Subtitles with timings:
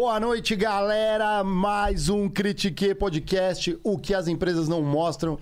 [0.00, 1.44] Boa noite, galera.
[1.44, 5.38] Mais um Critique Podcast, o que as empresas não mostram.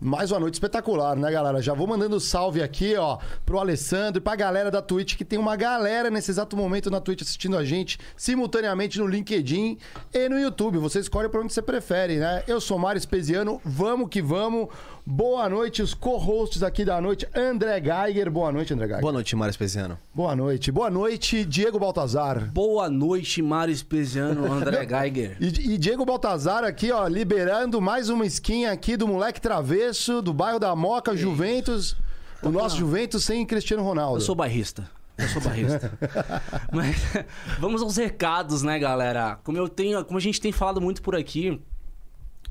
[0.00, 1.60] Mais uma noite espetacular, né, galera?
[1.60, 5.38] Já vou mandando salve aqui, ó, pro Alessandro e pra galera da Twitch, que tem
[5.38, 9.76] uma galera nesse exato momento na Twitch assistindo a gente simultaneamente no LinkedIn
[10.14, 10.78] e no YouTube.
[10.78, 12.44] Você escolhe pra onde você prefere, né?
[12.46, 14.68] Eu sou Mário Espesiano, vamos que vamos.
[15.10, 18.30] Boa noite, os co-hosts aqui da noite, André Geiger.
[18.30, 19.00] Boa noite, André Geiger.
[19.00, 19.98] Boa noite, Mário Espesiano.
[20.14, 20.70] Boa noite.
[20.70, 22.50] Boa noite, Diego Baltazar.
[22.52, 25.38] Boa noite, Mário Espesiano, André Geiger.
[25.40, 30.34] E, e Diego Baltazar aqui, ó, liberando mais uma skin aqui do moleque travesso, do
[30.34, 31.96] bairro da Moca, Juventus.
[32.42, 34.18] O nosso Juventus sem Cristiano Ronaldo.
[34.18, 34.90] Eu sou bairrista.
[35.16, 35.90] Eu sou barrista.
[36.70, 36.96] Mas
[37.58, 39.38] vamos aos recados, né, galera?
[39.42, 41.58] Como eu tenho, como a gente tem falado muito por aqui,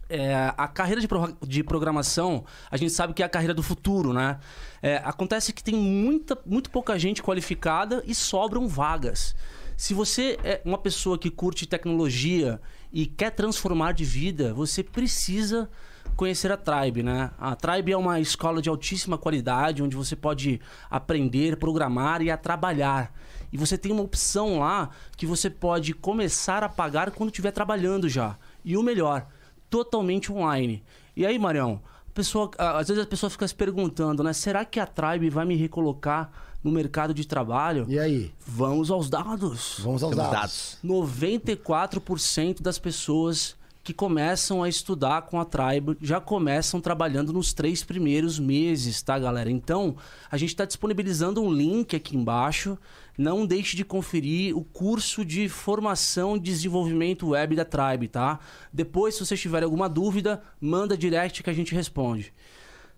[0.09, 3.63] é, a carreira de, pro, de, programação, a gente sabe que é a carreira do
[3.63, 4.39] futuro, né?
[4.81, 9.35] É, acontece que tem muita, muito pouca gente qualificada e sobram vagas.
[9.75, 12.59] Se você é uma pessoa que curte tecnologia
[12.91, 15.69] e quer transformar de vida, você precisa
[16.16, 17.30] conhecer a Tribe, né?
[17.38, 22.38] A Tribe é uma escola de altíssima qualidade, onde você pode aprender, programar e a
[22.38, 23.13] trabalhar.
[23.52, 28.09] E você tem uma opção lá que você pode começar a pagar quando estiver trabalhando
[28.09, 28.38] já.
[28.66, 29.28] E o melhor,
[29.69, 30.83] totalmente online.
[31.15, 31.81] E aí, Marião,
[32.13, 34.33] pessoa, às vezes a pessoa fica se perguntando, né?
[34.33, 36.31] Será que a Tribe vai me recolocar
[36.63, 37.85] no mercado de trabalho?
[37.88, 38.31] E aí?
[38.45, 39.79] Vamos aos dados.
[39.79, 40.31] Vamos aos dados.
[40.31, 40.77] dados.
[40.83, 47.85] 94% das pessoas que começam a estudar com a Tribe já começam trabalhando nos três
[47.85, 49.50] primeiros meses, tá, galera?
[49.50, 49.95] Então,
[50.29, 52.77] a gente está disponibilizando um link aqui embaixo.
[53.17, 58.39] Não deixe de conferir o curso de formação e desenvolvimento web da Tribe, tá?
[58.72, 62.33] Depois, se vocês tiverem alguma dúvida, manda direct que a gente responde.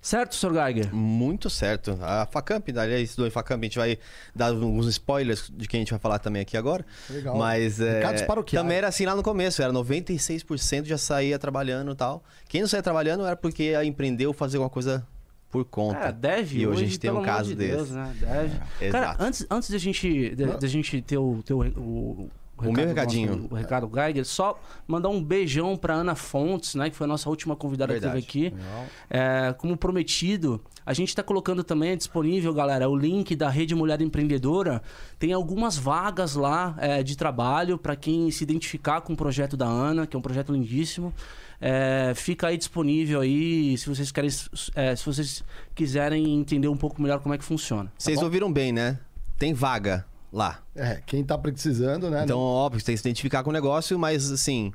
[0.02, 0.54] Certo, Sr.
[0.54, 0.96] Geiger?
[0.96, 1.98] Muito certo.
[2.02, 3.98] A Facamp, aliás, do Facamp, a gente vai
[4.34, 6.86] dar alguns spoilers de quem a gente vai falar também aqui agora.
[7.10, 7.38] Legal.
[7.38, 8.02] Mas é,
[8.46, 12.24] que também era assim lá no começo, era 96% já saía trabalhando e tal.
[12.48, 15.06] Quem não saía trabalhando era porque empreendeu fazer alguma coisa
[15.50, 16.00] por conta.
[16.00, 16.60] É, deve.
[16.60, 17.76] E hoje, a gente tem um caso de desse.
[17.76, 18.16] Deus, né?
[18.20, 18.60] Deve.
[18.80, 19.24] É, Cara, exato.
[19.24, 22.30] antes, antes da gente, de, de gente ter o, ter o, o
[22.66, 23.36] o, o meu recadinho.
[23.36, 27.08] Nosso, o recado Geiger, só mandar um beijão para Ana Fontes, né, que foi a
[27.08, 28.22] nossa última convidada Verdade.
[28.22, 28.64] que teve aqui.
[29.10, 34.02] É, como prometido, a gente está colocando também disponível, galera, o link da Rede Mulher
[34.02, 34.82] Empreendedora.
[35.18, 39.66] Tem algumas vagas lá é, de trabalho para quem se identificar com o projeto da
[39.66, 41.14] Ana, que é um projeto lindíssimo.
[41.62, 44.30] É, fica aí disponível aí se vocês querem,
[44.76, 45.44] é, se vocês
[45.76, 47.92] quiserem entender um pouco melhor como é que funciona.
[47.98, 48.98] Vocês tá ouviram bem, né?
[49.38, 50.62] Tem vaga lá.
[50.76, 52.24] É, quem tá precisando, né?
[52.24, 54.72] Então, óbvio, tem que se identificar com o negócio, mas assim.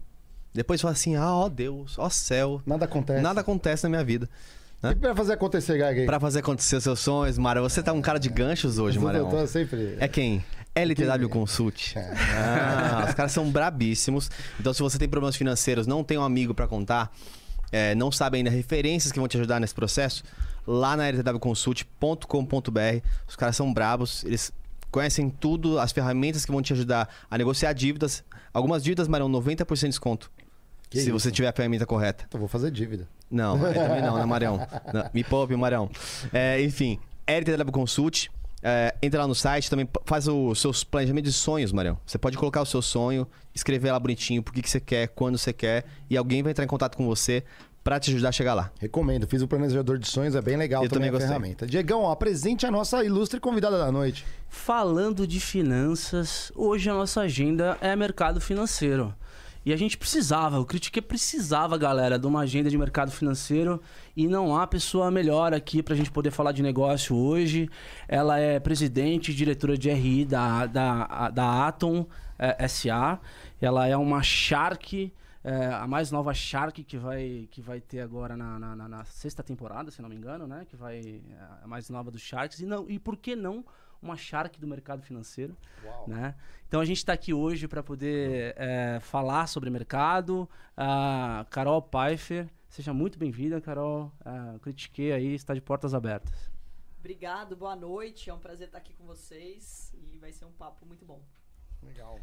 [0.52, 2.62] Depois fala assim: ah, ó Deus, ó céu.
[2.66, 3.22] Nada acontece.
[3.22, 4.28] Nada acontece na minha vida.
[4.82, 4.92] Né?
[4.92, 6.04] E pra fazer acontecer, Gaga?
[6.04, 7.62] Pra fazer acontecer seus sonhos, Mário.
[7.62, 9.20] Você tá um cara de ganchos hoje, Mário.
[9.20, 9.96] Eu tô sempre.
[9.98, 10.44] É quem?
[10.74, 11.96] LTW Consult.
[11.96, 12.12] É.
[12.36, 14.30] Ah, os caras são brabíssimos.
[14.58, 17.12] Então, se você tem problemas financeiros, não tem um amigo para contar,
[17.70, 20.24] é, não sabe ainda referências que vão te ajudar nesse processo,
[20.66, 23.06] lá na ltwconsult.com.br.
[23.28, 24.52] Os caras são brabos, eles
[24.90, 28.24] conhecem tudo, as ferramentas que vão te ajudar a negociar dívidas.
[28.52, 30.30] Algumas dívidas, Marão, 90% de desconto.
[30.88, 31.12] Que se isso?
[31.12, 32.24] você tiver a ferramenta correta.
[32.28, 33.08] Então vou fazer dívida.
[33.30, 34.56] Não, também não, né, Marão?
[34.94, 35.90] Não, me poupe, Marão.
[36.32, 38.30] É, enfim, LTW Consult.
[38.66, 41.98] É, entra lá no site, também faz os seus planejamentos de sonhos, Marião.
[42.06, 45.36] Você pode colocar o seu sonho, escrever lá bonitinho, por que, que você quer, quando
[45.36, 47.44] você quer, e alguém vai entrar em contato com você
[47.84, 48.72] para te ajudar a chegar lá.
[48.80, 49.26] Recomendo.
[49.26, 51.66] Fiz o planejador de sonhos, é bem legal Eu também, também a ferramenta.
[51.66, 54.24] Diegão, apresente a nossa ilustre convidada da noite.
[54.48, 59.14] Falando de finanças, hoje a nossa agenda é mercado financeiro.
[59.64, 63.80] E a gente precisava, o Critique precisava, galera, de uma agenda de mercado financeiro
[64.14, 67.70] e não há pessoa melhor aqui para a gente poder falar de negócio hoje.
[68.06, 72.06] Ela é presidente e diretora de RI da, da, da Atom
[72.38, 73.18] é, SA.
[73.60, 75.10] Ela é uma Shark
[75.44, 79.42] é, a mais nova Shark que vai, que vai ter agora na, na, na, sexta
[79.42, 80.64] temporada, se não me engano, né?
[80.66, 81.00] Que vai.
[81.00, 82.60] É a mais nova dos Sharks.
[82.60, 83.62] E, não, e por que não
[84.04, 85.56] uma Shark do mercado financeiro?
[85.82, 86.08] Uau.
[86.08, 86.34] Né?
[86.68, 90.48] Então a gente está aqui hoje para poder é, falar sobre mercado.
[90.76, 94.12] A Carol Pfeiffer, seja muito bem-vinda, Carol.
[94.20, 96.50] Uh, critiquei aí, está de portas abertas.
[96.98, 98.30] Obrigado, boa noite.
[98.30, 101.22] É um prazer estar aqui com vocês e vai ser um papo muito bom.
[101.82, 102.18] Legal.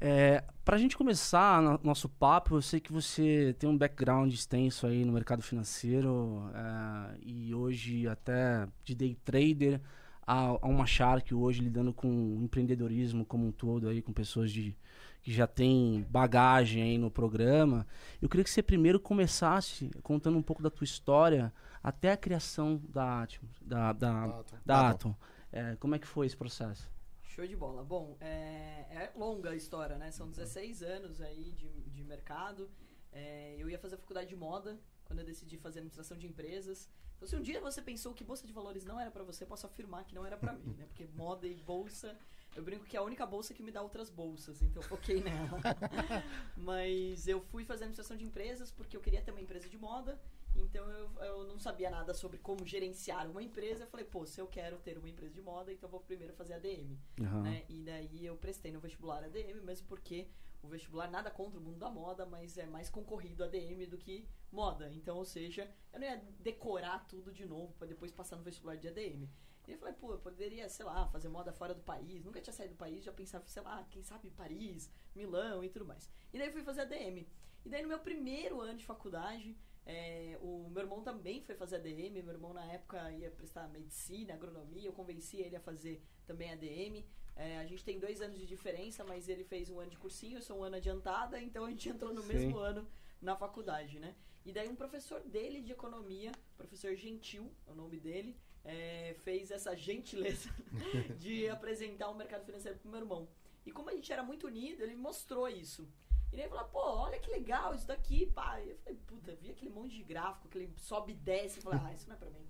[0.00, 4.32] É, para a gente começar no, nosso papo, eu sei que você tem um background
[4.32, 9.80] extenso aí no mercado financeiro é, e hoje até de day trader
[10.26, 14.76] a, a uma Shark hoje lidando com empreendedorismo como um todo aí com pessoas de
[15.22, 17.86] que já tem bagagem aí no programa.
[18.20, 21.50] Eu queria que você primeiro começasse contando um pouco da tua história
[21.82, 24.56] até a criação da Atom, da, da, da, Atom.
[24.66, 25.16] Da Atom.
[25.50, 26.90] É, como é que foi esse processo?
[27.22, 27.82] Show de bola.
[27.82, 30.10] Bom, é, é longa a história, né?
[30.10, 32.70] São 16 anos aí de, de mercado.
[33.10, 36.88] É, eu ia fazer faculdade de moda quando eu decidi fazer administração de empresas.
[37.16, 39.66] Então, se um dia você pensou que bolsa de valores não era para você, posso
[39.66, 40.86] afirmar que não era para mim, né?
[40.86, 42.16] Porque moda e bolsa,
[42.56, 45.20] eu brinco que é a única bolsa que me dá outras bolsas, então eu foquei
[45.22, 45.58] nela.
[46.56, 50.20] Mas eu fui fazer administração de empresas porque eu queria ter uma empresa de moda,
[50.54, 53.84] então eu, eu não sabia nada sobre como gerenciar uma empresa.
[53.84, 56.32] Eu falei, pô, se eu quero ter uma empresa de moda, então eu vou primeiro
[56.34, 56.96] fazer ADM.
[57.20, 57.42] Aham.
[57.42, 57.64] Né?
[57.68, 60.28] E daí eu prestei no vestibular ADM, mesmo porque
[60.64, 64.26] o vestibular nada contra o mundo da moda, mas é mais concorrido ADM do que
[64.50, 64.90] moda.
[64.92, 68.76] Então, ou seja, eu não ia decorar tudo de novo para depois passar no vestibular
[68.76, 69.28] de ADM.
[69.66, 72.24] E eu falei, pô, eu poderia, sei lá, fazer moda fora do país.
[72.24, 75.86] Nunca tinha saído do país, já pensava, sei lá, quem sabe Paris, Milão e tudo
[75.86, 76.10] mais.
[76.32, 77.26] E daí fui fazer ADM.
[77.64, 79.56] E daí no meu primeiro ano de faculdade,
[79.86, 82.22] é, o meu irmão também foi fazer ADM.
[82.22, 84.86] Meu irmão na época ia prestar medicina, agronomia.
[84.86, 87.04] Eu convenci ele a fazer também ADM.
[87.36, 90.38] É, a gente tem dois anos de diferença, mas ele fez um ano de cursinho,
[90.38, 92.28] eu sou um ano adiantada, então a gente entrou no Sim.
[92.28, 92.86] mesmo ano
[93.20, 94.14] na faculdade, né?
[94.44, 99.50] E daí um professor dele de economia, professor Gentil, é o nome dele, é, fez
[99.50, 100.48] essa gentileza
[101.18, 103.28] de apresentar o mercado financeiro pro meu irmão.
[103.66, 105.88] E como a gente era muito unido, ele mostrou isso.
[106.32, 108.60] E ele falou, pô, olha que legal isso daqui, pá.
[108.60, 111.58] E eu falei, puta, vi aquele monte de gráfico, aquele sobe e desce.
[111.58, 112.44] Eu falei, ah, isso não é pra mim.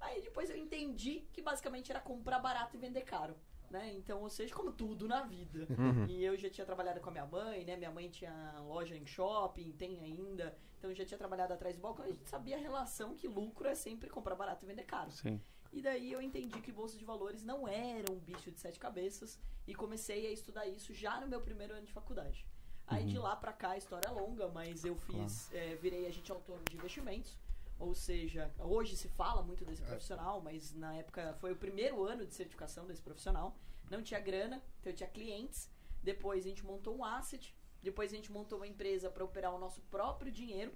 [0.00, 3.36] Aí depois eu entendi que basicamente era comprar barato e vender caro.
[3.70, 3.94] Né?
[3.94, 5.66] Então, ou seja, como tudo na vida.
[6.08, 7.76] E eu já tinha trabalhado com a minha mãe, né?
[7.76, 10.56] Minha mãe tinha loja em shopping, tem ainda.
[10.78, 12.04] Então eu já tinha trabalhado atrás do balcão.
[12.04, 15.10] A gente sabia a relação que lucro é sempre comprar barato e vender caro.
[15.10, 15.40] Sim.
[15.72, 19.38] E daí eu entendi que bolsa de valores não era um bicho de sete cabeças
[19.66, 22.46] e comecei a estudar isso já no meu primeiro ano de faculdade.
[22.86, 26.30] Aí de lá pra cá a história é longa, mas eu fiz, eh, virei agente
[26.30, 27.36] autônomo de investimentos.
[27.78, 32.26] Ou seja, hoje se fala muito desse profissional, mas na época foi o primeiro ano
[32.26, 33.56] de certificação desse profissional.
[33.90, 35.70] Não tinha grana, então eu tinha clientes.
[36.02, 37.54] Depois a gente montou um asset.
[37.82, 40.72] Depois a gente montou uma empresa para operar o nosso próprio dinheiro.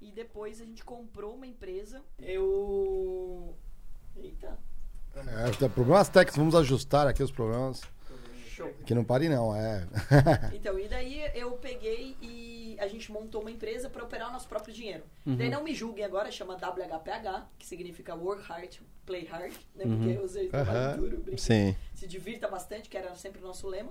[0.00, 2.02] E depois a gente comprou uma empresa.
[2.18, 3.56] Eu.
[4.16, 4.58] Eita.
[5.14, 7.82] É, tem problemas técnicos, vamos ajustar aqui os problemas.
[8.54, 8.72] Show.
[8.86, 9.86] Que não pare não, é.
[10.54, 14.48] Então, e daí eu peguei e a gente montou uma empresa para operar o nosso
[14.48, 15.02] próprio dinheiro.
[15.26, 19.84] Daí não me julguem agora, chama WHPH, que significa Work Hard, Play Hard, né?
[19.86, 20.96] Porque vocês trabalham Aham.
[20.96, 21.74] duro, brinca- Sim.
[21.94, 23.90] se divirta bastante, que era sempre o nosso lema.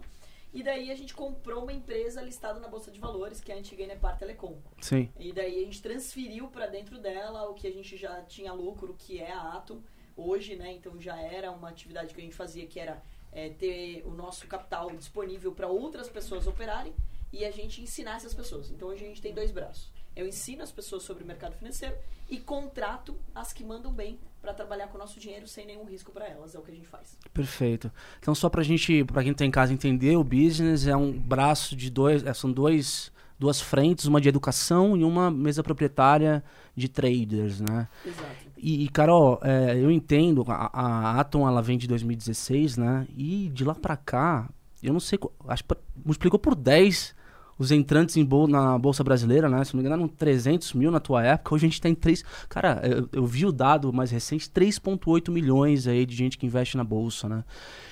[0.54, 3.57] E daí a gente comprou uma empresa listada na Bolsa de Valores, que é a
[3.57, 4.56] antiga Inepar Telecom.
[4.81, 5.10] Sim.
[5.19, 8.94] E daí a gente transferiu para dentro dela o que a gente já tinha lucro,
[8.98, 9.81] que é a Atom
[10.15, 10.71] hoje, né?
[10.74, 13.01] Então já era uma atividade que a gente fazia que era
[13.33, 16.94] é, ter o nosso capital disponível para outras pessoas operarem
[17.31, 18.69] e a gente ensinar essas pessoas.
[18.69, 19.91] Então hoje a gente tem dois braços.
[20.15, 21.95] Eu ensino as pessoas sobre o mercado financeiro
[22.30, 26.12] e contrato as que mandam bem para trabalhar com o nosso dinheiro sem nenhum risco
[26.12, 26.53] para elas.
[26.53, 27.17] É o que a gente faz.
[27.34, 27.91] Perfeito.
[28.19, 31.75] Então, só pra gente, pra quem tá em casa entender, o business é um braço
[31.75, 33.12] de dois, é, são dois,
[33.43, 36.41] duas frentes, uma de educação e uma mesa proprietária
[36.73, 37.89] de traders, né?
[38.05, 38.43] Exato.
[38.57, 43.05] E, Carol, é, eu entendo, a, a Atom ela vem de 2016, né?
[43.13, 44.50] E de lá pra cá,
[44.81, 45.19] eu não sei,
[45.50, 47.13] acho que multiplicou por 10
[47.57, 49.63] os entrantes em bol- na Bolsa Brasileira, né?
[49.63, 51.55] Se não me engano, eram 300 mil na tua época.
[51.55, 52.24] Hoje a gente tem 3.
[52.50, 56.75] Cara, eu, eu vi o dado mais recente: 3,8 milhões aí de gente que investe
[56.77, 57.43] na Bolsa, né?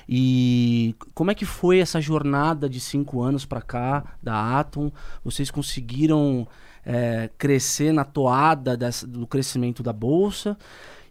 [0.07, 4.91] E como é que foi essa jornada de cinco anos pra cá da Atom?
[5.23, 6.47] Vocês conseguiram
[6.83, 10.57] é, crescer na toada dessa- do crescimento da Bolsa?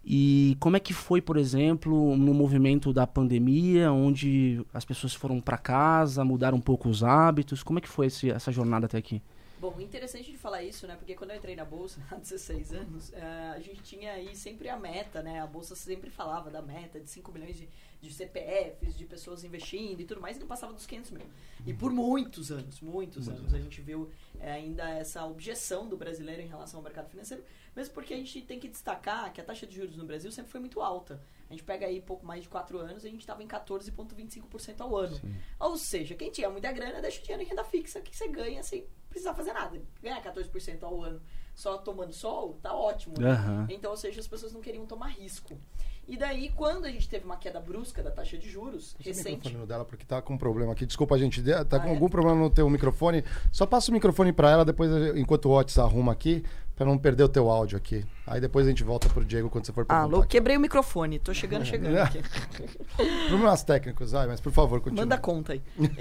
[0.03, 5.39] E como é que foi, por exemplo, no movimento da pandemia, onde as pessoas foram
[5.39, 7.61] para casa, mudaram um pouco os hábitos?
[7.61, 9.21] Como é que foi esse- essa jornada até aqui?
[9.59, 10.95] Bom, interessante de falar isso, né?
[10.95, 14.67] Porque quando eu entrei na Bolsa, há 16 anos, eh, a gente tinha aí sempre
[14.69, 15.39] a meta, né?
[15.39, 17.69] A Bolsa sempre falava da meta de 5 milhões de,
[18.01, 21.27] de CPFs, de pessoas investindo e tudo mais, e não passava dos 500 mil.
[21.63, 26.41] E por muitos anos, muitos anos, a gente viu eh, ainda essa objeção do brasileiro
[26.41, 27.43] em relação ao mercado financeiro,
[27.75, 30.51] mesmo porque a gente tem que destacar que a taxa de juros no Brasil sempre
[30.51, 31.21] foi muito alta.
[31.49, 34.95] A gente pega aí pouco mais de 4 anos, a gente estava em 14,25% ao
[34.95, 35.19] ano.
[35.59, 38.63] Ou seja, quem tinha muita grana deixa o dinheiro em renda fixa, que você ganha
[38.63, 39.81] sem precisar fazer nada.
[40.01, 41.21] Ganhar 14% ao ano
[41.53, 43.15] só tomando sol, tá ótimo.
[43.19, 43.31] né?
[43.31, 43.67] Aham.
[43.69, 45.57] Então, ou seja, as pessoas não queriam tomar risco.
[46.07, 49.29] E daí, quando a gente teve uma queda brusca da taxa de juros, o recente,
[49.29, 50.85] microfone no dela, porque tá com um problema aqui.
[50.85, 51.41] Desculpa, gente.
[51.43, 51.89] Tá Ah, com é?
[51.89, 53.23] algum problema no teu microfone.
[53.51, 56.43] Só passa o microfone pra ela, depois, enquanto o Otis arruma aqui,
[56.75, 58.05] pra não perder o teu áudio aqui.
[58.31, 60.03] Aí depois a gente volta pro Diego quando você for perguntar.
[60.03, 61.19] Alô, quebrei o microfone.
[61.19, 62.23] Tô chegando, chegando aqui.
[63.27, 65.01] Problemas técnicos, vai, mas por favor, continue.
[65.01, 65.61] Manda conta aí.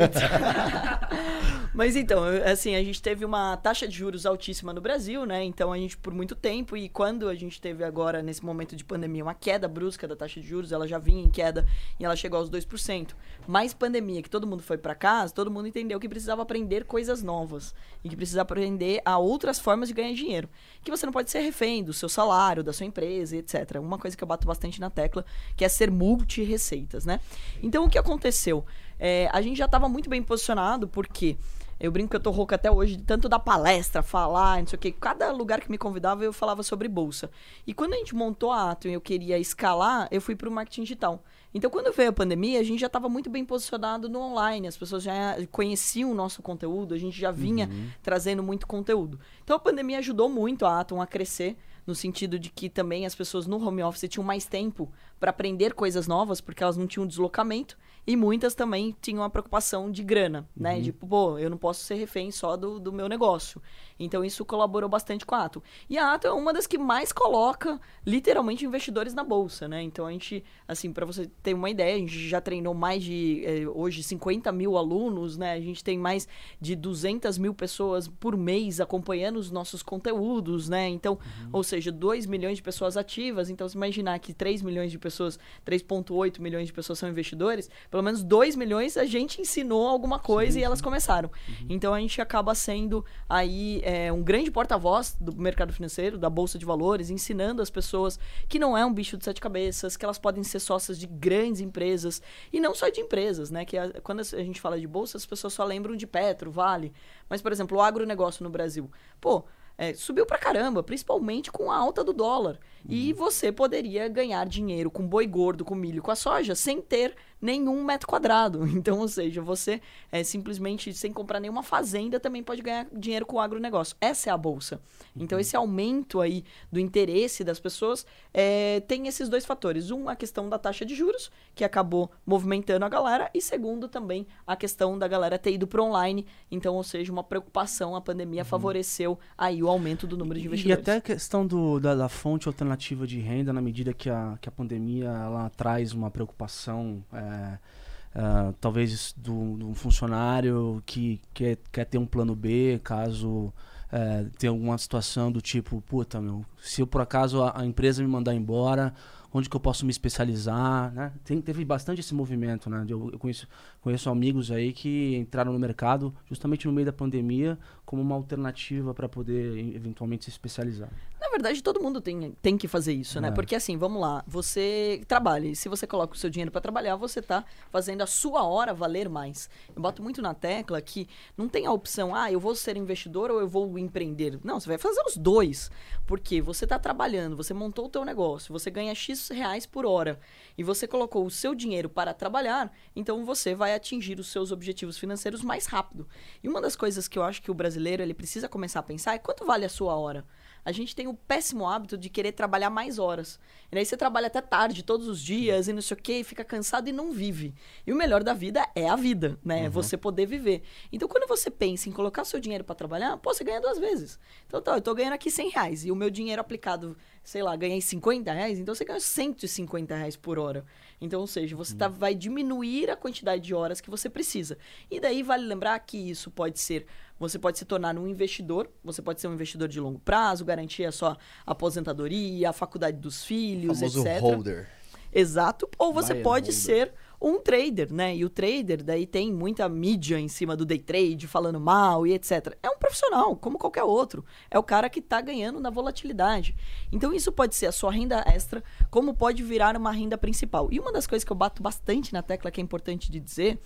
[1.73, 5.45] Mas então, assim, a gente teve uma taxa de juros altíssima no Brasil, né?
[5.45, 8.85] Então a gente por muito tempo e quando a gente teve agora nesse momento de
[8.85, 11.65] pandemia uma queda brusca da taxa de juros, ela já vinha em queda
[11.99, 13.11] e ela chegou aos 2%.
[13.47, 17.23] Mais pandemia, que todo mundo foi para casa, todo mundo entendeu que precisava aprender coisas
[17.23, 20.49] novas e que precisava aprender a outras formas de ganhar dinheiro.
[20.83, 22.20] Que você não pode ser refém do seu salário,
[22.63, 23.79] da sua empresa, etc.
[23.81, 25.25] Uma coisa que eu bato bastante na tecla,
[25.57, 27.21] que é ser multi-receitas, né?
[27.63, 28.65] Então, o que aconteceu?
[28.99, 31.37] É, a gente já estava muito bem posicionado, porque
[31.81, 34.81] eu brinco que eu tô rouca até hoje, tanto dar palestra, falar, não sei o
[34.81, 34.93] quê.
[34.93, 37.31] Cada lugar que me convidava, eu falava sobre bolsa.
[37.67, 40.83] E quando a gente montou a Atom e eu queria escalar, eu fui pro marketing
[40.83, 41.25] digital.
[41.55, 44.69] Então, quando veio a pandemia, a gente já estava muito bem posicionado no online.
[44.69, 47.89] As pessoas já conheciam o nosso conteúdo, a gente já vinha uhum.
[48.03, 49.19] trazendo muito conteúdo.
[49.43, 53.15] Então, a pandemia ajudou muito a Atom a crescer no sentido de que também as
[53.15, 57.07] pessoas no home office tinham mais tempo para aprender coisas novas, porque elas não tinham
[57.07, 57.77] deslocamento.
[58.07, 60.75] E muitas também tinham a preocupação de grana, né?
[60.75, 60.81] Uhum.
[60.83, 63.61] De, pô, eu não posso ser refém só do, do meu negócio.
[63.99, 65.63] Então isso colaborou bastante com a Ato.
[65.89, 69.83] E a Ato é uma das que mais coloca, literalmente, investidores na bolsa, né?
[69.83, 73.43] Então a gente, assim, para você ter uma ideia, a gente já treinou mais de,
[73.45, 75.53] eh, hoje, 50 mil alunos, né?
[75.53, 76.27] A gente tem mais
[76.61, 80.89] de 200 mil pessoas por mês acompanhando os nossos conteúdos, né?
[80.89, 81.51] Então, uhum.
[81.53, 83.51] ou seja, 2 milhões de pessoas ativas.
[83.51, 88.03] Então, se imaginar que 3 milhões de pessoas, 3,8 milhões de pessoas são investidores, pelo
[88.03, 91.31] menos 2 milhões a gente ensinou alguma coisa sim, e elas começaram.
[91.49, 91.67] Uhum.
[91.69, 96.59] Então a gente acaba sendo aí é, um grande porta-voz do mercado financeiro, da Bolsa
[96.59, 98.19] de Valores, ensinando as pessoas
[98.49, 101.61] que não é um bicho de sete cabeças, que elas podem ser sócias de grandes
[101.61, 102.23] empresas.
[102.53, 103.65] E não só de empresas, né?
[103.65, 106.93] Que a, quando a gente fala de bolsa, as pessoas só lembram de Petro, Vale.
[107.29, 108.91] Mas, por exemplo, o agronegócio no Brasil.
[109.21, 109.45] Pô,
[109.81, 112.59] é, subiu pra caramba, principalmente com a alta do dólar.
[112.85, 112.91] Uhum.
[112.91, 117.17] E você poderia ganhar dinheiro com boi gordo, com milho, com a soja, sem ter
[117.41, 118.69] nenhum metro quadrado.
[118.81, 119.81] Então, ou seja, você
[120.11, 123.95] é, simplesmente sem comprar nenhuma fazenda também pode ganhar dinheiro com o agronegócio.
[124.01, 124.81] Essa é a bolsa.
[125.15, 125.41] Então, uhum.
[125.41, 129.91] esse aumento aí do interesse das pessoas é, tem esses dois fatores.
[129.91, 134.27] Um, a questão da taxa de juros, que acabou movimentando a galera, e segundo, também
[134.47, 136.27] a questão da galera ter ido para online.
[136.51, 138.49] Então, ou seja, uma preocupação, a pandemia uhum.
[138.49, 140.79] favoreceu aí o aumento do número de investidores.
[140.79, 144.39] E até a questão do, da, da fonte alternativa de renda, na medida que a,
[144.41, 147.05] que a pandemia ela traz uma preocupação.
[147.13, 153.53] É, uh, talvez do, um funcionário que quer, quer ter um plano B caso
[153.93, 158.03] uh, tenha alguma situação do tipo, puta, meu, se eu por acaso a, a empresa
[158.03, 158.95] me mandar embora,
[159.33, 161.13] onde que eu posso me especializar, né?
[161.25, 162.85] Tem, teve bastante esse movimento, né?
[162.89, 163.47] Eu, eu, conheço,
[163.81, 167.59] conheço amigos aí que entraram no mercado justamente no meio da pandemia
[167.91, 170.89] como uma alternativa para poder eventualmente se especializar.
[171.21, 173.29] Na verdade, todo mundo tem, tem que fazer isso, né?
[173.29, 173.31] é.
[173.33, 176.95] Porque assim, vamos lá, você trabalha e se você coloca o seu dinheiro para trabalhar,
[176.95, 179.51] você está fazendo a sua hora valer mais.
[179.75, 183.29] Eu boto muito na tecla que não tem a opção, ah, eu vou ser investidor
[183.29, 184.39] ou eu vou empreender.
[184.45, 185.69] Não, você vai fazer os dois.
[186.07, 190.21] Porque você está trabalhando, você montou o teu negócio, você ganha X reais por hora
[190.57, 194.97] e você colocou o seu dinheiro para trabalhar, então você vai atingir os seus objetivos
[194.97, 196.09] financeiros mais rápido.
[196.41, 199.15] E uma das coisas que eu acho que o brasileiro ele precisa começar a pensar
[199.15, 200.25] é quanto vale a sua hora?
[200.65, 203.41] a gente tem o péssimo hábito de querer trabalhar mais horas.
[203.73, 206.45] E aí você trabalha até tarde, todos os dias, e não sei o quê, fica
[206.45, 207.55] cansado e não vive.
[207.87, 209.61] E o melhor da vida é a vida, né?
[209.61, 209.71] É uhum.
[209.71, 210.63] você poder viver.
[210.93, 214.19] Então, quando você pensa em colocar seu dinheiro para trabalhar, pô, você ganha duas vezes.
[214.47, 217.55] Então, tá, eu tô ganhando aqui 100 reais, e o meu dinheiro aplicado, sei lá,
[217.55, 220.65] ganhei 50 reais, então você ganha 150 reais por hora.
[221.01, 221.93] Então, ou seja, você tá, uhum.
[221.93, 224.59] vai diminuir a quantidade de horas que você precisa.
[224.91, 226.87] E daí vale lembrar que isso pode ser
[227.21, 230.87] você pode se tornar um investidor, você pode ser um investidor de longo prazo, garantir
[230.87, 234.21] a sua aposentadoria, a faculdade dos filhos, Famoso etc.
[234.21, 234.69] holder.
[235.13, 235.69] Exato.
[235.79, 238.17] Ou você pode ser um trader, né?
[238.17, 242.15] E o trader, daí tem muita mídia em cima do day trade, falando mal e
[242.15, 242.57] etc.
[242.63, 244.25] É um profissional, como qualquer outro.
[244.51, 246.57] É o cara que está ganhando na volatilidade.
[246.91, 250.69] Então, isso pode ser a sua renda extra, como pode virar uma renda principal.
[250.71, 253.61] E uma das coisas que eu bato bastante na tecla que é importante de dizer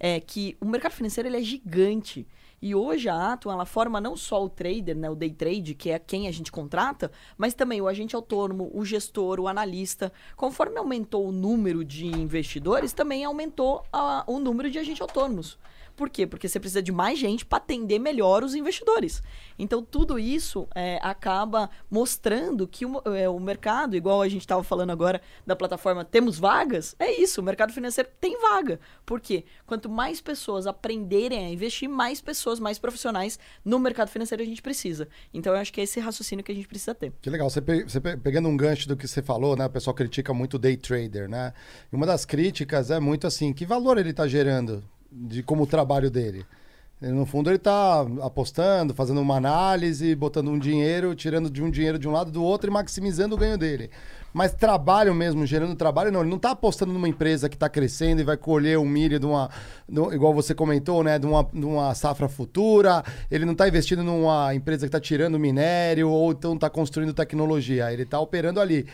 [0.00, 2.26] é que o mercado financeiro ele é gigante.
[2.60, 5.90] E hoje a Atom, ela forma não só o trader, né, o day trade, que
[5.90, 10.12] é quem a gente contrata, mas também o agente autônomo, o gestor, o analista.
[10.34, 15.58] Conforme aumentou o número de investidores, também aumentou a, o número de agentes autônomos.
[15.96, 16.26] Por quê?
[16.26, 19.22] Porque você precisa de mais gente para atender melhor os investidores.
[19.58, 24.62] Então, tudo isso é, acaba mostrando que o, é, o mercado, igual a gente estava
[24.62, 28.78] falando agora da plataforma Temos Vagas, é isso, o mercado financeiro tem vaga.
[29.06, 29.44] Por quê?
[29.66, 34.60] Quanto mais pessoas aprenderem a investir, mais pessoas, mais profissionais no mercado financeiro a gente
[34.60, 35.08] precisa.
[35.32, 37.12] Então, eu acho que é esse raciocínio que a gente precisa ter.
[37.22, 37.48] Que legal.
[37.48, 39.64] Você, pe você pe pegando um gancho do que você falou, né?
[39.64, 41.54] O pessoal critica muito o day trader, né?
[41.90, 44.84] E uma das críticas é muito assim, que valor ele está gerando?
[45.16, 46.44] De como o trabalho dele.
[47.00, 51.70] Ele, no fundo, ele tá apostando, fazendo uma análise, botando um dinheiro, tirando de um
[51.70, 53.90] dinheiro de um lado do outro e maximizando o ganho dele.
[54.36, 56.20] Mas trabalho mesmo, gerando trabalho, não.
[56.20, 59.24] Ele não tá apostando numa empresa que tá crescendo e vai colher um milho de
[59.24, 59.48] uma.
[59.88, 61.18] no- igual você comentou, né?
[61.18, 63.02] De uma, de uma safra futura.
[63.30, 67.90] Ele não tá investindo numa empresa que tá tirando minério ou então tá construindo tecnologia.
[67.90, 68.86] Ele tá operando ali.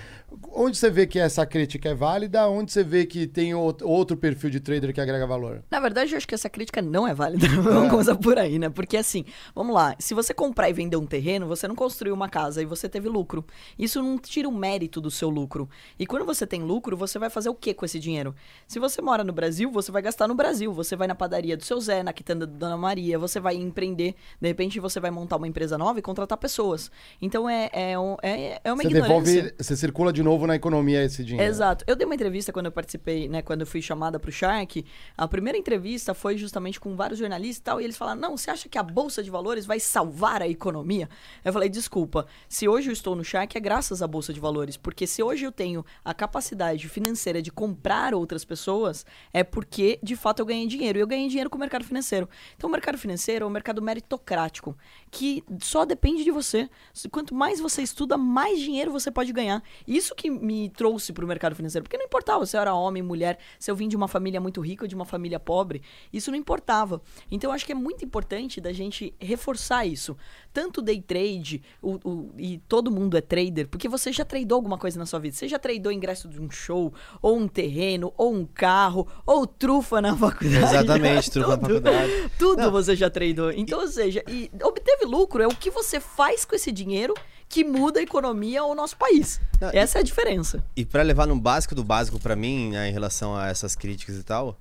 [0.53, 2.49] Onde você vê que essa crítica é válida?
[2.49, 5.65] Onde você vê que tem out- outro perfil de trader que agrega valor?
[5.69, 7.49] Na verdade, eu acho que essa crítica não é válida.
[7.61, 8.71] Vamos começar por aí, né?
[8.71, 9.25] Porque assim,
[9.57, 9.97] vamos lá.
[9.99, 13.09] Se você comprar e vender um terreno, você não construiu uma casa e você teve
[13.09, 13.45] lucro.
[13.77, 15.69] Isso não tira o mérito do seu lucro.
[15.99, 18.35] E quando você tem lucro, você vai fazer o que com esse dinheiro?
[18.67, 20.73] Se você mora no Brasil, você vai gastar no Brasil.
[20.73, 24.15] Você vai na padaria do seu Zé, na quitanda da Dona Maria, você vai empreender.
[24.41, 26.91] De repente, você vai montar uma empresa nova e contratar pessoas.
[27.21, 29.43] Então, é, é, é, é uma Você ignorância.
[29.43, 31.51] devolve, você circula de novo na economia esse dinheiro.
[31.51, 31.85] Exato.
[31.87, 33.43] Eu dei uma entrevista quando eu participei, né?
[33.43, 34.85] Quando eu fui chamada pro Shark.
[35.17, 37.81] A primeira entrevista foi justamente com vários jornalistas e tal.
[37.81, 41.09] E eles falaram: Não, você acha que a Bolsa de Valores vai salvar a economia?
[41.45, 44.77] Eu falei: Desculpa, se hoje eu estou no Shark é graças à Bolsa de Valores.
[44.77, 50.17] Porque se hoje eu tenho a capacidade financeira de comprar outras pessoas, é porque de
[50.17, 50.99] fato eu ganhei dinheiro.
[50.99, 52.29] E eu ganhei dinheiro com o mercado financeiro.
[52.57, 54.77] Então o mercado financeiro é um mercado meritocrático
[55.11, 56.69] que só depende de você.
[57.11, 59.63] Quanto mais você estuda, mais dinheiro você pode ganhar.
[59.87, 63.03] Isso que me trouxe para o mercado financeiro, porque não importava se eu era homem,
[63.03, 66.31] mulher, se eu vim de uma família muito rica ou de uma família pobre, isso
[66.31, 67.01] não importava.
[67.31, 70.17] Então eu acho que é muito importante da gente reforçar isso.
[70.53, 74.79] Tanto day trade o, o- e todo mundo é trader, porque você já tradou alguma
[74.79, 75.35] coisa na sua vida.
[75.37, 80.01] Você já tradou ingresso de um show, ou um terreno, ou um carro, ou trufa
[80.01, 80.65] na faculdade.
[80.65, 81.69] Exatamente, trufa na Tudo.
[81.69, 82.31] faculdade.
[82.39, 83.51] Tudo você já tradou.
[83.53, 87.15] Então, ou seja, e obteve lucro é o que você faz com esse dinheiro
[87.49, 89.39] que muda a economia ou o nosso país.
[89.61, 90.65] Não, e- Essa é a diferença.
[90.75, 94.17] E pra levar no básico do básico pra mim, né, em relação a essas críticas
[94.17, 94.59] e tal,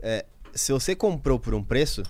[0.00, 2.02] é, se você comprou por um preço,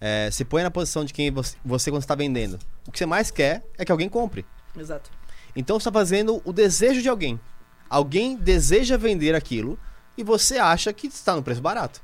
[0.00, 2.58] é, se põe na posição de quem você, você quando está vendendo.
[2.88, 4.44] O que você mais quer é que alguém compre.
[4.78, 5.10] Exato.
[5.56, 7.40] Então você está fazendo o desejo de alguém.
[7.88, 9.78] Alguém deseja vender aquilo
[10.16, 12.00] e você acha que está no preço barato.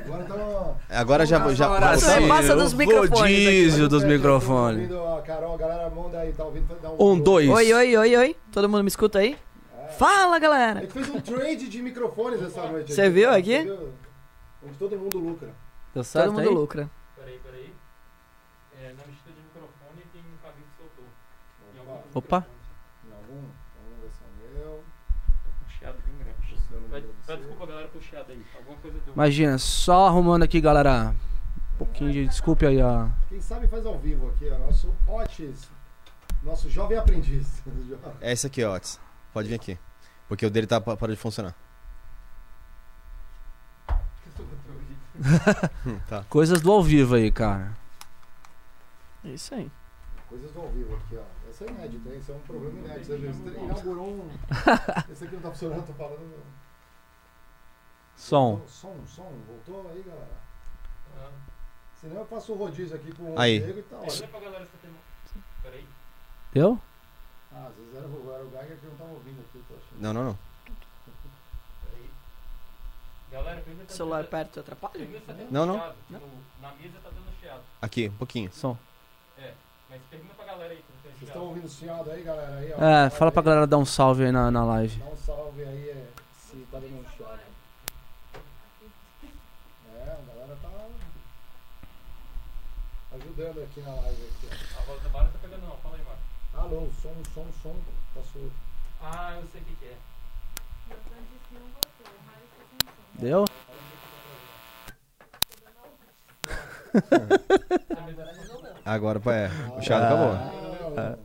[0.00, 1.68] Agora tá Agora já, já
[2.28, 4.88] passa dos microfones rodízio dos Tô microfones.
[4.88, 4.96] tá?
[6.82, 7.48] Dá um, dois.
[7.48, 8.36] Oi, oi, oi, oi.
[8.52, 9.36] Todo mundo me escuta aí?
[9.98, 10.80] Fala, A galera.
[10.80, 12.92] gente fez um trade de microfones essa noite.
[12.92, 13.58] Você viu aqui?
[13.58, 13.88] Você viu?
[14.64, 15.48] Onde todo mundo lucra.
[15.94, 16.54] Deu certo Todo mundo aí?
[16.54, 16.90] lucra.
[17.16, 17.72] Peraí, peraí.
[18.80, 21.04] É, na mexida de microfone tem um cabinho que soltou.
[21.74, 22.38] Em algum dos Opa.
[22.40, 22.56] microfones.
[23.06, 23.48] Em algum?
[23.76, 24.84] Vamos ver se é o meu.
[25.68, 26.36] Chiado bem grande.
[26.54, 27.36] Puxando Pede, meu do pede seu.
[27.36, 28.46] desculpa, galera, pro chiado aí.
[28.56, 29.14] Alguma coisa deu.
[29.14, 31.14] Imagina, só arrumando aqui, galera.
[31.74, 33.08] Um pouquinho de desculpe aí, ó.
[33.28, 34.58] Quem sabe faz ao vivo aqui, ó.
[34.58, 35.68] Nosso Otis.
[36.42, 37.62] Nosso jovem aprendiz.
[38.20, 38.64] É esse aqui.
[38.64, 38.98] Otis.
[39.32, 39.78] Pode vir aqui.
[40.28, 41.54] Porque o dele tá pa- parou de funcionar.
[46.08, 46.24] Tá.
[46.28, 47.72] Coisas do ao vivo aí, cara.
[49.24, 49.70] É isso aí.
[50.28, 51.22] Coisas do ao vivo aqui, ó.
[51.56, 52.18] Essa é inédita, hein?
[52.18, 53.06] Isso é um problema inédito.
[53.06, 54.30] Você você inaugurou um.
[55.10, 56.42] Esse aqui não tá funcionando, tô falando.
[58.14, 58.60] Som.
[58.66, 59.32] Som, som.
[59.46, 60.28] Voltou aí, galera?
[61.18, 61.30] Ah,
[61.98, 63.58] Senão eu faço o rodízio aqui com o Aí.
[63.60, 64.28] Diego e tá ótimo.
[64.28, 64.96] pra galera se tá tendo.
[65.62, 65.88] Peraí.
[66.52, 66.78] Deu?
[67.52, 69.98] Ah, às vezes era, o- era o Geiger que não tava ouvindo aqui, tô achando.
[70.00, 70.38] Não, não, não.
[71.84, 72.10] Peraí.
[73.32, 75.22] Galera, pergunta O celular tá- perto atrapalha?
[75.50, 75.74] Não, não.
[75.78, 75.96] chiado.
[76.10, 76.20] No-
[76.60, 77.62] na mesa tá dando chiado.
[77.80, 78.52] Aqui, um pouquinho.
[78.52, 78.76] Som.
[79.88, 80.34] Mas pergunta
[81.16, 82.56] Vocês estão ouvindo o chiado aí, galera?
[82.56, 82.76] Aí, ó.
[82.76, 83.44] É, fala Olha pra aí.
[83.46, 84.98] galera dar um salve aí na, na live.
[84.98, 86.06] Dá um salve aí é,
[86.38, 87.40] se tá dando um chiado.
[89.94, 90.68] É, a galera tá
[93.14, 94.22] ajudando aqui na live.
[94.24, 94.48] Aqui,
[94.78, 95.76] A voz da Mara tá pegando não.
[95.78, 96.18] Fala aí, Mara.
[96.54, 97.76] Alô, som, som, som.
[98.14, 98.52] Tá surdo.
[99.02, 99.96] Ah, eu sei o que que é.
[103.14, 103.44] Deu?
[108.84, 109.50] Agora, é.
[109.76, 110.65] O chiado acabou.
[110.96, 111.16] Ah,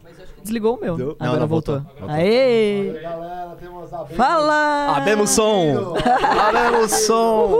[0.43, 0.97] Desligou o meu.
[0.97, 1.15] Deu?
[1.19, 1.75] Não, Agora não, voltou.
[1.79, 1.99] voltou.
[1.99, 2.15] Voltou.
[2.15, 2.99] Aê!
[3.01, 4.97] Galera, temos a Fala!
[4.97, 5.93] Abemos som!
[6.47, 7.57] Abemos som!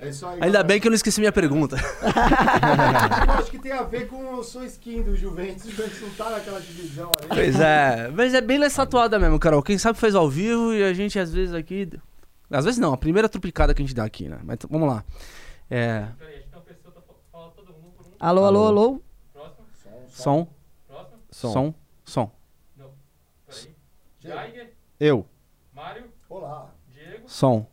[0.00, 0.32] É isso aí.
[0.34, 0.64] Ainda galera.
[0.64, 1.76] bem que eu não esqueci minha pergunta.
[3.26, 5.64] Eu acho que tem a ver com a sua skin do Juventus.
[5.64, 7.28] O Juventus não tá naquela divisão ali.
[7.28, 9.62] Pois é, mas é bem nessa atuada mesmo, Carol.
[9.62, 11.88] Quem sabe faz ao vivo e a gente às vezes aqui.
[12.50, 14.38] Às vezes não, a primeira trupicada que a gente dá aqui, né?
[14.44, 15.04] Mas vamos lá.
[15.70, 16.04] É.
[16.18, 18.10] Peraí, acho que tem uma pessoa que tá fa- fala todo mundo por um.
[18.20, 19.00] Alô, alô, alô.
[19.32, 19.66] Próximo,
[20.10, 20.55] Som, próximo.
[21.36, 21.52] Som.
[21.52, 22.30] som, som.
[23.46, 23.74] Peraí.
[24.18, 24.36] Diego.
[24.40, 25.26] Geiger, Eu.
[25.74, 26.74] Mário, Olá.
[26.88, 27.66] Diego, Som.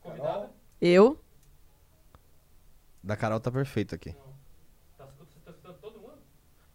[0.00, 0.50] convidada.
[0.80, 1.20] Eu.
[3.02, 4.12] Da Carol tá perfeito aqui.
[4.96, 6.18] Tá escutando, você tá escutando todo mundo?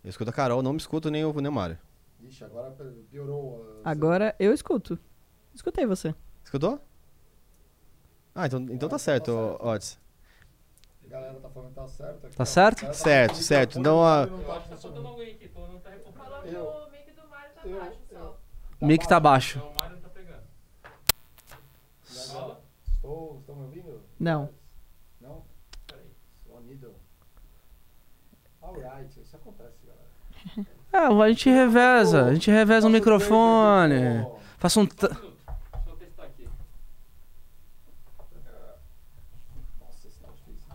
[0.03, 1.79] Eu escuto a Carol, não me escuto nem o, nem o Mário.
[2.21, 2.71] Ixi, agora
[3.10, 3.62] piorou.
[3.62, 4.99] uh, Agora eu escuto.
[5.55, 6.13] Escutei você.
[6.43, 6.79] Escutou?
[8.36, 9.65] Ah, então, então tá certo, tá certo.
[9.67, 9.99] Otis.
[11.05, 12.27] A galera tá falando que tá certo.
[12.27, 12.45] aqui, Tá ó.
[12.45, 12.93] certo?
[12.93, 13.79] Certo, certo.
[13.79, 16.23] Então, a- Eu acho que tá faltando alguém aqui, tô não tá reportando.
[16.23, 17.99] Falou que o mic do Mário tá baixo
[18.82, 19.58] O mic tá baixo.
[19.60, 20.44] Então o Mário não tá pegando.
[22.06, 24.02] Estou, estão me ouvindo?
[24.20, 24.50] Não.
[25.20, 25.44] Não?
[25.88, 26.06] Peraí.
[26.48, 26.96] Sonido.
[28.62, 30.70] Alright, isso acontece, galera.
[30.92, 32.26] É, a gente reveza.
[32.26, 34.26] A gente reveza o microfone.
[34.58, 34.88] Faça um.
[34.88, 35.38] ta- minuto.
[35.72, 36.50] Deixa eu testar aqui.
[39.80, 40.65] Nossa, esse tá difícil.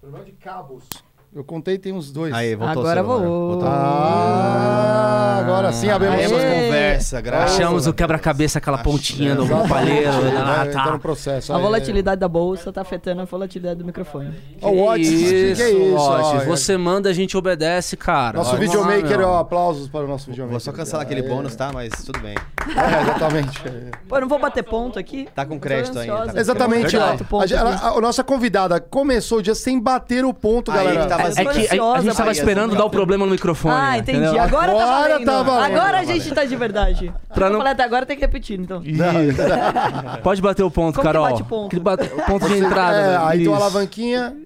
[0.00, 0.88] Problema de cabos.
[1.36, 2.32] Eu contei tem uns dois.
[2.32, 3.20] Aí, voltou Agora vou.
[3.20, 3.68] Voltou.
[3.68, 6.16] Ah, agora sim abrimos.
[6.32, 6.64] Aê!
[6.64, 8.96] conversa, graças Achamos a o quebra-cabeça, aquela Achamos.
[9.00, 10.12] pontinha do palheiro.
[10.12, 10.98] Vai Ah, entrar no tá.
[10.98, 11.52] processo.
[11.52, 11.62] A aí.
[11.62, 14.32] volatilidade da bolsa tá afetando a volatilidade do microfone.
[14.62, 15.94] Ó, o Watts, que isso, é isso?
[15.94, 18.38] ó, Watts, é- Você manda, a gente obedece, cara.
[18.38, 20.52] Nosso videomaker, ó, aplausos para o nosso videomaker.
[20.52, 21.28] Vou só cancelar aquele Aê.
[21.28, 21.70] bônus, tá?
[21.70, 22.34] Mas tudo bem.
[22.66, 23.62] É, exatamente.
[24.08, 25.28] Pô, eu não vou bater ponto aqui?
[25.34, 30.32] Tá com crédito ainda, tá Exatamente, A, nossa convidada começou o dia sem bater o
[30.32, 31.06] ponto, Aí galera.
[31.30, 33.74] Que tava É que a- a, ansiosa gente tava esperando dar o problema no microfone.
[33.74, 33.98] Ah, né?
[33.98, 34.18] entendi.
[34.18, 34.40] Entendeu?
[34.42, 35.24] Agora, Agora tá valendo.
[35.26, 35.76] tá valendo.
[35.76, 37.14] Agora a gente tá de verdade.
[37.34, 38.80] Pra não- falei até agora tem que repetir, então.
[38.84, 41.28] Não, Pode bater o ponto, Como que Carol.
[41.30, 41.66] bate ponto?
[41.66, 42.96] Aquele bate- o ponto de entrada.
[42.96, 43.18] é, né?
[43.22, 44.36] aí tem uma alavanquinha.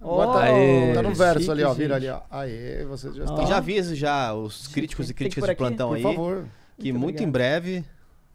[0.00, 1.74] Agora tá, Aê, tá no verso chique, ali, ó.
[1.74, 2.20] Vira ali, ó.
[2.30, 3.42] Aê, você já está.
[3.42, 5.58] E já aviso já os críticos e que críticas por de aqui?
[5.58, 6.44] plantão Por aí favor.
[6.78, 7.84] que Muito muito em breve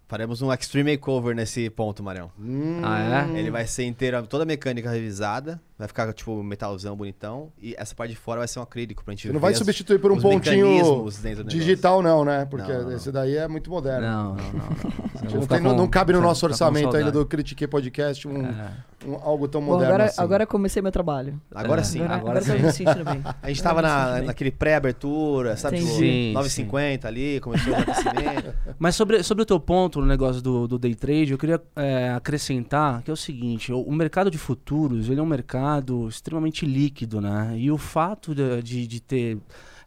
[0.08, 2.30] faremos um extreme makeover nesse ponto, Marião.
[2.40, 3.40] Hum, Ah, é?
[3.40, 7.96] Ele vai ser inteiro, toda a mecânica revisada, vai ficar tipo metalzão bonitão e essa
[7.96, 10.12] parte de fora vai ser um acrílico pra gente Você não vai as- substituir por
[10.12, 12.46] um pontinho mecanismos dentro do digital, não, né?
[12.46, 12.92] Porque Não, não.
[12.92, 14.06] esse daí é muito moderno.
[14.08, 15.40] Não, não, não.
[15.40, 15.48] não.
[15.48, 18.72] Tem- com- não cabe no nosso orçamento ainda do Critique Podcast um, É.
[19.08, 20.22] um- algo tão Bom, moderno agora, assim.
[20.22, 21.42] agora eu comecei meu trabalho.
[21.54, 22.02] Agora É, sim.
[22.02, 22.64] Agora, agora agora, sim.
[22.66, 23.24] me sentindo bem.
[23.42, 25.78] A gente tava na, naquele pré-abertura, sabe?
[25.80, 28.54] Tipo, Sim, 9h50 ali, começou o aquecimento.
[28.78, 32.12] Mas sobre, sobre o teu ponto no negócio do, do day trade, eu queria é,
[32.12, 35.63] acrescentar que é o seguinte: o, o mercado de futuros ele é um mercado
[36.08, 37.56] extremamente líquido, né?
[37.58, 39.38] E o fato de, de, de ter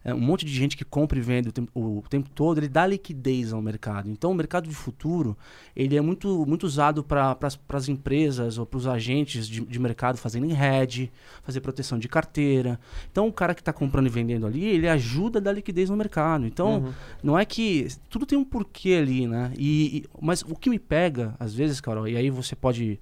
[0.03, 2.69] é, um monte de gente que compra e vende o tempo, o tempo todo, ele
[2.69, 4.09] dá liquidez ao mercado.
[4.09, 5.35] Então, o mercado de futuro
[5.75, 7.37] ele é muito, muito usado para
[7.69, 11.11] as empresas ou para os agentes de, de mercado fazerem hedge,
[11.43, 12.79] fazer proteção de carteira.
[13.11, 15.97] Então, o cara que está comprando e vendendo ali, ele ajuda a dar liquidez no
[15.97, 16.45] mercado.
[16.45, 17.87] Então, não é que.
[18.09, 19.51] Tudo tem um porquê ali, né?
[19.57, 22.97] E, e- mas o que me pega, às vezes, Carol, e aí você pode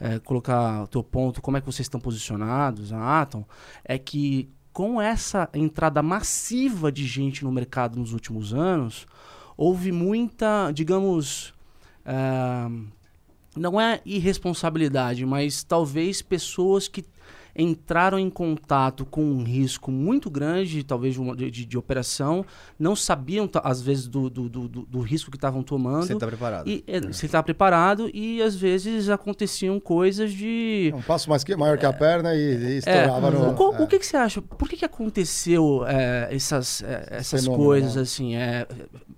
[0.00, 3.44] é, colocar o teu ponto, como é que vocês estão posicionados, a Atom,
[3.84, 9.06] é que com essa entrada massiva de gente no mercado nos últimos anos,
[9.56, 11.54] houve muita, digamos.
[12.04, 12.68] ah,
[13.56, 17.04] não é irresponsabilidade, mas talvez pessoas que
[17.56, 22.44] entraram em contato com um risco muito grande, talvez de, uma- de- de- operação,
[22.78, 26.06] não sabiam, às vezes, do, do, do, do- risco que estavam tomando.
[26.06, 26.68] Você tá preparado.
[26.68, 30.92] E é, você está preparado e às vezes aconteciam coisas de.
[30.94, 33.50] Um passo mais que, maior que a perna e, e estourava no...
[33.50, 33.82] o, qual- é.
[33.82, 34.40] o que, que você acha?
[34.42, 38.02] Por que, que aconteceu é, essas, é, essas Fenômeno, coisas né?
[38.02, 38.34] assim?
[38.36, 38.66] É,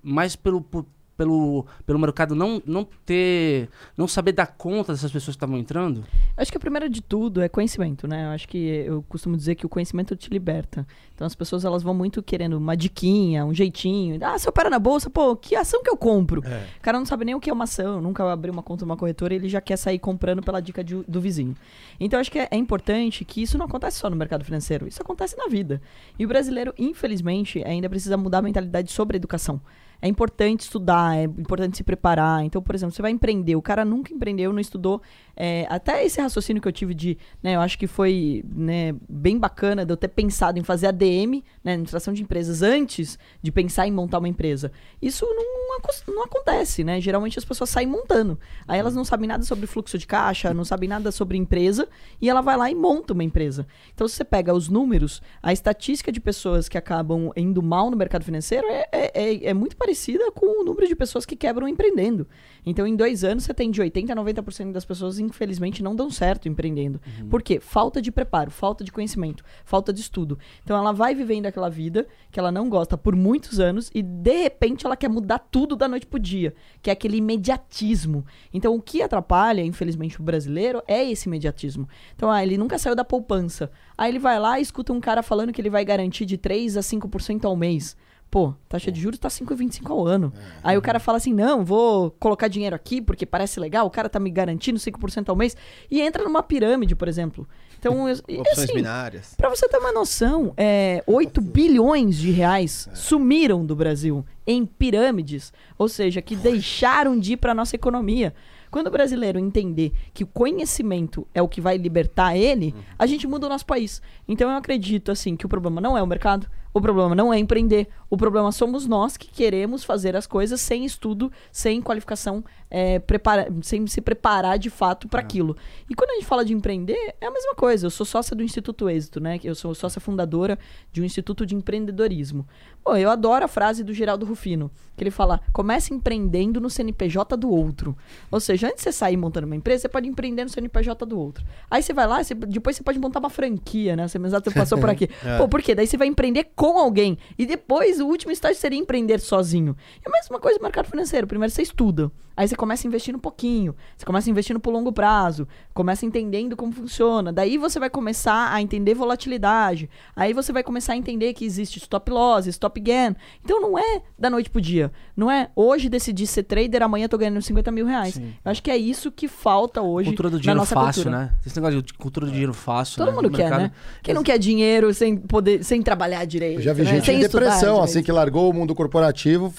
[0.03, 0.85] mais pelo, por-
[1.17, 3.69] pelo, pelo mercado não, não ter.
[3.97, 6.05] não saber dar conta dessas pessoas que estavam entrando?
[6.37, 8.25] Acho que a primeira de tudo é conhecimento, né?
[8.25, 10.85] Eu acho que eu costumo dizer que o conhecimento te liberta.
[11.15, 14.19] Então as pessoas elas vão muito querendo uma diquinha, um jeitinho.
[14.23, 16.41] Ah, se eu opera na bolsa, pô, que ação que eu compro?
[16.77, 18.95] O cara não sabe nem o que é uma ação, nunca abriu uma conta numa
[18.95, 21.55] corretora e ele já quer sair comprando pela dica de- do vizinho.
[21.99, 25.01] Então acho que é, é importante que isso não acontece só no mercado financeiro, isso
[25.01, 25.81] acontece na vida.
[26.19, 29.59] E o brasileiro, infelizmente, ainda precisa mudar a mentalidade sobre a educação.
[30.01, 32.43] É importante estudar, é importante se preparar.
[32.43, 35.01] Então, por exemplo, você vai empreender, o cara nunca empreendeu, não estudou.
[35.39, 39.37] É, até esse raciocínio que eu tive de, né, eu acho que foi né, bem
[39.37, 43.87] bacana de eu ter pensado em fazer ADM, né, administração de empresas, antes de pensar
[43.87, 44.71] em montar uma empresa.
[44.99, 46.99] Isso não, não acontece, né?
[46.99, 48.39] Geralmente as pessoas saem montando.
[48.67, 51.87] Aí elas não sabem nada sobre fluxo de caixa, não sabem nada sobre empresa,
[52.19, 53.67] e ela vai lá e monta uma empresa.
[53.93, 57.97] Então, se você pega os números, a estatística de pessoas que acabam indo mal no
[57.97, 61.67] mercado financeiro é, é, é- é muito parecida com o número de pessoas que quebram
[61.67, 62.27] empreendendo.
[62.69, 66.09] Então, em dois anos, você tem de 80% a 90% das pessoas, infelizmente, não dão
[66.09, 66.99] certo empreendendo.
[67.29, 67.61] Por quê?
[67.61, 70.37] Falta de preparo, falta de conhecimento, falta de estudo.
[70.65, 74.43] Então, ela vai vivendo aquela vida que ela não gosta por muitos anos e, de
[74.43, 78.25] repente, ela quer mudar tudo da noite pro dia, que é aquele imediatismo.
[78.53, 81.87] Então, o que atrapalha, infelizmente, o brasileiro é esse imediatismo.
[82.17, 83.71] Então, ah, ele nunca saiu da poupança.
[83.97, 86.75] Aí ele vai lá e escuta um cara falando que ele vai garantir de 3
[86.75, 87.95] a 5% ao mês.
[88.29, 90.33] Pô, taxa de juros tá 5,25 ao ano.
[90.61, 94.09] Aí o cara fala assim: não, vou colocar dinheiro aqui porque parece legal, o cara
[94.09, 95.55] tá me garantindo 5% ao mês.
[95.89, 97.47] E entra numa pirâmide, por exemplo.
[97.79, 99.33] Então, e Opções assim, binárias.
[99.37, 105.53] Pra você ter uma noção, é, 8 bilhões de reais sumiram do Brasil em pirâmides,
[105.77, 108.33] ou seja, que deixaram de ir para nossa economia.
[108.69, 113.25] Quando o brasileiro entender que o conhecimento é o que vai libertar ele, a gente
[113.25, 114.01] muda o nosso país.
[114.27, 117.37] Então eu acredito assim que o problema não é o mercado, o problema não é
[117.39, 122.99] empreender, o problema somos nós que queremos fazer as coisas sem estudo, sem qualificação, é,
[122.99, 125.55] prepara- sem se preparar de fato para aquilo.
[125.89, 127.85] E quando a gente fala de empreender, é a mesma coisa.
[127.85, 129.39] Eu sou sócia do Instituto Êxito, né?
[129.43, 130.57] Eu sou sócia fundadora
[130.91, 132.45] de um instituto de empreendedorismo.
[132.83, 137.35] Pô, eu adoro a frase do Geraldo Rufino, que ele fala: comece empreendendo no CNPJ
[137.37, 137.95] do outro.
[138.31, 141.19] Ou seja, antes de você sair montando uma empresa, você pode empreender no CNPJ do
[141.19, 141.45] outro.
[141.69, 144.07] Aí você vai lá, você- depois você pode montar uma franquia, né?
[144.07, 145.07] Você exato, você passou por aqui.
[145.37, 145.73] Pô, por quê?
[145.75, 147.17] Daí você vai empreender com alguém.
[147.37, 149.75] E depois, o último estágio seria empreender sozinho.
[150.03, 151.27] É a mesma coisa no mercado financeiro.
[151.27, 152.11] Primeiro você estuda.
[152.37, 153.75] Aí você começa investindo um pouquinho.
[153.97, 155.47] Você começa investindo por longo prazo.
[155.73, 157.33] Começa entendendo como funciona.
[157.33, 159.89] Daí você vai começar a entender volatilidade.
[160.15, 163.15] Aí você vai começar a entender que existe stop loss, stop gain.
[163.43, 164.91] Então não é da noite pro dia.
[165.15, 168.17] Não é hoje decidi ser trader, amanhã tô ganhando 50 mil reais.
[168.17, 171.23] Eu acho que é isso que falta hoje Cultura do na dinheiro nossa fácil, cultura.
[171.23, 171.31] né?
[171.45, 172.97] Esse negócio de cultura do dinheiro fácil.
[172.97, 173.13] Todo né?
[173.15, 173.61] mundo No quer, mercado.
[173.61, 173.71] né?
[174.03, 176.59] Quem não quer dinheiro sem poder, sem trabalhar direito?
[176.59, 176.91] Eu já vi né?
[176.91, 179.51] gente Sem em depressão, assim, que largou o mundo corporativo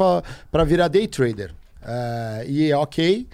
[0.53, 1.53] pra virar day trader.
[1.89, 3.27] É, e ok.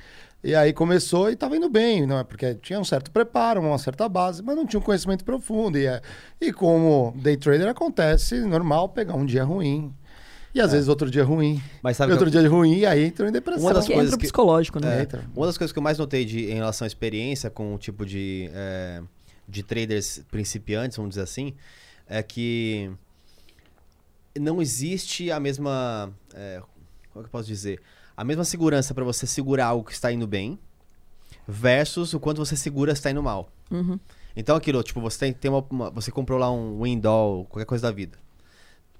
[0.42, 2.24] E aí começou e tava indo bem, não é?
[2.24, 5.78] Porque tinha um certo preparo, uma certa base, mas não tinha um conhecimento profundo.
[5.78, 6.02] E, é-
[6.40, 9.92] e como day trader acontece, normal pegar um dia ruim.
[10.54, 11.60] E às vezes outro dia ruim.
[11.82, 13.64] Mas E sabe outro que eu- dia ruim, e aí entrou em depressão.
[13.64, 14.98] Uma das coisas entra que- psicológico, né?
[14.98, 15.24] É, Entra.
[15.34, 18.04] Uma das coisas que eu mais notei de, em relação à experiência com o tipo
[18.06, 19.00] de, é,
[19.48, 21.54] de traders principiantes, vamos dizer assim,
[22.06, 22.90] é que
[24.38, 26.12] não existe a mesma.
[26.34, 26.60] é,
[27.12, 27.80] como é que eu posso dizer?
[28.16, 30.58] A mesma segurança para você segurar algo que está indo bem
[31.46, 33.48] versus o quanto você segura se está indo mal.
[33.70, 33.98] Uhum.
[34.36, 37.82] Então aquilo, tipo, você tem, tem uma, uma- Você comprou lá um Windows, qualquer coisa
[37.88, 38.16] da vida.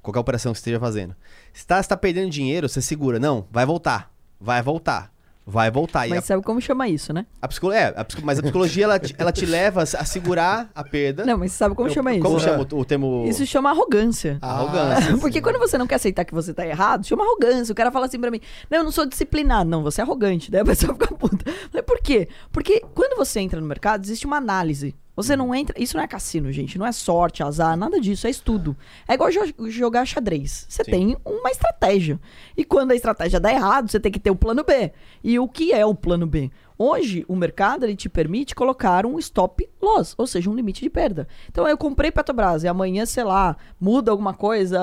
[0.03, 1.15] Qualquer operação que você esteja fazendo.
[1.53, 3.19] Se tá, se tá perdendo dinheiro, você segura.
[3.19, 4.13] Não, vai voltar.
[4.41, 5.14] Vai voltar.
[5.47, 6.07] Vai voltar.
[6.07, 7.27] E a Mas sabe como chama isso, né?
[7.43, 7.75] a psicolo...
[7.75, 11.27] é, a psico- mas a psicologia ela te, ela te leva a segurar a perda.
[11.27, 12.23] Não, mas sabe como Eu- chama isso?
[12.23, 14.39] Como chama o, o termo Isso chama arrogância.
[14.41, 15.17] arrogância?
[15.21, 17.73] Porque quando você não quer aceitar que você tá errado, chama arrogância.
[17.73, 19.69] O cara fala assim pra mim: Não, eu não sou disciplinado.
[19.69, 20.51] Não, você é arrogante.
[20.51, 21.45] Daí a pessoa fica puta.
[21.71, 22.27] Falei, por quê?
[22.51, 24.95] Porque quando você entra no mercado, existe uma análise.
[25.17, 25.81] Você não entra.
[25.81, 26.77] Isso não é cassino, gente.
[26.79, 28.27] Não é sorte, azar, nada disso.
[28.27, 28.77] É estudo.
[29.07, 30.67] É igual jo- jogar xadrez.
[30.69, 30.91] Você Sim.
[30.91, 32.19] tem uma estratégia.
[32.57, 34.93] E quando a estratégia dá errado, você tem que ter o plano B.
[35.23, 36.51] E o que é o plano B?
[36.77, 40.91] Hoje, o mercado ele te permite colocar um stop loss, ou seja, um limite de
[40.91, 41.29] perda.
[41.49, 44.81] Então, eu comprei Petrobras e amanhã, sei lá, muda alguma coisa,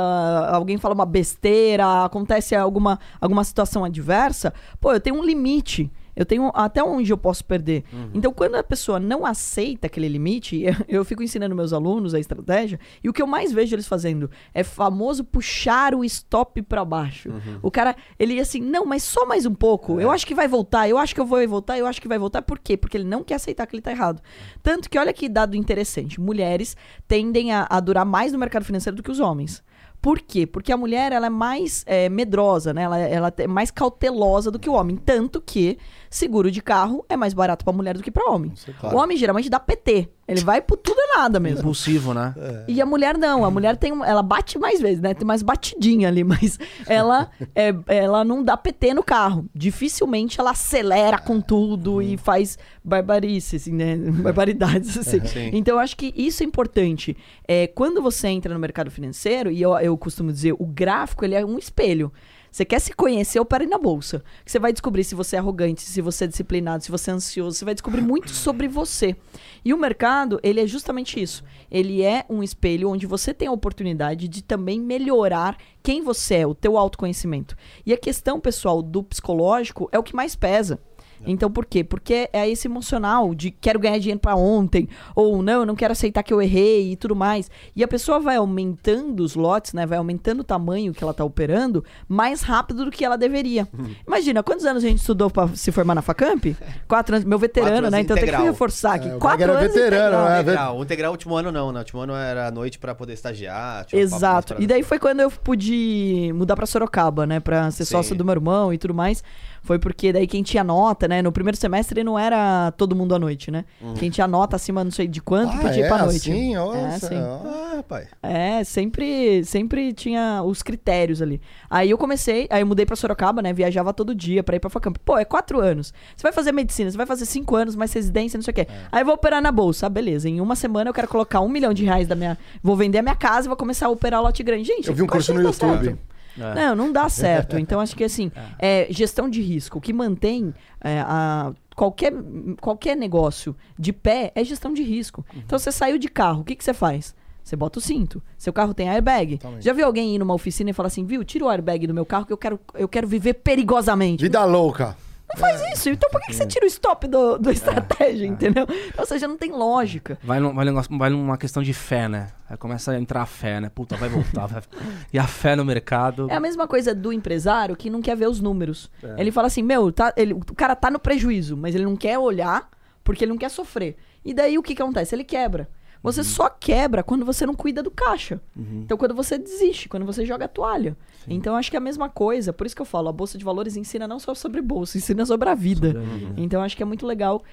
[0.48, 5.92] alguém fala uma besteira, acontece alguma, alguma situação adversa, pô, eu tenho um limite.
[6.16, 7.84] Eu tenho até onde eu posso perder.
[8.14, 12.20] Então, quando a pessoa não aceita aquele limite, eu, eu fico ensinando meus alunos a
[12.20, 16.84] estratégia, e o que eu mais vejo eles fazendo é famoso puxar o stop pra
[16.84, 17.30] baixo.
[17.62, 20.00] O cara, ele assim, não, mas só mais um pouco.
[20.00, 22.18] Eu acho que vai voltar, eu acho que eu vou voltar, eu acho que vai
[22.18, 22.42] voltar.
[22.42, 22.76] Por quê?
[22.78, 24.22] Porque ele não quer aceitar que ele tá errado.
[24.62, 26.76] Tanto que, olha que dado interessante: mulheres
[27.08, 29.64] tendem a, a durar mais no mercado financeiro do que os homens.
[30.02, 30.48] Por quê?
[30.48, 32.84] Porque a mulher ela é mais é, medrosa, né?
[32.84, 34.96] Ela, ela é mais cautelosa do que o homem.
[34.96, 35.78] Tanto que
[36.10, 38.52] seguro de carro é mais barato pra mulher do que pra homem.
[38.92, 40.10] O homem geralmente dá PT.
[40.28, 41.60] Ele vai por tudo ou nada mesmo.
[41.60, 42.34] Impulsivo, né?
[42.68, 45.14] E a mulher não, a mulher tem ela bate mais vezes, né?
[45.14, 46.58] Tem mais batidinha ali, mas
[46.88, 49.46] ela é, ela não dá PT no carro.
[49.54, 53.96] Dificilmente ela acelera com tudo e faz barbarices, assim, né?
[54.22, 55.26] Barbaridades assim.
[55.26, 55.50] Sim.
[55.54, 57.18] Então eu acho que isso é importante.
[57.48, 61.36] É, quando você entra no mercado financeiro, e eu, eu costumo dizer, o gráfico ele
[61.36, 62.12] é um espelho.
[62.52, 64.22] Você quer se conhecer, opera na bolsa.
[64.46, 67.58] Você vai descobrir se você é arrogante, se você é disciplinado, se você é ansioso.
[67.58, 69.16] Você vai descobrir muito sobre você.
[69.64, 71.46] E o mercado, ele é justamente isso.
[71.72, 76.48] Ele é um espelho onde você tem a oportunidade de também melhorar quem você é,
[76.48, 77.56] o teu autoconhecimento.
[77.86, 80.78] E a questão, pessoal, do psicológico é o que mais pesa.
[81.26, 81.84] Então, por quê?
[81.84, 85.92] Porque é esse emocional de quero ganhar dinheiro pra ontem, ou não, eu não quero
[85.92, 87.50] aceitar que eu errei e tudo mais.
[87.76, 89.86] E a pessoa vai aumentando os lotes, né?
[89.86, 93.68] Vai aumentando o tamanho que ela tá operando mais rápido do que ela deveria.
[94.06, 96.46] Imagina, quantos anos a gente estudou pra se formar na Facamp?
[96.88, 97.26] Quatro anos.
[97.26, 98.02] Meu veterano, Quatro né?
[98.02, 99.10] Então tem que reforçar aqui.
[99.10, 100.26] É, o Quatro era anos veterano, integral.
[100.30, 100.42] né?
[100.42, 100.78] Integral.
[100.78, 101.80] O integral, último ano não, né?
[101.80, 103.86] O último ano era à noite pra poder estagiar.
[103.94, 104.56] Exato.
[104.60, 107.40] E daí foi quando eu pude mudar pra Sorocaba, né?
[107.40, 107.92] Pra ser Sim.
[107.92, 109.24] sócio do meu irmão e tudo mais.
[109.64, 111.22] Foi porque daí quem tinha nota, né?
[111.22, 113.64] No primeiro semestre não era todo mundo à noite, né?
[114.00, 116.32] Quem tinha nota acima não sei de quanto Ah, podia ir é pra noite.
[116.32, 116.54] assim?
[116.56, 117.16] É, Nossa, assim.
[117.16, 117.40] ó.
[117.48, 118.08] Ah, rapaz.
[118.24, 121.40] É, sempre, sempre tinha os critérios ali.
[121.70, 123.54] Aí eu comecei, aí eu mudei pra Sorocaba, né?
[123.54, 124.98] Viajava todo dia pra ir pra Facamp.
[125.06, 125.94] Pô, é quatro anos.
[126.18, 128.68] Você vai fazer medicina, você vai fazer cinco anos, mais residência, não sei o quê.
[128.92, 129.86] Aí eu vou operar na bolsa.
[129.86, 130.28] Ah, beleza.
[130.28, 132.38] Em uma semana eu quero colocar um milhão de reais da minha.
[132.64, 134.64] Vou vender a minha casa e vou começar a operar lote grande.
[134.64, 135.84] Gente, Eu vi um curso no YouTube.
[135.86, 136.00] certo?
[136.38, 137.58] Não, não dá certo.
[137.58, 139.78] Então acho que assim, é, gestão de risco.
[139.78, 142.14] O que mantém é, a, qualquer,
[142.60, 145.26] qualquer negócio de pé é gestão de risco.
[145.36, 147.16] Então você saiu de carro, o que, que você faz?
[147.44, 148.22] Você bota o cinto.
[148.38, 149.40] Seu carro tem airbag.
[149.60, 152.06] Já viu alguém ir numa oficina e falar assim, viu, tira o airbag do meu
[152.06, 154.22] carro que eu quero, eu quero viver perigosamente.
[154.22, 154.96] Vida louca.
[155.34, 155.90] Não faz isso.
[155.90, 158.66] Então por que, que você tira o stop do, do estratégia, entendeu?
[158.98, 160.18] Ou seja, não tem lógica.
[160.24, 162.28] Vai, num- vai, num vai numa questão de fé, né?
[162.50, 163.70] Aí começa a entrar a fé, né?
[163.74, 164.46] Puta, vai voltar.
[164.48, 164.62] vai-
[165.14, 166.28] E a fé no mercado.
[166.30, 168.90] É a mesma coisa do empresário que não quer ver os números.
[169.18, 172.18] Ele fala assim, meu, tá, ele, o cara tá no prejuízo, mas ele não quer
[172.20, 172.70] olhar
[173.04, 173.98] porque ele não quer sofrer.
[174.24, 175.16] E daí o que, que acontece?
[175.16, 175.68] Ele quebra.
[176.04, 178.42] Você só quebra quando você não cuida do caixa.
[178.58, 180.98] Então, quando você desiste, quando você joga a toalha.
[181.28, 182.52] Então, acho que é a mesma coisa.
[182.52, 185.24] Por isso que eu falo, a Bolsa de Valores ensina não só sobre bolsa, ensina
[185.26, 185.94] sobre a vida.
[186.38, 187.44] Então, acho que é muito legal.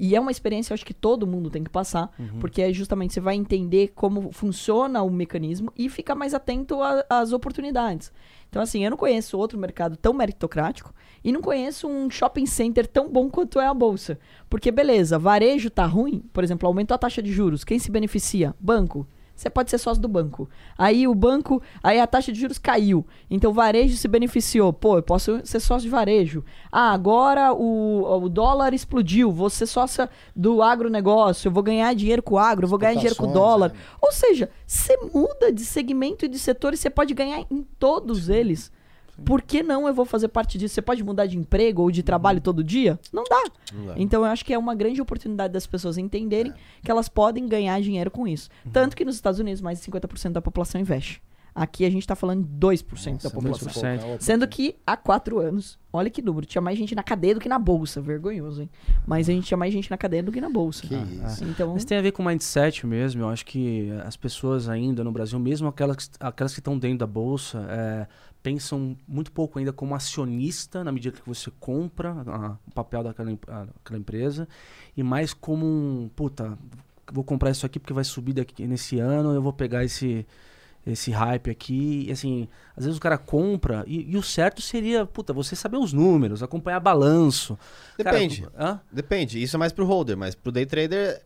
[0.00, 2.10] E é uma experiência, acho que todo mundo tem que passar.
[2.40, 7.04] Porque é justamente, você vai entender como funciona o mecanismo e fica mais atento a-
[7.10, 8.10] às oportunidades.
[8.48, 12.86] Então, assim, eu não conheço outro mercado tão meritocrático e não conheço um shopping center
[12.86, 14.18] tão bom quanto é a bolsa.
[14.48, 17.64] Porque, beleza, varejo tá ruim, por exemplo, aumentou a taxa de juros.
[17.64, 18.54] Quem se beneficia?
[18.58, 19.06] Banco.
[19.38, 20.50] Você pode ser sócio do banco.
[20.76, 23.06] Aí o banco, aí a taxa de juros caiu.
[23.30, 24.72] Então o varejo se beneficiou.
[24.72, 26.44] Pô, eu posso ser sócio de varejo.
[26.72, 29.30] Ah, agora o, o dólar explodiu.
[29.30, 31.46] Vou ser sócia do agronegócio.
[31.46, 33.72] Eu vou ganhar dinheiro com o agro, eu vou ganhar dinheiro com o dólar.
[33.72, 33.78] né?
[34.02, 38.28] Ou seja, você muda de segmento e de setor e você pode ganhar em todos
[38.28, 38.72] eles.
[39.24, 40.74] Por que não eu vou fazer parte disso?
[40.74, 42.98] Você pode mudar de emprego ou de trabalho todo dia?
[43.12, 43.42] Não dá.
[43.96, 46.52] Então eu acho que é uma grande oportunidade das pessoas entenderem
[46.82, 48.48] que elas podem ganhar dinheiro com isso.
[48.72, 51.20] Tanto que nos Estados Unidos mais de 50% da população investe.
[51.54, 53.68] Aqui a gente tá falando de 2% da população.
[53.68, 54.20] 2%.
[54.20, 57.48] Sendo que há quatro anos, olha que número, tinha mais gente na cadeia do que
[57.48, 58.00] na bolsa.
[58.00, 58.70] Vergonhoso, hein?
[59.04, 60.86] Mas a gente tinha mais gente na cadeia do que na bolsa.
[60.86, 61.42] Que isso.
[61.42, 63.22] Então, Mas tem a ver com mindset mesmo.
[63.22, 66.98] Eu acho que as pessoas ainda no Brasil, mesmo aquelas, que- aquelas que estão dentro
[66.98, 68.06] da bolsa, é,
[68.42, 73.30] pensam muito pouco ainda como acionista na medida que você compra ah, o papel daquela,
[73.30, 74.48] daquela empresa
[74.96, 76.58] e mais como um, puta,
[77.12, 80.26] vou comprar isso aqui porque vai subir daqui nesse ano, eu vou pegar esse
[80.86, 85.04] esse hype aqui, e assim, às vezes o cara compra e, e o certo seria,
[85.04, 87.58] puta, você saber os números, acompanhar balanço.
[87.98, 88.46] Cara, Depende.
[88.56, 88.80] hã?
[88.90, 89.42] Depende.
[89.42, 91.22] Isso é mais pro holder, mas pro day trader.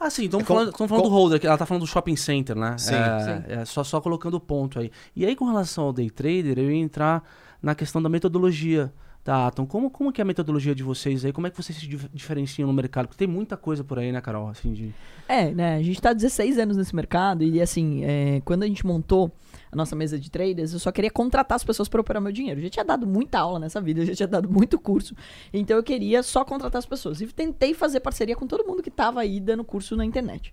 [0.00, 2.14] Ah, sim, estamos É falando, falando com- do holder, que ela tá falando do shopping
[2.16, 2.76] center, né?
[2.78, 2.94] Sim.
[2.94, 4.90] É, é só, só colocando o ponto aí.
[5.16, 7.22] E aí, com relação ao day trader, eu ia entrar
[7.60, 8.92] na questão da metodologia
[9.24, 9.66] da Atom.
[9.66, 11.32] Como, como que é a metodologia de vocês aí?
[11.32, 13.08] Como é que vocês se dif- diferenciam no mercado?
[13.08, 14.48] Porque tem muita coisa por aí, né, Carol?
[14.48, 14.94] Assim, de...
[15.28, 15.76] É, né?
[15.76, 19.32] A gente tá há 16 anos nesse mercado e, assim, é, quando a gente montou
[19.70, 22.60] a nossa mesa de traders, eu só queria contratar as pessoas para operar meu dinheiro.
[22.60, 25.14] Eu já tinha dado muita aula nessa vida, eu já tinha dado muito curso.
[25.52, 27.20] Então eu queria só contratar as pessoas.
[27.20, 30.52] E tentei fazer parceria com todo mundo que tava aí dando curso na internet.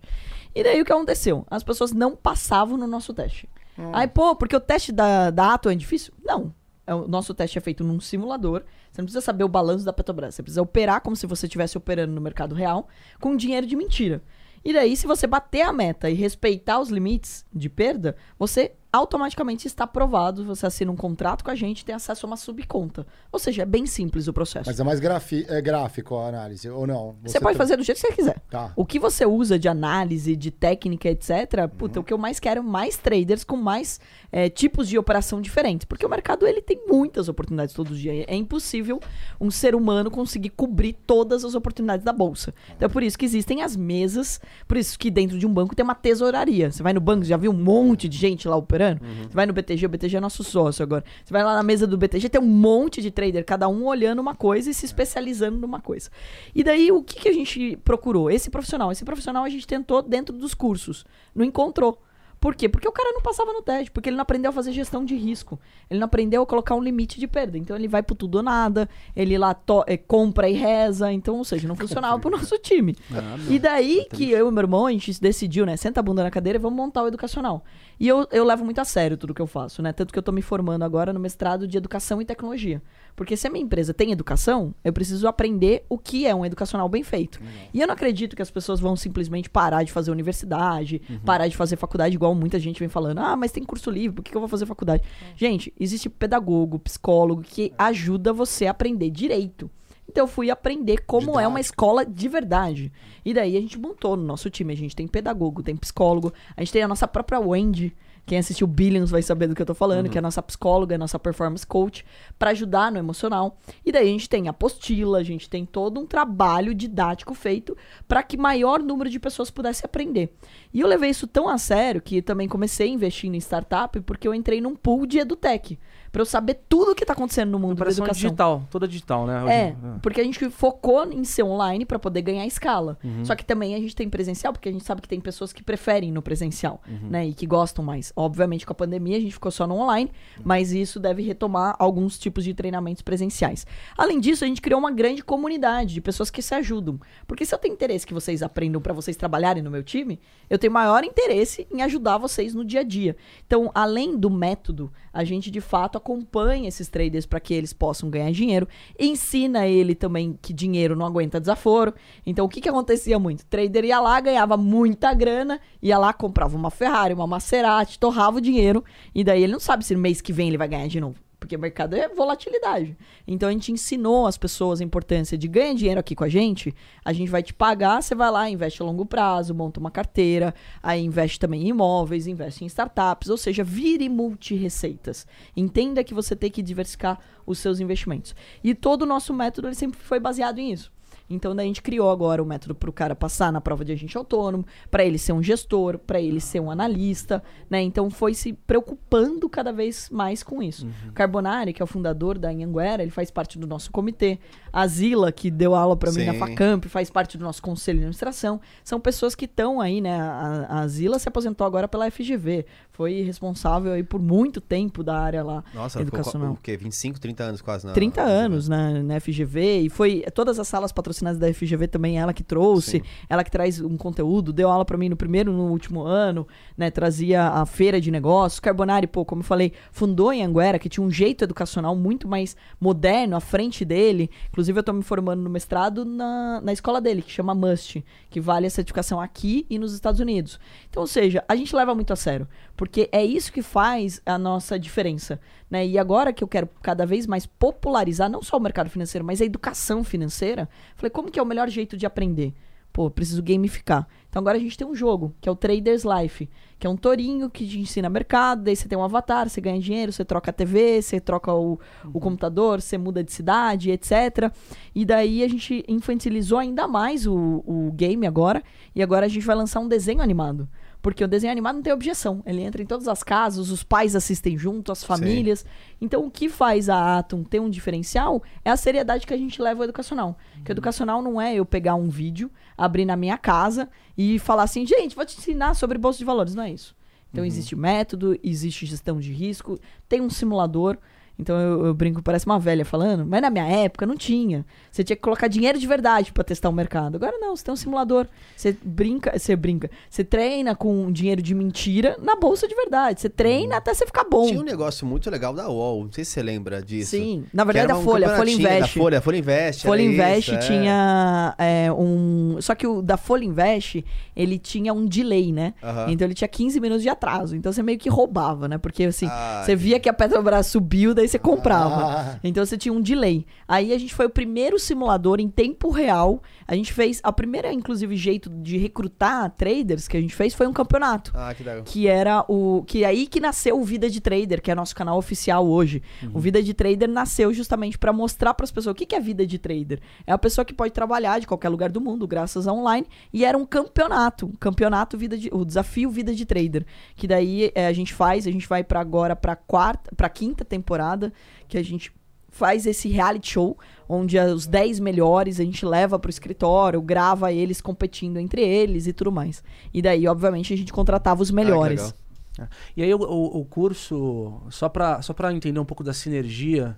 [0.54, 1.46] E daí o que aconteceu?
[1.50, 3.48] As pessoas não passavam no nosso teste.
[3.92, 6.12] Aí, pô, porque o teste da, da Atom é difícil?
[6.24, 6.54] Não.
[6.86, 8.62] É, O nosso teste é feito num simulador.
[8.90, 10.34] Você não precisa saber o balanço da Petrobras.
[10.34, 12.88] Você precisa operar como se você estivesse operando no mercado real
[13.20, 14.22] com dinheiro de mentira.
[14.64, 19.66] E daí, se você bater a meta e respeitar os limites de perda, você automaticamente
[19.66, 20.44] está aprovado.
[20.44, 23.06] Você assina um contrato com a gente e tem acesso a uma subconta.
[23.30, 24.68] Ou seja, é bem simples o processo.
[24.68, 27.16] Mas é mais é gráfico a análise, ou não?
[27.22, 28.40] Você, pode tem- fazer do jeito que você quiser.
[28.50, 28.72] Tá.
[28.74, 31.68] O que você usa de análise, de técnica, etc.
[31.76, 34.00] Puta, o que eu mais quero é mais traders com mais
[34.32, 35.84] é, tipos de operação diferentes.
[35.84, 38.24] Porque o mercado ele tem muitas oportunidades todo dia.
[38.26, 39.00] É impossível
[39.40, 42.54] um ser humano conseguir cobrir todas as oportunidades da bolsa.
[42.76, 44.40] Então é por isso que existem as mesas.
[44.66, 46.70] Por isso que dentro de um banco tem uma tesouraria.
[46.70, 48.85] Você vai no banco, já viu um monte de gente lá operando?
[48.94, 51.04] Você vai no BTG, o BTG é nosso sócio agora.
[51.24, 54.20] Você vai lá na mesa do BTG, tem um monte de trader, cada um olhando
[54.20, 56.10] uma coisa e se especializando numa coisa.
[56.54, 58.30] E daí, o que, que a gente procurou?
[58.30, 58.92] Esse profissional.
[58.92, 61.04] Esse profissional a gente tentou dentro dos cursos.
[61.34, 62.00] Não encontrou.
[62.46, 62.68] Por quê?
[62.68, 65.16] Porque o cara não passava no teste, porque ele não aprendeu a fazer gestão de
[65.16, 65.58] risco.
[65.90, 67.58] Ele não aprendeu a colocar um limite de perda.
[67.58, 69.56] Então ele vai pro tudo ou nada, ele lá
[69.88, 71.12] eh, compra e reza.
[71.12, 72.94] Então, ou seja, não funcionava pro nosso time.
[73.50, 75.76] E daí que eu e meu irmão, a gente decidiu, né?
[75.76, 77.64] Senta a bunda na cadeira e vamos montar o educacional.
[77.98, 79.92] E eu, eu levo muito a sério tudo que eu faço, né?
[79.92, 82.80] Tanto que eu tô me formando agora no mestrado de educação e tecnologia.
[83.16, 86.86] Porque se a minha empresa tem educação, eu preciso aprender o que é um educacional
[86.88, 87.40] bem feito.
[87.72, 91.56] E eu não acredito que as pessoas vão simplesmente parar de fazer universidade, parar de
[91.56, 93.18] fazer faculdade, igual muita gente vem falando.
[93.18, 95.02] Ah, mas tem curso livre, por que eu vou fazer faculdade?
[95.34, 99.70] Gente, existe pedagogo, psicólogo que ajuda você a aprender direito.
[100.08, 101.60] Então eu fui aprender como é uma Didático.
[101.60, 102.92] escola de verdade.
[103.24, 104.72] E daí a gente montou no nosso time.
[104.72, 107.94] A gente tem pedagogo, tem psicólogo, a gente tem a nossa própria Wendy.
[108.26, 110.96] Quem assistiu Billions vai saber do que eu tô falando, que é a nossa psicóloga,
[110.96, 112.04] a nossa performance coach,
[112.36, 113.56] pra ajudar no emocional.
[113.84, 117.76] E daí a gente tem apostila, a gente tem todo um trabalho didático feito
[118.08, 120.34] para que maior número de pessoas pudesse aprender.
[120.74, 124.34] E eu levei isso tão a sério que também comecei investindo em startup porque eu
[124.34, 125.78] entrei num pool de edutech,
[126.16, 128.22] Pra eu saber tudo o que tá acontecendo no mundo da Operação educação.
[128.30, 129.34] digital, toda digital, né?
[129.54, 132.96] É, Hoje- porque a gente focou em ser online pra poder ganhar escala.
[133.04, 133.22] Uhum.
[133.22, 135.62] Só que também a gente tem presencial, porque a gente sabe que tem pessoas que
[135.62, 137.10] preferem no presencial, Uhum.
[137.10, 137.26] né?
[137.26, 138.14] E que gostam mais.
[138.16, 140.10] Obviamente, com a pandemia, a gente ficou só no online,
[140.42, 143.66] mas isso deve retomar alguns tipos de treinamentos presenciais.
[143.98, 146.98] Além disso, a gente criou uma grande comunidade de pessoas que se ajudam.
[147.26, 150.58] Porque se eu tenho interesse que vocês aprendam pra vocês trabalharem no meu time, eu
[150.58, 153.14] tenho maior interesse em ajudar vocês no dia a dia.
[153.46, 158.08] Então, além do método, a gente de fato acompanha esses traders para que eles possam
[158.08, 161.92] ganhar dinheiro, ensina ele também que dinheiro não aguenta desaforo.
[162.24, 163.40] Então, o que que acontecia muito?
[163.40, 168.38] O trader ia lá, ganhava muita grana, ia lá, comprava uma Ferrari, uma Maserati, torrava
[168.38, 170.86] o dinheiro, e daí ele não sabe se no mês que vem ele vai ganhar
[170.86, 171.16] de novo.
[171.46, 172.96] Porque mercado é volatilidade.
[173.24, 176.74] Então a gente ensinou as pessoas a importância de ganhar dinheiro aqui com a gente.
[177.04, 180.52] A gente vai te pagar, você vai lá, investe a longo prazo, monta uma carteira,
[180.82, 185.24] aí investe também em imóveis, investe em startups, ou seja, vire multi-receitas.
[185.56, 188.34] Entenda que você tem que diversificar os seus investimentos.
[188.64, 190.95] E todo o nosso método ele sempre foi baseado nisso.
[191.28, 193.92] Então, daí a gente criou agora o método para o cara passar na prova de
[193.92, 197.82] agente autônomo, para ele ser um gestor, para ele ser um analista, né?
[197.82, 200.86] Então, foi se preocupando cada vez mais com isso.
[201.08, 204.38] O Carbonari, que é o fundador da Anhanguera, ele faz parte do nosso comitê.
[204.78, 206.34] A Zila, que deu aula para mim na.
[206.34, 208.60] Facamp, faz parte do nosso conselho de administração.
[208.84, 210.20] São pessoas que estão aí, né?
[210.20, 212.66] A, a Zila se aposentou agora pela FGV.
[212.92, 216.52] Foi responsável aí por muito tempo da área lá Nossa, educacional.
[216.52, 216.76] o quê?
[216.76, 220.66] 25, 30 anos quase na 30 na- anos na, na FGV e foi todas as
[220.66, 223.02] salas patrocinadas da FGV também ela que trouxe, Sim.
[223.28, 226.90] ela que traz um conteúdo, deu aula pra mim no primeiro, no último ano, né,
[226.90, 231.04] trazia a feira de negócios, Carbonari, pô, como eu falei, fundou em Anguera, que tinha
[231.04, 235.50] um jeito educacional muito mais moderno à frente dele, inclusive eu tô me formando no
[235.50, 239.92] mestrado na, na escola dele, que chama Must, que vale a certificação aqui e nos
[239.92, 240.58] Estados Unidos.
[240.88, 244.38] Então, ou seja, a gente leva muito a sério, porque é isso que faz a
[244.38, 245.40] nossa diferença,
[245.70, 245.86] né?
[245.86, 249.40] E agora que eu quero cada vez mais popularizar não só o mercado financeiro, mas
[249.40, 252.54] a educação financeira, falei, como que é o melhor jeito de aprender?
[252.96, 254.08] Pô, preciso gamificar.
[254.26, 256.96] Então agora a gente tem um jogo, que é o Traders Life, que é um
[256.96, 260.50] tourinho que te ensina mercado, daí você tem um avatar, você ganha dinheiro, você troca
[260.50, 264.50] a TV, você troca o, o computador, você muda de cidade, etc.
[264.94, 269.44] E daí a gente infantilizou ainda mais o, o game agora, e agora a gente
[269.44, 270.66] vai lançar um desenho animado.
[271.06, 272.42] Porque o desenho animado não tem objeção.
[272.44, 275.64] Ele entra em todas as casas, os pais assistem junto, as famílias.
[276.00, 279.62] Então, o que faz a Atom ter um diferencial é a seriedade que a gente
[279.62, 280.36] leva ao educacional.
[280.64, 283.88] Que o educacional não é eu pegar um vídeo, abrir na minha casa
[284.18, 286.56] e falar assim, gente, vou te ensinar sobre bolsa de valores.
[286.56, 286.92] Não é isso.
[287.30, 289.78] Então, existe método, existe gestão de risco,
[290.08, 290.98] tem um simulador.
[291.38, 294.64] Então eu, eu brinco, parece uma velha falando, mas na minha época não tinha.
[294.90, 297.16] Você tinha que colocar dinheiro de verdade pra testar o mercado.
[297.16, 298.26] Agora não, você tem um simulador.
[298.56, 299.90] Você brinca, você brinca.
[300.08, 303.20] Você treina com dinheiro de mentira na bolsa de verdade.
[303.20, 304.46] Você treina até você ficar bom.
[304.46, 307.10] Tinha um negócio muito legal da UOL, não sei se você lembra disso.
[307.10, 308.98] Sim, na verdade era a um Folha, Folha campeonatinho da Invest.
[308.98, 309.86] Folha, Folha Invest.
[309.86, 310.58] Folha Invest isso, é.
[310.58, 312.56] tinha é, um.
[312.60, 314.02] Só que o da Folha Invest,
[314.34, 315.74] ele tinha um delay, né?
[315.82, 316.06] Aham.
[316.10, 317.54] Então ele tinha 15 minutos de atraso.
[317.54, 318.78] Então você meio que roubava, né?
[318.78, 322.20] Porque assim, Ah, você via que a Petrobras subiu, daí você comprava.
[322.20, 322.40] Ah.
[322.42, 323.46] Então você tinha um delay.
[323.66, 326.42] Aí a gente foi o primeiro simulador em tempo real.
[326.68, 327.20] A gente fez.
[327.22, 331.54] A primeira, inclusive, jeito de recrutar traders que a gente fez foi um campeonato Ah,
[331.54, 331.84] que legal.
[331.84, 334.94] que era o que é aí que nasceu o Vida de Trader, que é nosso
[334.94, 336.02] canal oficial hoje.
[336.34, 339.20] O Vida de Trader nasceu justamente para mostrar para as pessoas o que que é
[339.20, 340.00] Vida de Trader.
[340.26, 343.44] É a pessoa que pode trabalhar de qualquer lugar do mundo graças a online e
[343.44, 347.86] era um campeonato, um campeonato Vida de, o desafio Vida de Trader, que daí é,
[347.86, 351.32] a gente faz, a gente vai para agora para quarta, para quinta temporada,
[351.68, 352.12] que a gente
[352.56, 353.78] faz esse reality show,
[354.08, 359.12] onde os 10 melhores a gente leva pro escritório, grava eles competindo entre eles e
[359.12, 359.62] tudo mais.
[359.92, 362.00] E daí, obviamente, a gente contratava os melhores.
[362.00, 362.68] legal.
[362.96, 366.96] E aí o, o, o curso, só pra, só pra entender um pouco da sinergia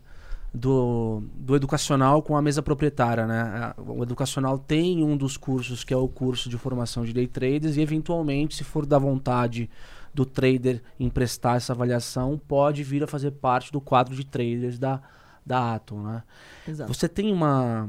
[0.55, 3.75] do, do educacional com a mesa proprietária, né?
[3.77, 7.77] O educacional tem um dos cursos que é o curso de formação de day traders
[7.77, 9.69] e eventualmente, se for da vontade
[10.15, 15.01] do trader emprestar essa avaliação, pode vir a fazer parte do quadro de traders da,
[15.49, 16.22] da Atom, né?
[16.68, 16.92] Exato.
[16.92, 17.88] Você tem uma.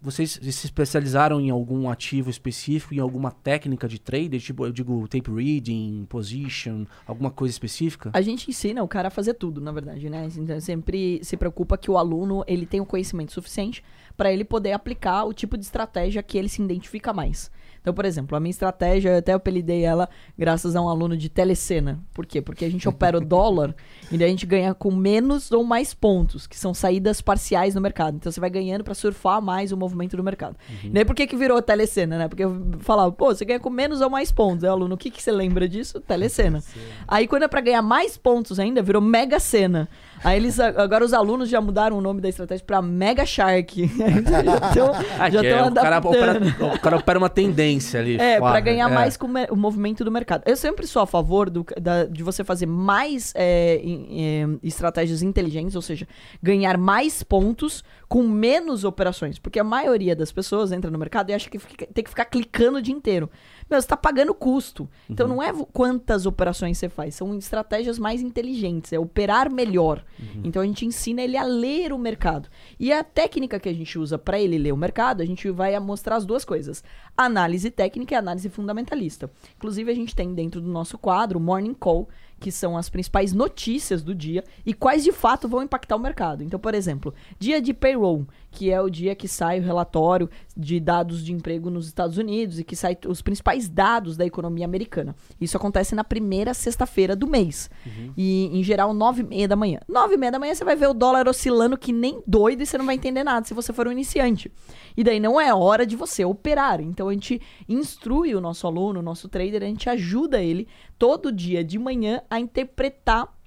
[0.00, 4.40] vocês se especializaram em algum ativo específico, em alguma técnica de trader?
[4.40, 8.10] Tipo, eu digo tape reading, position, alguma coisa específica?
[8.14, 10.28] A gente ensina o cara a fazer tudo, na verdade, né?
[10.36, 13.82] Então, sempre se preocupa que o aluno ele tenha o conhecimento suficiente
[14.16, 17.50] para ele poder aplicar o tipo de estratégia que ele se identifica mais.
[17.80, 21.28] Então, por exemplo, a minha estratégia, eu até apelidei ela graças a um aluno de
[21.28, 21.98] telecena.
[22.12, 22.42] Por quê?
[22.42, 23.74] Porque a gente opera o dólar
[24.12, 27.80] e daí a gente ganha com menos ou mais pontos, que são saídas parciais no
[27.80, 28.16] mercado.
[28.16, 30.56] Então você vai ganhando para surfar mais o movimento do mercado.
[30.84, 32.28] E daí por que que virou telecena, né?
[32.28, 34.64] Porque eu falava, pô, você ganha com menos ou mais pontos.
[34.64, 36.00] Aí aluno, o que que você lembra disso?
[36.00, 36.62] Telecena.
[37.08, 39.88] Aí quando é para ganhar mais pontos ainda, virou mega cena.
[40.22, 43.86] Aí eles agora os alunos já mudaram o nome da estratégia para Mega Shark.
[44.28, 46.40] já tão, Ah, já é, o, cara opera,
[46.74, 48.16] o cara opera uma tendência ali.
[48.16, 48.94] É, pra ganhar é.
[48.94, 50.42] mais com o me- o movimento do mercado.
[50.46, 55.22] Eu sempre sou a favor do- da- de você fazer mais é, em- em, estratégias
[55.22, 56.06] inteligentes, ou seja,
[56.42, 59.38] ganhar mais pontos com menos operações.
[59.38, 62.24] Porque a maioria das pessoas entra no mercado e acha que fica- tem que ficar
[62.26, 63.30] clicando o dia inteiro.
[63.70, 64.88] Meu, você tá pagando custo.
[65.08, 70.04] Então não é quantas operações você faz, são estratégias mais inteligentes, é operar melhor.
[70.44, 72.48] Então a gente ensina ele a ler o mercado.
[72.78, 75.78] E a técnica que a gente usa para ele ler o mercado, a gente vai
[75.78, 76.82] mostrar as duas coisas:
[77.16, 79.30] análise técnica e análise fundamentalista.
[79.56, 82.08] Inclusive a gente tem dentro do nosso quadro Morning Call,
[82.40, 86.42] que são as principais notícias do dia e quais de fato vão impactar o mercado.
[86.42, 90.80] Então, por exemplo, dia de payroll, que é o dia que sai o relatório de
[90.80, 95.14] dados de emprego nos Estados Unidos e que sai os principais dados da economia americana.
[95.40, 97.70] Isso acontece na primeira sexta-feira do mês.
[98.16, 99.80] E, em geral, nove e meia da manhã.
[99.88, 102.66] Nove e meia da manhã você vai ver o dólar oscilando que nem doido e
[102.66, 104.50] você não vai entender nada se você for um iniciante.
[104.96, 106.80] E daí não é hora de você operar.
[106.80, 110.66] Então a gente instrui o nosso aluno, o nosso trader, a gente ajuda ele
[110.98, 113.39] todo dia de manhã a interpretar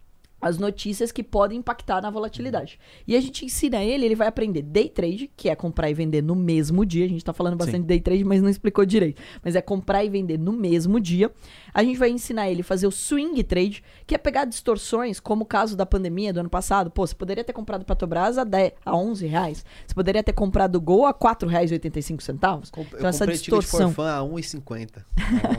[0.43, 2.79] as notícias que podem impactar na volatilidade.
[3.07, 6.21] E a gente ensina ele, ele vai aprender day trade, que é comprar e vender
[6.21, 7.05] no mesmo dia.
[7.05, 9.21] A gente tá falando bastante de day trade, mas não explicou direito.
[9.43, 11.31] Mas é comprar e vender no mesmo dia.
[11.73, 15.43] A gente vai ensinar ele a fazer o swing trade, que é pegar distorções, como
[15.43, 16.91] o caso da pandemia do ano passado.
[16.91, 19.65] Pô, você poderia ter comprado Petrobras a, 10, a 11 reais.
[19.87, 23.91] Você poderia ter comprado Gol a R$ 4,85 Comp- Então eu essa ticket distorção.
[23.91, 25.03] for a 1,50.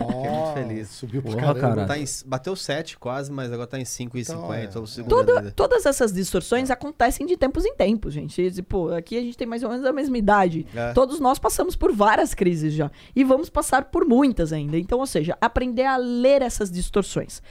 [0.00, 0.88] Ó, feliz.
[0.88, 1.60] Subiu pra Porra, caramba.
[1.60, 1.86] cara.
[1.86, 4.20] Tá em, bateu 7 quase, mas agora tá em 5,50.
[4.20, 4.64] Então, é.
[4.86, 8.40] Segurando Toda- todas essas distorções acontecem de tempos em tempos, gente.
[8.42, 10.66] E, Tipo, aqui a gente tem mais ou menos a mesma idade.
[10.74, 10.92] É.
[10.92, 12.90] Todos nós passamos por várias crises já.
[13.14, 14.78] E vamos passar por muitas ainda.
[14.78, 17.42] Então, ou seja, aprender a ler essas distorções.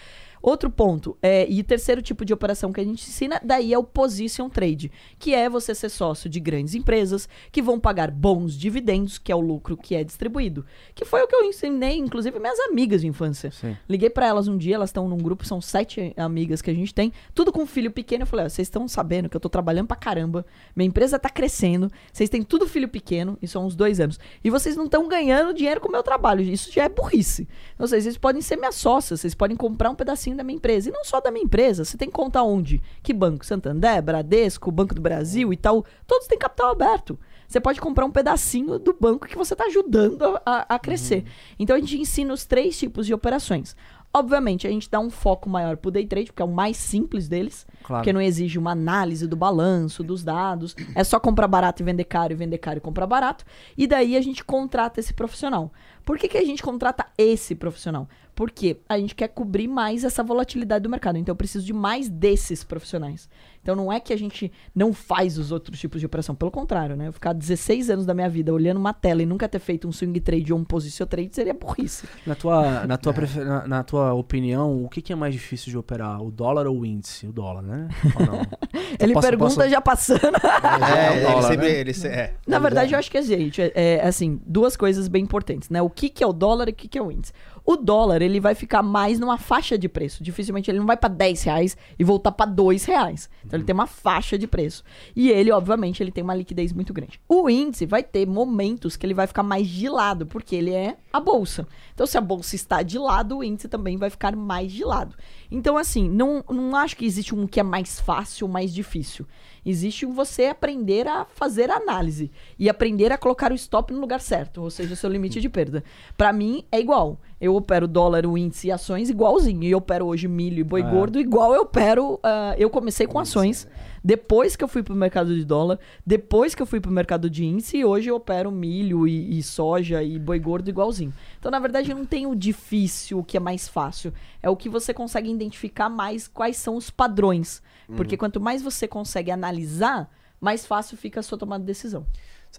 [0.44, 3.78] Outro ponto, é, e o terceiro tipo de operação que a gente ensina, daí é
[3.78, 8.54] o position trade, que é você ser sócio de grandes empresas que vão pagar bons
[8.54, 10.66] dividendos, que é o lucro que é distribuído.
[10.94, 13.52] Que foi o que eu ensinei, inclusive, minhas amigas de infância.
[13.52, 13.78] Sim.
[13.88, 16.94] Liguei pra elas um dia, elas estão num grupo, são sete amigas que a gente
[16.94, 18.24] tem, tudo com filho pequeno.
[18.24, 21.30] Eu falei: ó, vocês estão sabendo que eu tô trabalhando pra caramba, minha empresa tá
[21.30, 25.08] crescendo, vocês têm tudo filho pequeno, isso há uns dois anos, e vocês não estão
[25.08, 26.42] ganhando dinheiro com o meu trabalho.
[26.42, 27.48] Isso já é burrice.
[27.80, 30.90] Seja, vocês podem ser minhas sócias, vocês podem comprar um pedacinho da minha empresa.
[30.90, 32.82] E não só da minha empresa, você tem conta onde?
[33.02, 33.46] Que banco?
[33.46, 35.86] Santander, Bradesco, Banco do Brasil e tal.
[36.08, 37.18] Todos têm capital aberto.
[37.48, 41.24] Você pode comprar um pedacinho do banco que você está ajudando a, a- crescer.
[41.60, 43.76] Então a gente ensina os três tipos de operações.
[44.16, 47.28] Obviamente, a gente dá um foco maior pro day trade, porque é o mais simples
[47.28, 47.66] deles.
[47.84, 48.02] Claro.
[48.02, 50.76] Porque não exige uma análise do balanço, dos dados.
[50.94, 53.44] É só comprar barato e vender caro, e vender caro e comprar barato.
[53.76, 55.72] E daí a gente contrata esse profissional.
[56.06, 58.08] Por que, que a gente contrata esse profissional?
[58.36, 61.18] Porque a gente quer cobrir mais essa volatilidade do mercado.
[61.18, 63.30] Então eu preciso de mais desses profissionais.
[63.62, 66.34] Então não é que a gente não faz os outros tipos de operação.
[66.36, 67.08] Pelo contrário, né?
[67.08, 69.92] Eu ficar 16 anos da minha vida olhando uma tela e nunca ter feito um
[69.92, 72.06] swing trade ou um position trade seria burrice.
[72.26, 75.70] Na tua, na, tua prefer- na, na tua opinião, o que, que é mais difícil
[75.72, 76.22] de operar?
[76.22, 77.28] O dólar ou o índice?
[77.28, 77.88] O dólar, né?
[78.20, 78.42] Ou não?
[79.00, 80.36] Ele posso- pergunta posso- já passando.
[80.38, 81.68] É, ele dólar, sempre.
[81.68, 81.80] né?
[81.80, 82.34] Ele, se- é.
[82.48, 85.82] Na verdade, eu acho que é, gente, é, é, assim, duas coisas bem importantes, né?
[85.82, 87.32] O que, que é o dólar e o que, que é o índice.
[87.66, 90.22] O dólar, ele vai ficar mais numa faixa de preço.
[90.22, 93.30] Dificilmente ele não vai para 10 reais e voltar para 2 reais.
[93.46, 94.84] Então ele tem uma faixa de preço.
[95.16, 97.22] E ele, obviamente, ele tem uma liquidez muito grande.
[97.28, 100.98] O índice vai ter momentos que ele vai ficar mais de lado, porque ele é
[101.12, 101.66] a bolsa.
[101.94, 105.16] Então, se a bolsa está de lado, o índice também vai ficar mais de lado.
[105.50, 109.26] Então, assim, não, não acho que existe um que é mais fácil ou mais difícil.
[109.66, 114.62] Existe você aprender a fazer análise e aprender a colocar o stop no lugar certo,
[114.62, 115.84] ou seja, o seu limite de perda.
[116.18, 117.18] Pra mim é igual.
[117.40, 119.64] Eu opero dólar, o índice e ações igualzinho.
[119.64, 120.84] E eu opero hoje milho e boi É.
[120.90, 122.20] gordo igual eu opero.
[122.24, 123.68] ah, eu comecei com ações,
[124.04, 127.46] depois que eu fui pro mercado de dólar, depois que eu fui pro mercado de
[127.46, 131.14] índice, e hoje eu opero milho e, e soja e boi gordo igualzinho.
[131.40, 134.14] Então, na verdade, não tem o difícil, o que é mais fácil.
[134.42, 137.62] É o que você consegue identificar mais quais são os padrões.
[137.96, 142.06] Porque quanto mais você consegue analisar, mais fácil fica a sua tomada de decisão.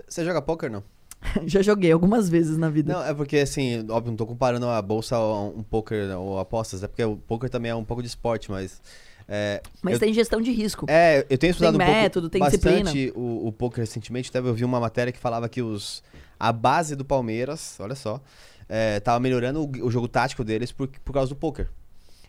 [0.06, 0.82] Você joga poker, não?
[1.46, 2.92] Já joguei algumas vezes na vida.
[2.92, 6.82] Não, é porque assim, óbvio, não tô comparando a bolsa a um poker ou apostas,
[6.82, 8.80] é porque o poker também é um pouco de esporte, mas.
[9.28, 10.86] É, Mas eu, tem gestão de risco.
[10.88, 14.52] é, eu tenho estudado um método, pouco tem bastante o, o poker recentemente, até eu
[14.54, 16.02] vi uma matéria que falava que os
[16.38, 18.20] a base do Palmeiras, olha só,
[18.68, 21.68] é, tava melhorando o, o jogo tático deles por, por causa do poker.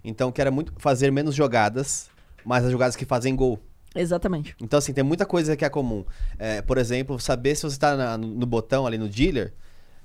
[0.04, 2.10] Então, que era muito fazer menos jogadas,
[2.46, 3.60] mas as jogadas que fazem gol.
[3.94, 4.56] Exatamente.
[4.62, 6.06] Então, assim, tem muita coisa que é comum.
[6.38, 9.54] É, por exemplo, saber se você tá na- no, no botão ali no dealer,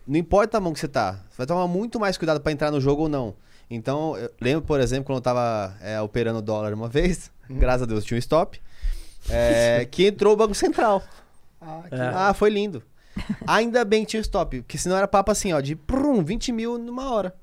[0.06, 1.22] não importa a mão que você tá.
[1.28, 3.34] Você vai tomar muito mais cuidado pra entrar no jogo ou não.
[3.70, 7.86] Então, eu lembro, por exemplo, quando eu tava é, operando dólar uma vez, graças a
[7.86, 8.60] Deus tinha um stop,
[9.28, 11.02] é, que entrou o Banco Central.
[11.60, 12.08] Ah, que- É.
[12.14, 12.82] Ah, foi lindo.
[13.46, 16.52] Ainda bem que tinha o stop, porque senão era papo assim, ó, de prum, 20
[16.52, 17.34] mil numa hora.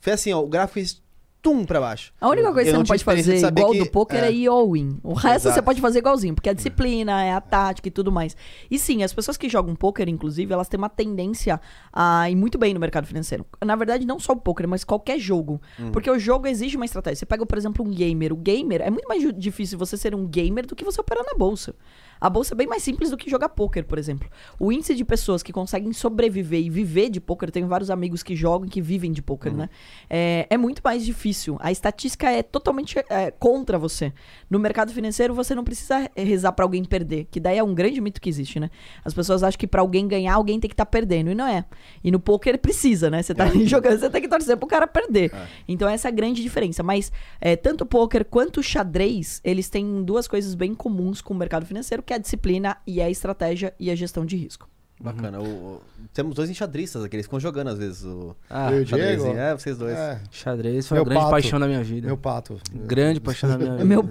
[0.00, 1.00] Foi assim, ó, o gráfico
[1.46, 2.12] tum pra baixo.
[2.20, 4.32] A única coisa que você não pode fazer igual que- do poker é, é.
[4.32, 4.98] ir all in.
[5.04, 5.62] O resto você Exato.
[5.62, 8.36] pode fazer igualzinho, porque é a disciplina, é a tática e tudo mais.
[8.68, 11.60] E sim, as pessoas que jogam poker, inclusive, elas têm uma tendência
[11.92, 13.46] a ir muito bem no mercado financeiro.
[13.64, 15.60] Na verdade, não só o poker, mas qualquer jogo.
[15.78, 15.92] Uhum.
[15.92, 17.20] Porque o jogo exige uma estratégia.
[17.20, 18.32] Você pega, por exemplo, um gamer.
[18.32, 21.38] O gamer, é muito mais difícil você ser um gamer do que você operar na
[21.38, 21.74] bolsa.
[22.20, 24.28] A bolsa é bem mais simples do que jogar poker, por exemplo.
[24.58, 28.34] O índice de pessoas que conseguem sobreviver e viver de poker, tenho vários amigos que
[28.34, 29.68] jogam e que vivem de poker, né?
[30.08, 31.56] É, é muito mais difícil.
[31.60, 34.12] A estatística é totalmente é, contra você.
[34.48, 38.00] No mercado financeiro, você não precisa rezar pra alguém perder, que daí é um grande
[38.00, 38.70] mito que existe, né?
[39.04, 41.64] As pessoas acham que pra alguém ganhar, alguém tem que estar perdendo, e não é.
[42.02, 43.22] E no poker precisa, né?
[43.22, 45.32] Você tá ali jogando, você tem que torcer pro cara perder.
[45.68, 46.82] Então essa é a grande diferença.
[46.82, 51.34] Mas é, tanto o poker quanto o xadrez, eles têm duas coisas bem comuns com
[51.34, 54.68] o mercado financeiro, que é a disciplina e a estratégia e a gestão de risco.
[54.98, 55.38] Bacana.
[55.40, 55.80] O- o-
[56.14, 58.84] temos dois enxadristas aqui, eles ficam jogando às vezes o Ah, Eu e.
[58.86, 59.26] Diego?
[59.36, 59.92] É, vocês dois.
[59.94, 61.30] É, xadrez foi Meu uma grande pato.
[61.32, 62.06] paixão da minha vida.
[62.06, 62.58] meu pato.
[62.74, 63.84] Grande paixão da minha vida.
[63.84, 64.02] Meu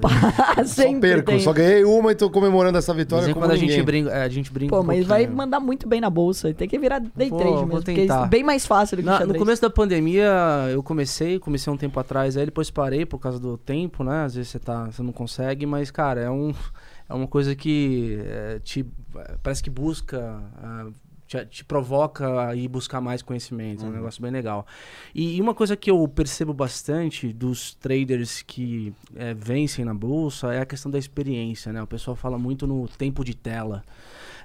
[0.57, 1.39] Só sempre perco, tem.
[1.39, 4.29] só ganhei uma e tô comemorando essa vitória como quando a gente, brinca, é, a
[4.29, 6.53] gente brinca Pô, um mas vai mandar muito bem na bolsa.
[6.53, 9.13] Tem que virar day Pô, trade mesmo, porque é bem mais fácil do que Na-
[9.17, 9.33] xadrez.
[9.33, 10.29] no começo da pandemia,
[10.71, 14.23] eu comecei, comecei um tempo atrás, aí depois parei por causa do tempo, né?
[14.25, 16.53] Às vezes você, tá, você não consegue, mas, cara, é, um,
[17.07, 18.85] é uma coisa que é, te,
[19.43, 20.87] parece que busca, ah,
[21.27, 23.85] te, te provoca a ir buscar mais conhecimento.
[23.85, 24.65] É um negócio bem legal.
[25.13, 30.53] E, e uma coisa que eu percebo bastante dos traders que é, vencem na bolsa
[30.53, 31.81] é a questão da experiência, né?
[31.81, 33.83] O pessoal fala muito no tempo de tela.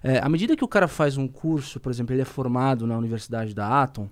[0.03, 2.97] É, à medida que o cara faz um curso, por exemplo, ele é formado na
[2.97, 4.09] Universidade da Atom,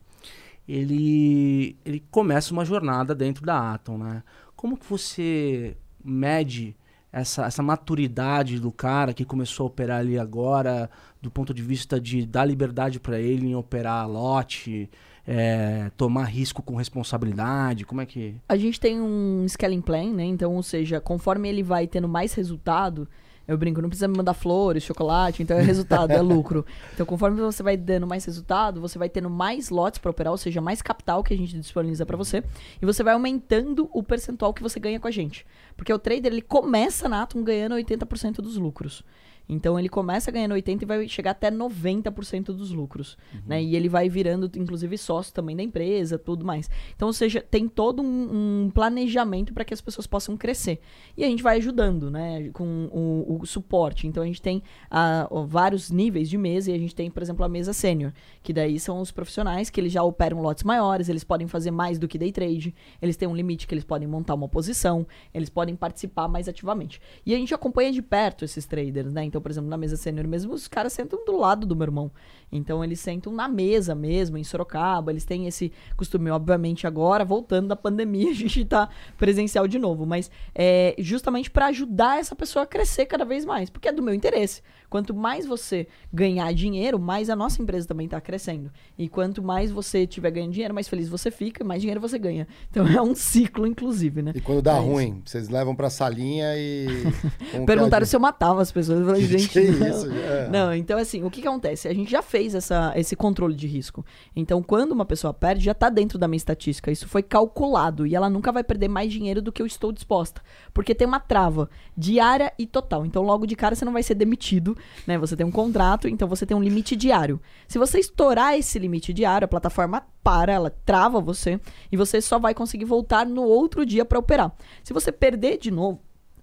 [0.69, 4.23] ele, ele começa uma jornada dentro da Atom, né?
[4.55, 6.77] Como que você mede
[7.13, 10.91] essa, essa maturidade do cara que começou a operar ali agora,
[11.21, 14.91] do ponto de vista de dar liberdade para ele em operar lote,
[15.27, 17.85] é, tomar risco com responsabilidade?
[17.85, 18.37] Como é que.
[18.49, 20.25] A gente tem um scaling plan, né?
[20.25, 23.09] Então, ou seja, conforme ele vai tendo mais resultado,
[23.49, 26.67] eu brinco, não precisa me mandar flores, chocolate, então é resultado, é lucro.
[26.93, 30.37] Então, conforme você vai dando mais resultado, você vai tendo mais lotes para operar, ou
[30.37, 32.45] seja, mais capital que a gente disponibiliza para você,
[32.81, 35.47] e você vai aumentando o percentual que você ganha com a gente.
[35.79, 39.03] Porque o trader, ele começa na Atom ganhando 80% dos lucros.
[39.49, 43.63] Então ele começa ganhando 80 e vai chegar até 90% dos lucros, né?
[43.63, 46.69] E ele vai virando, inclusive, sócio também da empresa, tudo mais.
[46.95, 50.81] Então, ou seja, tem todo um, um planejamento para que as pessoas possam crescer.
[51.17, 52.51] E a gente vai ajudando, né?
[52.51, 54.07] Com o, o suporte.
[54.07, 57.45] Então a gente tem ah, vários níveis de mesa e a gente tem, por exemplo,
[57.45, 61.25] a mesa sênior, que daí são os profissionais que eles já operam lotes maiores, eles
[61.25, 64.35] podem fazer mais do que day trade, eles têm um limite que eles podem montar
[64.35, 67.01] uma posição, eles podem participar mais ativamente.
[67.25, 69.25] E a gente acompanha de perto esses traders, né?
[69.25, 72.11] Então, por exemplo, na mesa sênior mesmo, os caras sentam do lado do meu irmão.
[72.51, 75.13] Então, eles sentam na mesa mesmo, em Sorocaba.
[75.13, 80.07] Eles têm esse costume, obviamente, agora, voltando da pandemia, a gente tá presencial de novo.
[80.07, 84.03] Mas é justamente para ajudar essa pessoa a crescer cada vez mais, porque é do
[84.03, 84.63] meu interesse.
[84.89, 88.71] Quanto mais você ganhar dinheiro, mais a nossa empresa também tá crescendo.
[88.97, 92.47] E quanto mais você tiver ganhando dinheiro, mais feliz você fica, mais dinheiro você ganha.
[92.71, 94.33] Então é um ciclo, inclusive, né?
[94.35, 94.87] E quando dá É isso.
[94.87, 96.87] ruim, vocês levam pra salinha e.
[97.53, 98.07] que Perguntaram é?
[98.07, 99.01] se eu matava as pessoas.
[99.01, 99.49] Eu falei, gente.
[99.49, 99.89] Que não.
[99.89, 100.11] isso?
[100.11, 100.49] É.
[100.49, 101.89] Não, então assim, o que, que acontece?
[101.89, 104.05] A gente já fez essa, esse controle de risco.
[104.35, 106.91] Então, quando uma pessoa perde, já tá dentro da minha estatística.
[106.91, 110.41] Isso foi calculado e ela nunca vai perder mais dinheiro do que eu estou disposta.
[110.73, 113.05] Porque tem uma trava diária e total.
[113.05, 114.77] Então, logo de cara, você não vai ser demitido,
[115.07, 115.19] né?
[115.19, 117.41] Você tem um contrato, então você tem um limite diário.
[117.67, 121.61] Se você estourar esse limite diário, a plataforma para, ela trava você
[121.91, 124.53] e você só vai conseguir voltar no outro dia para operar.
[124.83, 126.01] Se você perder de novo,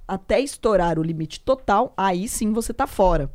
[0.07, 3.31] até estourar o limite total, aí sim você tá fora.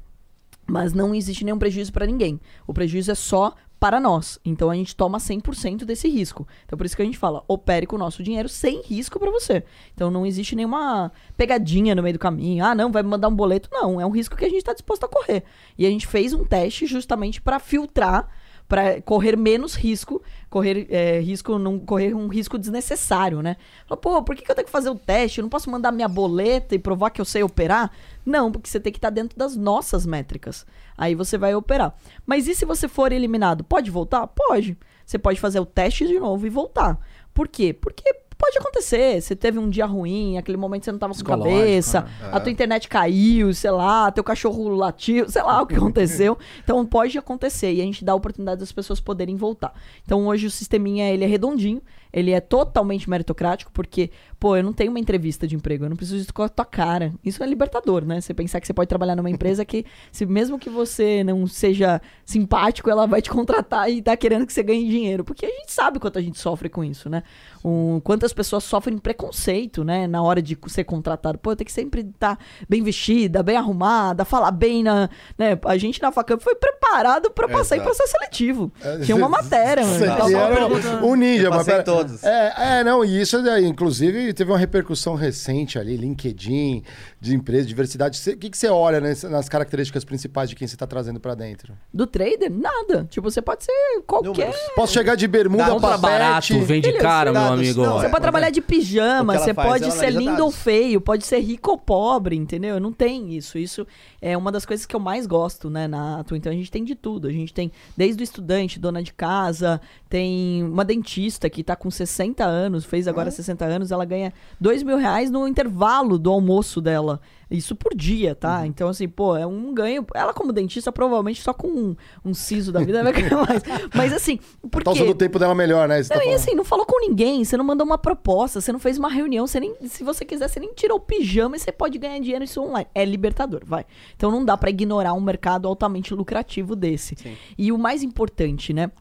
[0.66, 2.40] Mas não existe nenhum prejuízo para ninguém.
[2.66, 4.38] O prejuízo é só para nós.
[4.44, 6.46] Então a gente toma 100% desse risco.
[6.66, 9.30] Então por isso que a gente fala, opere com o nosso dinheiro sem risco para
[9.30, 9.64] você.
[9.94, 12.62] Então não existe nenhuma pegadinha no meio do caminho.
[12.62, 13.70] Ah, não, vai me mandar um boleto.
[13.72, 15.42] Não, é um risco que a gente está disposto a correr.
[15.78, 18.28] E a gente fez um teste justamente para filtrar
[18.70, 23.56] para correr menos risco, correr é, risco, não correr um risco desnecessário, né?
[24.00, 25.40] Pô, por que, que eu tenho que fazer o teste?
[25.40, 27.90] Eu não posso mandar minha boleta e provar que eu sei operar?
[28.24, 30.64] Não, porque você tem que estar dentro das nossas métricas.
[30.96, 31.92] Aí você vai operar.
[32.24, 33.64] Mas e se você for eliminado?
[33.64, 34.24] Pode voltar?
[34.28, 34.78] Pode.
[35.04, 36.96] Você pode fazer o teste de novo e voltar.
[37.34, 37.72] Por quê?
[37.72, 39.20] Porque pode acontecer.
[39.20, 42.30] Você teve um dia ruim, aquele momento você não tava com cabeça, né?
[42.32, 46.38] a tua internet caiu, sei lá, teu cachorro latiu, sei lá o que aconteceu.
[46.64, 49.74] Então pode acontecer e a gente dá a oportunidade das pessoas poderem voltar.
[50.04, 51.82] Então hoje o sisteminha ele é redondinho,
[52.12, 55.96] ele é totalmente meritocrático, porque, pô, eu não tenho uma entrevista de emprego, eu não
[55.96, 57.12] preciso disso com a tua cara.
[57.24, 58.20] Isso é libertador, né?
[58.20, 62.00] Você pensar que você pode trabalhar numa empresa que, se mesmo que você não seja
[62.24, 65.24] simpático, ela vai te contratar e tá querendo que você ganhe dinheiro.
[65.24, 67.22] Porque a gente sabe quanto a gente sofre com isso, né?
[67.64, 70.06] Um, quantas pessoas sofrem preconceito, né?
[70.06, 71.38] Na hora de ser contratado.
[71.38, 72.38] Pô, tem que sempre estar
[72.68, 75.08] bem vestida, bem arrumada, falar bem na.
[75.38, 75.58] Né?
[75.64, 77.96] A gente na Facamp foi preparado pra passar em Exato.
[77.96, 78.72] processo seletivo.
[79.04, 79.98] Tinha uma matéria, mano.
[79.98, 81.78] Você era o ninja, mas pera-
[82.08, 82.24] todos.
[82.24, 86.82] É, é, não, e isso daí, inclusive, teve uma repercussão recente ali, LinkedIn,
[87.20, 88.18] de empresa, diversidade.
[88.30, 91.34] O que, que você olha nessa- nas características principais de quem você tá trazendo pra
[91.34, 91.74] dentro?
[91.92, 92.50] Do trader?
[92.50, 93.06] Nada.
[93.10, 93.72] Tipo, você pode ser
[94.06, 94.28] qualquer.
[94.28, 94.56] Números.
[94.74, 96.02] Posso chegar de bermuda, Dá, Compra papete?
[96.02, 97.82] barato, vende caro, meu amigo.
[97.82, 98.50] não, Você é, pode trabalhar é.
[98.50, 100.56] de pijama, você faz, pode ela ser lindo ou dados.
[100.56, 102.78] feio, pode ser rico ou pobre, entendeu?
[102.80, 103.58] Não tem isso.
[103.58, 103.86] Isso
[104.20, 106.34] é uma das coisas que eu mais gosto, né, na Atu.
[106.36, 107.28] Então a gente tem de tudo.
[107.28, 111.89] A gente tem desde o estudante, dona de casa, tem uma dentista que tá com
[111.90, 116.80] 60 anos, fez agora 60 anos, ela ganha 2 mil reais no intervalo do almoço
[116.80, 117.20] dela.
[117.50, 118.64] Isso por dia, tá?
[118.64, 120.06] Então, assim, pô, é um ganho.
[120.14, 123.62] Ela, como dentista, provavelmente só com um, um siso da vida vai ganhar mais.
[123.92, 124.38] Mas, assim,
[124.70, 126.00] por Tá usando o tempo dela melhor, né?
[126.00, 128.70] Você tá Não, e assim, não falou com ninguém, você não mandou uma proposta, você
[128.70, 131.58] não fez uma reunião, você nem, se você quiser, você nem tirou o pijama e
[131.58, 132.86] você pode ganhar dinheiro isso online.
[132.94, 133.84] É libertador, vai.
[134.16, 137.16] Então não dá pra ignorar um mercado altamente lucrativo desse.
[137.58, 138.92] E o mais importante, né?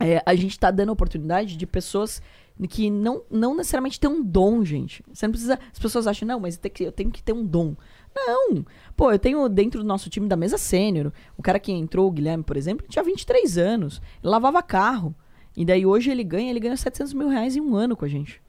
[0.00, 2.22] É, a gente tá dando oportunidade de pessoas
[2.68, 5.04] que não, não necessariamente têm um dom, gente.
[5.12, 5.58] Você não precisa.
[5.72, 7.74] As pessoas acham, não, mas tem eu tenho que ter um dom.
[8.14, 8.64] Não.
[8.96, 12.10] Pô, eu tenho dentro do nosso time da mesa sênior, o cara que entrou, o
[12.10, 14.02] Guilherme, por exemplo, tinha 23 anos.
[14.22, 15.14] Ele lavava carro.
[15.56, 18.08] E daí hoje ele ganha, ele ganha 700 mil reais em um ano com a
[18.08, 18.40] gente.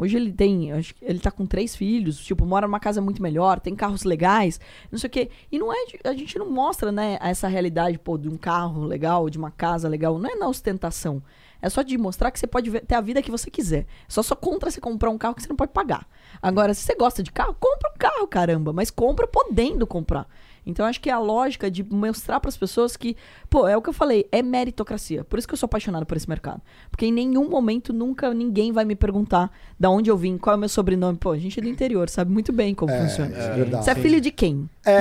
[0.00, 0.70] Hoje ele tem,
[1.02, 4.58] ele tá com três filhos, tipo, mora numa casa muito melhor, tem carros legais,
[4.90, 5.30] não sei o quê.
[5.52, 9.28] E não é, a gente não mostra, né, essa realidade, pô, de um carro legal,
[9.28, 11.22] de uma casa legal, não é na ostentação.
[11.60, 13.84] É só de mostrar que você pode ter a vida que você quiser.
[14.08, 16.08] Só só contra você comprar um carro que você não pode pagar.
[16.40, 20.26] Agora, se você gosta de carro, compra um carro, caramba, mas compra podendo comprar.
[20.66, 23.16] Então, acho que é a lógica de mostrar para as pessoas que,
[23.48, 25.24] pô, é o que eu falei, é meritocracia.
[25.24, 26.60] Por isso que eu sou apaixonado por esse mercado.
[26.90, 30.56] Porque em nenhum momento, nunca ninguém vai me perguntar da onde eu vim, qual é
[30.56, 31.16] o meu sobrenome.
[31.18, 33.34] Pô, a gente é do interior, sabe muito bem como funciona.
[33.36, 33.84] é verdade.
[33.84, 34.68] Você é filho de quem?
[34.84, 34.92] É,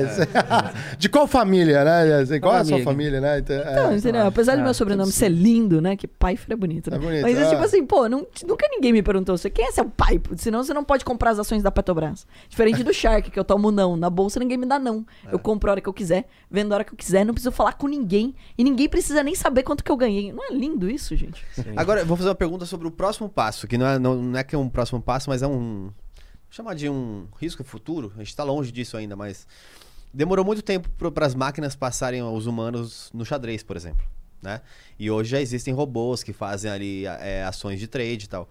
[0.00, 0.08] é.
[0.08, 0.22] cê-
[0.98, 2.14] De qual família, né?
[2.16, 3.38] Assim, Qual é a sua família, né?
[3.38, 3.72] Então, é.
[3.72, 4.26] Então, entendeu?
[4.26, 5.96] Apesar do É, meu sobrenome ser lindo, né?
[5.96, 6.96] Que pai é bonito, né?
[6.96, 7.48] É bonito, Mas é é.
[7.50, 10.72] tipo assim, pô, não- nunca ninguém me perguntou você quem é seu pai, senão você
[10.74, 12.26] não pode comprar as ações da Petrobras.
[12.48, 13.96] Diferente do Shark, que eu tomo não.
[13.96, 15.01] Na bolsa ninguém me dá não.
[15.26, 15.34] É.
[15.34, 17.52] Eu compro a hora que eu quiser, vendo a hora que eu quiser, não preciso
[17.52, 18.34] falar com ninguém.
[18.56, 20.32] E ninguém precisa nem saber quanto que eu ganhei.
[20.32, 21.44] Não é lindo isso, gente?
[21.76, 24.38] Agora, eu vou fazer uma pergunta sobre o próximo passo, que não é, não, não
[24.38, 25.90] é que é um próximo passo, mas é um.
[26.50, 28.12] Chamar de um risco futuro.
[28.16, 29.46] A gente tá longe disso ainda, mas.
[30.14, 34.04] Demorou muito tempo para as máquinas passarem os humanos no xadrez, por exemplo.
[34.42, 34.60] Né?
[34.98, 38.48] E hoje já existem robôs que fazem ali é, ações de trade e tal.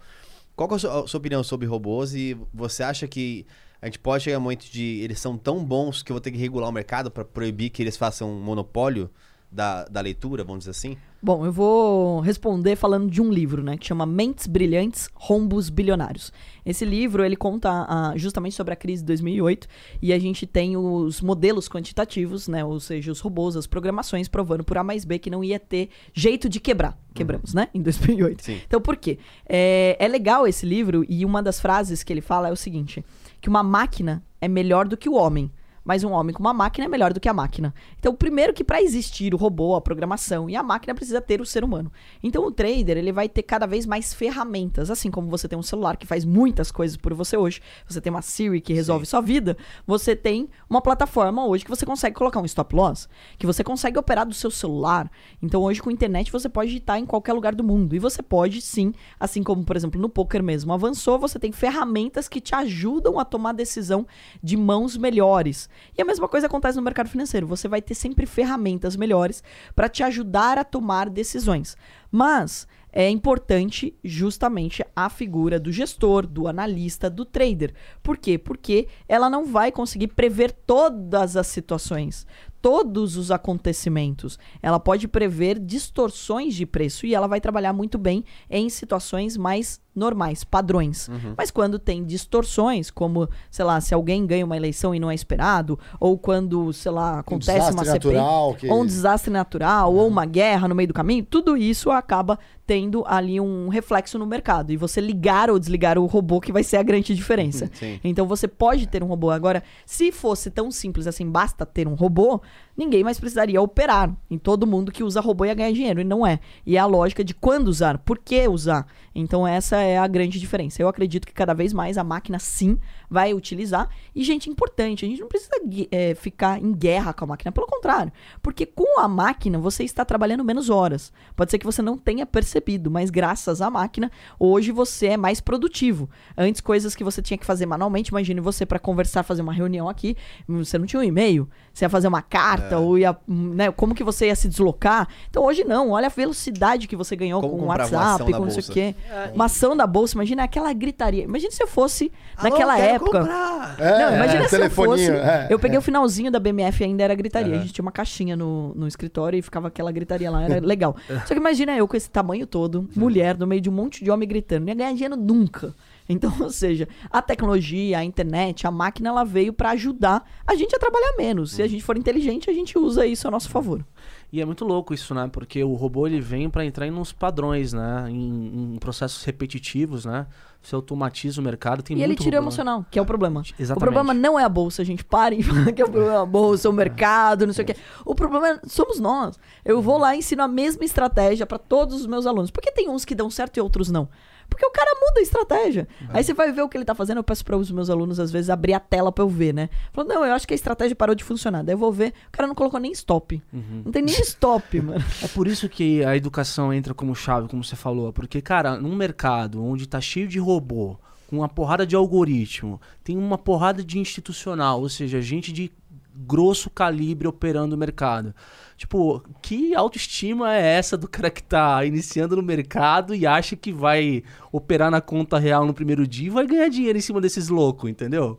[0.56, 3.46] Qual é a sua, a sua opinião sobre robôs e você acha que
[3.82, 6.20] a gente pode chegar a um momento de eles são tão bons que eu vou
[6.20, 9.10] ter que regular o mercado para proibir que eles façam um monopólio
[9.50, 10.96] da, da leitura, vamos dizer assim?
[11.20, 16.32] Bom, eu vou responder falando de um livro, né, que chama Mentes Brilhantes, Rombos Bilionários.
[16.64, 19.68] Esse livro, ele conta ah, justamente sobre a crise de 2008
[20.00, 24.64] e a gente tem os modelos quantitativos, né, ou seja, os robôs, as programações provando
[24.64, 26.98] por A mais B que não ia ter jeito de quebrar.
[27.14, 28.42] Quebramos, né, em 2008.
[28.42, 28.60] Sim.
[28.66, 29.18] Então, por quê?
[29.46, 33.04] É, é legal esse livro e uma das frases que ele fala é o seguinte,
[33.42, 35.50] que uma máquina é melhor do que o homem,
[35.84, 37.74] mas um homem com uma máquina é melhor do que a máquina.
[37.98, 41.46] Então, primeiro que para existir o robô, a programação e a máquina precisa ter o
[41.46, 41.90] ser humano.
[42.22, 45.62] Então, o trader, ele vai ter cada vez mais ferramentas, assim como você tem um
[45.62, 49.20] celular que faz muitas coisas por você hoje, você tem uma Siri que resolve sua
[49.20, 49.56] vida,
[49.86, 53.08] você tem uma plataforma hoje que você consegue colocar um stop loss,
[53.38, 55.10] que você consegue operar do seu celular.
[55.42, 58.22] Então, hoje com a internet você pode estar em qualquer lugar do mundo e você
[58.22, 62.54] pode sim, assim como por exemplo no poker mesmo avançou, você tem ferramentas que te
[62.54, 64.06] ajudam a tomar decisão
[64.42, 65.68] de mãos melhores.
[65.96, 67.46] E a mesma coisa acontece no mercado financeiro.
[67.46, 69.42] Você vai ter sempre ferramentas melhores
[69.74, 71.76] para te ajudar a tomar decisões.
[72.10, 77.72] Mas é importante justamente a figura do gestor, do analista, do trader.
[78.02, 78.36] Por quê?
[78.36, 82.26] Porque ela não vai conseguir prever todas as situações,
[82.62, 84.38] todos os acontecimentos.
[84.62, 89.80] Ela pode prever distorções de preço e ela vai trabalhar muito bem em situações mais
[89.94, 91.06] normais, padrões.
[91.36, 95.14] Mas quando tem distorções, como, sei lá, se alguém ganha uma eleição e não é
[95.14, 100.08] esperado, ou quando, sei lá, acontece desastre uma CPI, que- ou um desastre natural, ou
[100.08, 104.72] uma guerra no meio do caminho, tudo isso acaba tendo ali um reflexo no mercado.
[104.72, 107.68] E você ligar ou desligar o robô que vai ser a grande diferença.
[107.74, 108.00] Sim.
[108.02, 109.30] Então você pode ter um robô.
[109.30, 112.40] Agora, se fosse tão simples assim, basta ter um robô,
[112.76, 114.14] ninguém mais precisaria operar.
[114.30, 116.00] E todo mundo que usa robô ia ganhar dinheiro.
[116.00, 116.40] E não é.
[116.64, 118.86] E é a lógica de quando usar, por que usar.
[119.14, 120.80] Então essa é a grande diferença.
[120.80, 122.78] Eu acredito que cada vez mais a máquina sim
[123.10, 123.88] vai utilizar.
[124.14, 125.52] E, gente, importante, a gente não precisa
[125.90, 127.52] eh, ficar em guerra com a máquina.
[127.52, 128.10] Pelo contrário.
[128.42, 131.12] Porque com a máquina você está trabalhando menos horas.
[131.36, 135.40] Pode ser que você não tenha percebido, mas graças à máquina, hoje você é mais
[135.40, 136.08] produtivo.
[136.36, 139.88] Antes, coisas que você tinha que fazer manualmente, imagine você para conversar, fazer uma reunião
[139.88, 140.16] aqui,
[140.48, 142.41] você não tinha um e-mail, você ia fazer uma carta,
[142.78, 145.08] ou ia, né, como que você ia se deslocar.
[145.30, 148.50] Então hoje não, olha a velocidade que você ganhou Como com o WhatsApp, com não
[148.50, 148.94] sei o quê.
[149.34, 151.24] Uma ação da bolsa, imagina aquela gritaria.
[151.24, 153.20] Imagina se eu fosse Alô, naquela quero época.
[153.20, 153.76] comprar.
[153.78, 155.10] É, Não, imagina é, se eu fosse.
[155.10, 155.78] é, eu peguei é.
[155.78, 157.56] o finalzinho da BMF ainda era gritaria.
[157.56, 160.96] A gente tinha uma caixinha no, no escritório e ficava aquela gritaria lá, era legal.
[161.26, 164.10] Só que imagina eu com esse tamanho todo, mulher, no meio de um monte de
[164.10, 164.62] homem gritando.
[164.62, 165.74] Não ia ganhar dinheiro nunca.
[166.08, 170.74] Então, ou seja, a tecnologia, a internet, a máquina, ela veio pra ajudar a gente
[170.74, 171.52] a trabalhar menos.
[171.52, 173.84] Se a gente for inteligente, a gente usa isso a nosso favor.
[174.32, 175.28] E é muito louco isso, né?
[175.30, 178.06] Porque o robô ele vem para entrar em uns padrões, né?
[178.08, 180.26] Em, em processos repetitivos, né?
[180.62, 182.46] Você automatiza o mercado, tem e ele muito tira o robô, né?
[182.46, 183.42] emocional, que é o problema.
[183.58, 183.76] Exatamente.
[183.76, 185.04] O problema não é a bolsa, gente.
[185.04, 187.76] Parem de falar que é o problema a bolsa, o mercado, não sei o quê.
[188.06, 189.38] O problema é, somos nós.
[189.64, 192.50] Eu vou lá e ensino a mesma estratégia pra todos os meus alunos.
[192.50, 194.08] Por que tem uns que dão certo e outros não?
[194.52, 195.88] Porque o cara muda a estratégia.
[196.08, 197.18] Aí você vai ver o que ele tá fazendo.
[197.18, 199.68] Eu peço para os meus alunos, às vezes, abrir a tela pra eu ver, né?
[199.92, 201.62] Falando, não, eu acho que a estratégia parou de funcionar.
[201.62, 203.42] Daí eu vou ver, o cara não colocou nem stop.
[203.52, 205.04] Não tem nem stop, mano.
[205.22, 208.12] É por isso que a educação entra como chave, como você falou.
[208.12, 210.96] Porque, cara, num mercado onde tá cheio de robô,
[211.28, 215.72] com uma porrada de algoritmo, tem uma porrada de institucional, ou seja, gente de
[216.14, 218.34] grosso calibre operando o mercado.
[218.76, 223.72] Tipo, que autoestima é essa do cara que tá iniciando no mercado e acha que
[223.72, 227.48] vai operar na conta real no primeiro dia e vai ganhar dinheiro em cima desses
[227.48, 228.38] loucos, entendeu?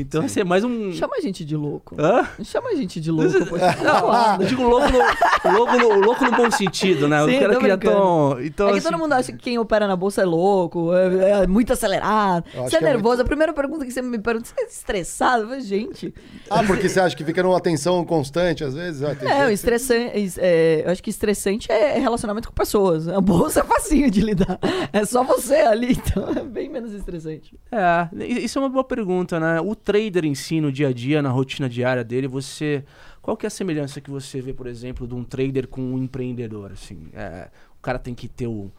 [0.00, 0.92] Então, esse é mais um.
[0.92, 1.94] Chama a gente de louco.
[1.98, 2.26] Hã?
[2.42, 3.56] Chama a gente de louco, pô.
[3.84, 7.24] Não, eu digo louco no, louco no, louco no bom sentido, né?
[7.24, 8.40] Sim, Os caras tô que já estão.
[8.42, 11.42] Então, é que assim, todo mundo acha que quem opera na bolsa é louco, é,
[11.42, 12.44] é muito acelerado.
[12.54, 13.22] Você é que é nervoso.
[13.22, 15.42] A primeira pergunta que você me pergunta, você é estressado?
[15.42, 16.14] Eu falei, gente.
[16.48, 19.02] Ah, porque você acha que fica numa tensão constante às vezes?
[19.02, 20.34] Ah, É, o estressante.
[20.38, 23.06] é, eu acho que estressante é relacionamento com pessoas.
[23.08, 24.58] A bolsa é facinho de lidar.
[24.92, 27.58] É só você ali, então é bem menos estressante.
[27.70, 29.60] É, isso é uma boa pergunta, né?
[29.60, 32.84] O trader em si, no dia a dia, na rotina diária dele, você.
[33.20, 35.98] Qual que é a semelhança que você vê, por exemplo, de um trader com um
[35.98, 36.70] empreendedor?
[36.70, 38.70] Assim, é, o cara tem que ter o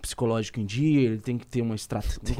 [0.00, 2.36] psicológico em dia, ele tem que ter uma estratégia.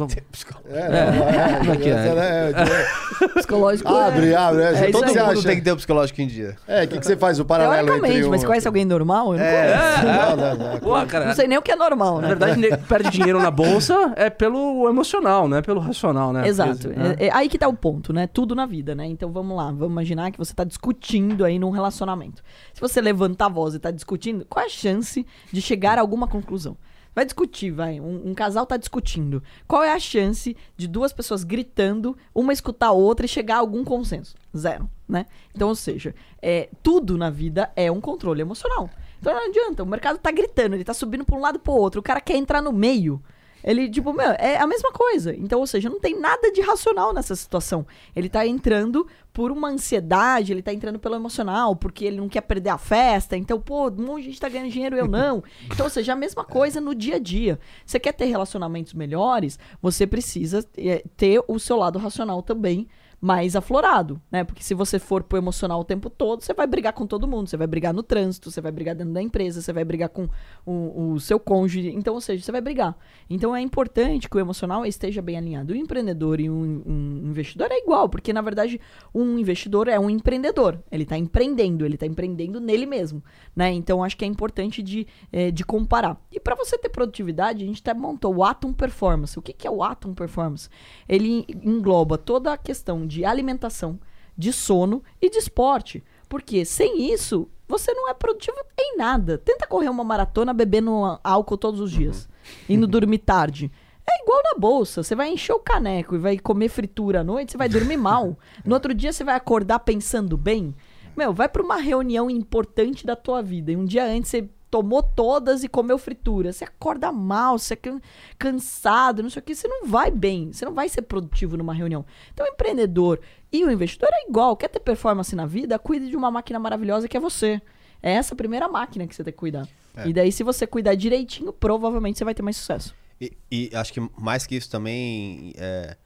[0.67, 2.49] É, não, é, é é?
[2.49, 3.89] é, é, Psicológico.
[3.89, 4.63] Abre, abre.
[4.63, 5.43] É, É todo mundo acha?
[5.43, 6.57] tem que ter o psicológico em dia.
[6.67, 7.41] É, o que, que você faz?
[7.41, 8.31] O paralelo entre um...
[8.31, 9.35] mas conhece alguém normal?
[9.35, 10.07] Eu não conheço.
[10.07, 10.81] Não, não, não.
[10.81, 11.27] Porra, cara.
[11.27, 12.29] Não sei nem o que é normal, Na né?
[12.29, 16.47] verdade, nego perde dinheiro na bolsa é pelo emocional, não é pelo racional, né?
[16.47, 16.89] Exato.
[16.89, 17.17] Porque, né?
[17.19, 18.27] É, é aí que tá o ponto, né?
[18.27, 19.07] Tudo na vida, né?
[19.07, 22.43] Então vamos lá, vamos imaginar que você tá discutindo aí num relacionamento.
[22.73, 26.01] Se você levantar a voz e tá discutindo, qual é a chance de chegar a
[26.01, 26.77] alguma conclusão?
[27.19, 27.99] Vai discutir, vai.
[27.99, 29.43] Um, um casal tá discutindo.
[29.67, 33.59] Qual é a chance de duas pessoas gritando, uma escutar a outra e chegar a
[33.59, 34.37] algum consenso?
[34.57, 35.27] Zero, né?
[35.53, 38.89] Então, ou seja, é, tudo na vida é um controle emocional.
[39.19, 41.99] Então não adianta, o mercado tá gritando, ele tá subindo pra um lado pro outro,
[41.99, 43.21] o cara quer entrar no meio.
[43.63, 45.35] Ele, tipo, meu, é a mesma coisa.
[45.35, 47.87] Então, ou seja, não tem nada de racional nessa situação.
[48.15, 52.41] Ele tá entrando por uma ansiedade, ele tá entrando pelo emocional, porque ele não quer
[52.41, 53.37] perder a festa.
[53.37, 55.43] Então, pô, um monte de gente tá ganhando dinheiro, eu não.
[55.71, 57.59] Então, ou seja, a mesma coisa no dia a dia.
[57.85, 62.89] Você quer ter relacionamentos melhores, você precisa é, ter o seu lado racional também
[63.21, 64.45] mais aflorado, né?
[64.45, 67.49] Porque se você for pro emocional o tempo todo, você vai brigar com todo mundo.
[67.49, 70.29] Você vai brigar no trânsito, você vai brigar dentro da empresa, você vai brigar com
[70.65, 71.89] o, o seu cônjuge.
[71.89, 72.97] Então, ou seja, você vai brigar.
[73.29, 75.73] Então, é importante que o emocional esteja bem alinhado.
[75.73, 78.81] O empreendedor e um, um investidor é igual, porque, na verdade,
[79.13, 80.79] um investidor é um empreendedor.
[80.91, 83.23] Ele tá empreendendo, ele tá empreendendo nele mesmo,
[83.55, 83.73] né?
[83.73, 86.21] Então, acho que é importante de, eh, de comparar.
[86.31, 89.37] E para você ter produtividade, a gente até montou o Atom Performance.
[89.37, 90.69] O que, que é o Atom Performance?
[91.09, 93.99] Ele engloba toda a questão de alimentação,
[94.37, 96.05] de sono e de esporte.
[96.29, 99.39] Porque sem isso, você não é produtivo em nada.
[99.39, 102.29] Tenta correr uma maratona bebendo álcool todos os dias,
[102.69, 103.73] indo dormir tarde.
[104.11, 107.53] É igual na bolsa, você vai encher o caneco e vai comer fritura à noite,
[107.53, 108.39] você vai dormir mal.
[108.65, 110.75] No outro dia você vai acordar pensando bem.
[111.15, 115.03] Meu, vai pra uma reunião importante da tua vida e um dia antes você tomou
[115.03, 116.53] todas e comeu fritura.
[116.53, 118.01] Você acorda mal, você é can-
[118.39, 121.75] cansado, não sei o que, você não vai bem, você não vai ser produtivo numa
[121.75, 122.05] reunião.
[122.33, 123.21] Então, o empreendedor
[123.53, 124.57] e o investidor é igual.
[124.57, 125.79] Quer ter performance na vida?
[125.79, 127.61] Cuide de uma máquina maravilhosa que é você.
[128.03, 129.69] É essa a primeira máquina que você tem que cuidar.
[130.05, 132.95] E daí, se você cuidar direitinho, provavelmente você vai ter mais sucesso.
[133.21, 135.97] E, e acho que mais que isso também, é,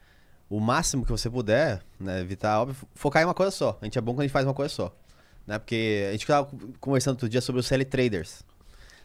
[0.49, 3.77] o máximo que você puder, né, evitar, óbvio, focar em uma coisa só.
[3.83, 4.97] A gente é bom quando a gente faz uma coisa só.
[5.47, 5.59] Né?
[5.59, 6.49] Porque a gente estava
[6.81, 8.43] conversando outro dia sobre os CL Traders,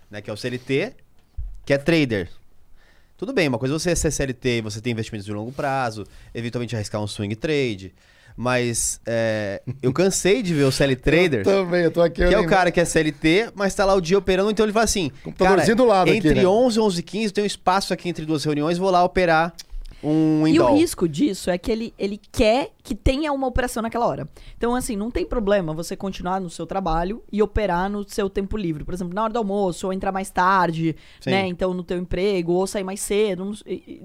[0.10, 0.22] né?
[0.22, 0.93] Que é o CLT,
[1.66, 2.30] que é trader.
[3.18, 6.05] Tudo bem, uma coisa é você ser CLT e você ter investimentos de longo prazo,
[6.34, 7.93] eventualmente arriscar um swing trade.
[8.39, 11.43] Mas é, eu cansei de ver o CL Traders.
[11.43, 12.22] Também, eu tô aqui.
[12.22, 14.64] eu Que é o cara que é CLT, mas tá lá o dia operando, então
[14.64, 16.45] ele fala assim: cara, do lado aqui, entre né?
[16.45, 19.55] 11 e 11 e 15, tem um espaço aqui entre duas reuniões, vou lá operar
[20.04, 20.76] um E o indol.
[20.76, 24.30] risco disso é que ele, ele quer que tenha uma operação naquela hora.
[24.56, 28.56] Então, assim, não tem problema você continuar no seu trabalho e operar no seu tempo
[28.56, 28.84] livre.
[28.84, 31.32] Por exemplo, na hora do almoço, ou entrar mais tarde, Sim.
[31.32, 31.48] né?
[31.48, 33.52] Então, no teu emprego, ou sair mais cedo.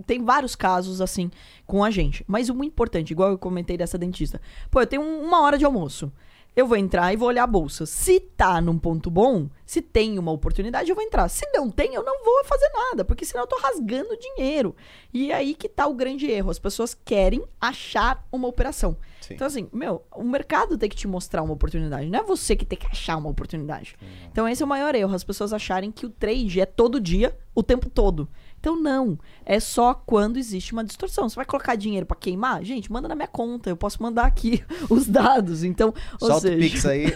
[0.07, 1.31] Tem vários casos, assim,
[1.67, 2.25] com a gente.
[2.27, 4.41] Mas o muito importante, igual eu comentei dessa dentista.
[4.71, 6.11] Pô, eu tenho um- uma hora de almoço.
[6.55, 7.87] Eu vou entrar e vou olhar a bolsa.
[7.87, 11.27] Se tá num ponto bom, se tem uma oportunidade, eu vou entrar.
[11.31, 14.77] Se não tem, eu não vou fazer nada, porque senão eu tô rasgando dinheiro.
[15.15, 16.51] E é aí que tá o grande erro.
[16.51, 18.99] As pessoas querem achar uma operação.
[19.23, 19.35] Sim.
[19.35, 22.11] Então, assim, meu, o mercado tem que te mostrar uma oportunidade.
[22.11, 23.97] Não é você que tem que achar uma oportunidade.
[24.31, 25.15] Então, esse é o maior erro.
[25.15, 28.29] As pessoas acharem que o trade é todo dia, o tempo todo.
[28.63, 29.19] Então, não.
[29.45, 31.29] É só quando existe uma distorção.
[31.29, 32.63] Você vai colocar dinheiro pra queimar?
[32.63, 33.69] Gente, manda na minha conta.
[33.69, 35.65] Eu posso mandar aqui os dados.
[35.65, 37.07] Então, ou Solta o seja, Pix aí.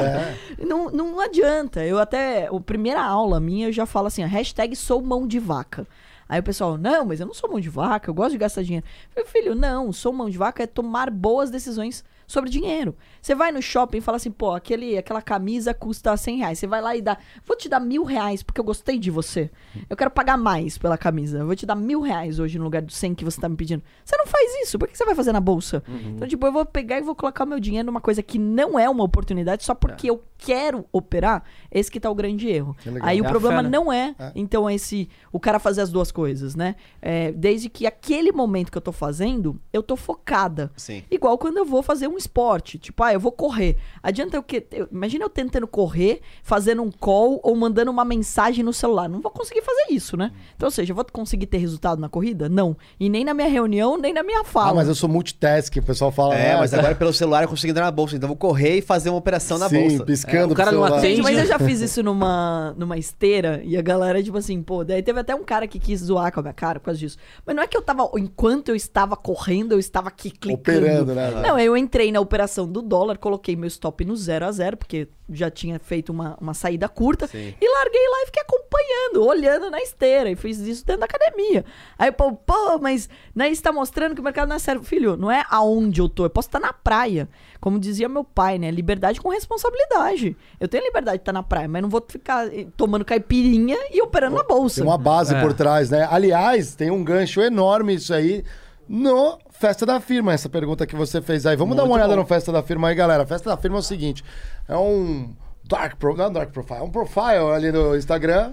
[0.66, 1.84] não, não adianta.
[1.84, 2.46] Eu até.
[2.46, 5.86] A primeira aula minha eu já falo assim: a hashtag sou mão de vaca.
[6.26, 8.62] Aí o pessoal, não, mas eu não sou mão de vaca, eu gosto de gastar
[8.62, 8.84] dinheiro.
[9.14, 12.94] Eu falei, filho, não, sou mão de vaca é tomar boas decisões sobre dinheiro.
[13.20, 16.58] Você vai no shopping e fala assim, pô, aquele, aquela camisa custa 100 reais.
[16.58, 19.50] Você vai lá e dá, vou te dar mil reais porque eu gostei de você.
[19.88, 21.38] Eu quero pagar mais pela camisa.
[21.38, 23.56] Eu vou te dar mil reais hoje no lugar dos 100 que você tá me
[23.56, 23.82] pedindo.
[24.04, 25.82] Você não faz isso, por que você vai fazer na bolsa?
[26.14, 28.78] Então, tipo, eu vou pegar e vou colocar o meu dinheiro numa coisa que não
[28.78, 31.42] é uma oportunidade só porque eu quero operar.
[31.70, 32.76] Esse que tá o grande erro.
[33.02, 33.68] Aí É o problema né?
[33.68, 35.08] não é, então, esse.
[35.32, 36.76] O cara fazer as duas coisas, né?
[37.00, 40.70] É, desde que aquele momento que eu tô fazendo, eu tô focada.
[40.76, 41.02] Sim.
[41.10, 42.78] Igual quando eu vou fazer um esporte.
[42.78, 43.76] Tipo, ah, eu vou correr.
[44.02, 44.66] Adianta eu que.
[44.72, 49.08] eu- imagina eu tentando correr, fazendo um call ou mandando uma mensagem no celular.
[49.08, 50.32] Não vou conseguir fazer isso, né?
[50.54, 52.48] Então, ou seja, eu vou conseguir ter resultado na corrida?
[52.48, 52.76] Não.
[52.98, 54.70] E nem na minha reunião, nem na minha fala.
[54.70, 56.34] Ah, mas eu sou multitask, o pessoal fala.
[56.34, 58.78] É, ah, mas agora pelo celular eu consigo entrar na bolsa, então eu vou correr
[58.78, 60.04] e fazer uma operação na Sim, bolsa.
[60.04, 61.22] piscando É, o cara pro não atende.
[61.22, 65.02] Mas eu já fiz isso numa, numa esteira e a galera, tipo assim, pô, daí
[65.02, 67.16] teve até um cara que quis zoar com a minha cara por causa disso.
[67.44, 70.78] Mas não é que eu tava, enquanto eu estava correndo, eu estava aqui clicando.
[70.78, 71.30] Operando, né?
[71.42, 75.08] Não, eu entrei na operação do dólar, coloquei meu stop no 0 a 0 porque
[75.28, 77.52] já tinha feito uma, uma saída curta, Sim.
[77.60, 81.64] e larguei lá e fiquei acompanhando, olhando na esteira, e fiz isso dentro da academia.
[81.98, 84.82] Aí, pô, pô, mas né, isso tá mostrando que o mercado não é sério.
[84.84, 87.28] Filho, não é aonde eu tô, eu posso estar na praia.
[87.60, 88.70] Como dizia meu pai, né?
[88.70, 90.36] Liberdade com responsabilidade.
[90.60, 94.00] Eu tenho liberdade de estar na praia, mas não vou ficar eh, tomando caipirinha e
[94.02, 94.76] operando na bolsa.
[94.80, 95.40] Tem uma base É.
[95.40, 96.06] por trás, né?
[96.10, 98.44] Aliás, tem um gancho enorme isso aí
[98.88, 101.56] no Festa da Firma, essa pergunta que você fez aí.
[101.56, 102.20] Vamos dar uma Muito olhada bom.
[102.22, 103.26] no Festa da Firma aí, galera.
[103.26, 104.24] Festa da Firma é o seguinte:
[104.68, 105.34] é um
[105.64, 108.52] dark pro, não é um dark profile, é um profile ali no Instagram.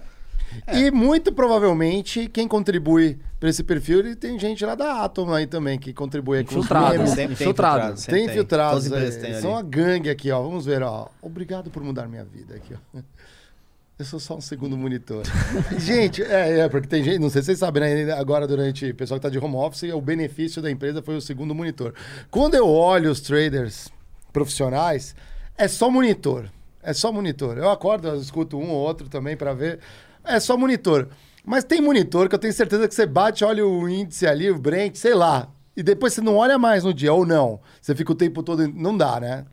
[0.67, 0.77] É.
[0.81, 5.47] E muito provavelmente quem contribui para esse perfil, ele tem gente lá da Atom aí
[5.47, 6.93] também que contribui aí com os Infiltrado.
[6.93, 7.15] memes.
[7.15, 8.01] Tem Infiltrado.
[8.05, 9.41] Tem infiltrados têm ali.
[9.41, 10.41] São uma gangue aqui, ó.
[10.41, 11.07] Vamos ver, ó.
[11.21, 12.99] Obrigado por mudar minha vida aqui, ó.
[13.97, 15.23] Eu sou só um segundo monitor.
[15.77, 18.11] gente, é, é, porque tem gente, não sei se vocês sabem, né?
[18.13, 21.21] Agora, durante o pessoal que tá de home office, o benefício da empresa foi o
[21.21, 21.93] segundo monitor.
[22.31, 23.89] Quando eu olho os traders
[24.31, 25.15] profissionais,
[25.55, 26.49] é só monitor.
[26.81, 27.57] É só monitor.
[27.57, 29.79] Eu acordo, eu escuto um ou outro também para ver.
[30.23, 31.09] É só monitor.
[31.45, 34.57] Mas tem monitor que eu tenho certeza que você bate, olha o índice ali, o
[34.57, 35.49] Brent, sei lá.
[35.77, 37.59] E depois você não olha mais no dia, ou não.
[37.79, 38.67] Você fica o tempo todo.
[38.67, 39.45] Não dá, né?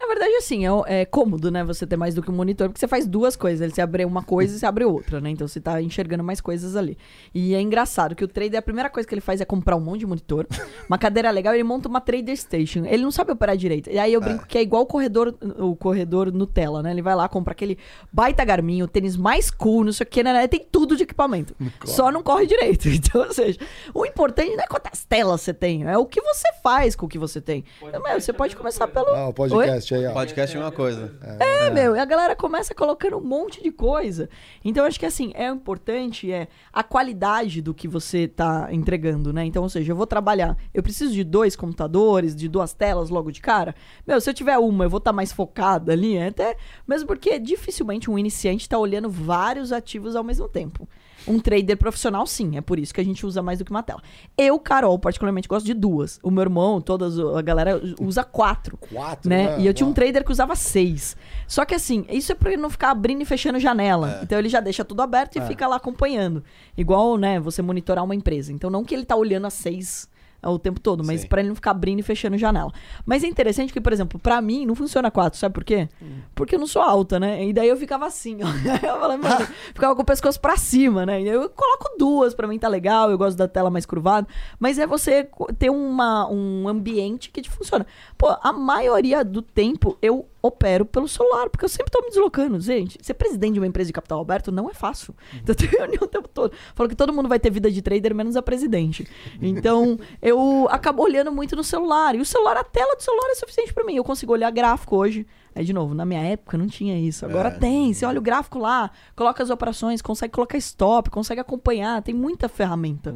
[0.00, 1.64] Na verdade, assim, é, é cômodo, né?
[1.64, 3.60] Você ter mais do que um monitor, porque você faz duas coisas.
[3.60, 5.30] Ele se abre uma coisa e se abre outra, né?
[5.30, 6.96] Então você tá enxergando mais coisas ali.
[7.34, 9.80] E é engraçado que o trader, a primeira coisa que ele faz é comprar um
[9.80, 10.46] monte de monitor,
[10.88, 12.84] uma cadeira legal, ele monta uma trader station.
[12.84, 13.90] Ele não sabe operar direito.
[13.90, 16.92] E aí eu brinco que é igual o corredor, o corredor Nutella, né?
[16.92, 17.76] Ele vai lá, compra aquele
[18.12, 20.46] baita Garmin, o tênis mais cool, não sei o que, né?
[20.46, 21.54] Tem tudo de equipamento.
[21.84, 22.88] Só não corre direito.
[23.08, 23.58] Então, ou seja,
[23.94, 27.08] o importante não é quantas telas você tem, é o que você faz com o
[27.08, 27.64] que você tem.
[27.80, 29.06] Então, meu, você pode começar pelo.
[29.08, 30.12] Ah, o podcast aí, ó.
[30.12, 31.16] Podcast é uma coisa.
[31.40, 34.28] É, meu, e a galera começa colocando um monte de coisa.
[34.64, 39.32] Então, eu acho que assim, é importante é a qualidade do que você tá entregando,
[39.32, 39.44] né?
[39.44, 43.30] Então, ou seja, eu vou trabalhar, eu preciso de dois computadores, de duas telas logo
[43.30, 43.74] de cara.
[44.06, 47.38] Meu, se eu tiver uma, eu vou estar mais focada ali, é até mesmo porque
[47.38, 50.88] dificilmente um iniciante tá olhando vários ativos ao mesmo tempo.
[51.28, 53.82] Um trader profissional, sim, é por isso que a gente usa mais do que uma
[53.82, 54.02] tela.
[54.36, 56.18] Eu, Carol, particularmente gosto de duas.
[56.22, 59.56] O meu irmão, todas a galera usa quatro Quatro, né?
[59.56, 59.60] né?
[59.60, 61.16] E eu tinha um trader que usava seis.
[61.46, 64.20] Só que assim, isso é pra ele não ficar abrindo e fechando janela.
[64.22, 66.42] Então ele já deixa tudo aberto e fica lá acompanhando.
[66.76, 68.52] Igual, né, você monitorar uma empresa.
[68.52, 70.08] Então não que ele tá olhando as seis
[70.42, 72.72] o tempo todo, mas pra ele não ficar abrindo e fechando janela.
[73.04, 75.88] Mas é interessante que, por exemplo, pra mim não funciona quatro, sabe por quê?
[76.34, 77.44] Porque eu não sou alta, né?
[77.44, 78.46] E daí eu ficava assim, ó.
[78.88, 81.20] Eu falei, mano, ficava com o pescoço pra cima, né?
[81.20, 84.26] E eu coloco duas, pra mim tá legal, eu gosto da tela mais curvada.
[84.58, 85.28] Mas é você
[85.58, 87.86] ter uma, um ambiente que te funciona.
[88.18, 92.58] Pô, a maioria do tempo eu opero pelo celular, porque eu sempre tô me deslocando.
[92.58, 95.14] Gente, ser presidente de uma empresa de capital aberto não é fácil.
[95.34, 96.52] Então eu tenho reunião o tempo todo.
[96.74, 99.08] Falo que todo mundo vai ter vida de trader, menos a presidente.
[99.40, 102.16] Então eu acabo olhando muito no celular.
[102.16, 103.94] E o celular, a tela do celular é suficiente pra mim.
[103.94, 105.24] Eu consigo olhar gráfico hoje.
[105.54, 107.24] Aí, de novo, na minha época não tinha isso.
[107.24, 107.92] Agora tem.
[107.94, 112.02] Você olha o gráfico lá, coloca as operações, consegue colocar stop, consegue acompanhar.
[112.02, 113.14] Tem muita ferramenta.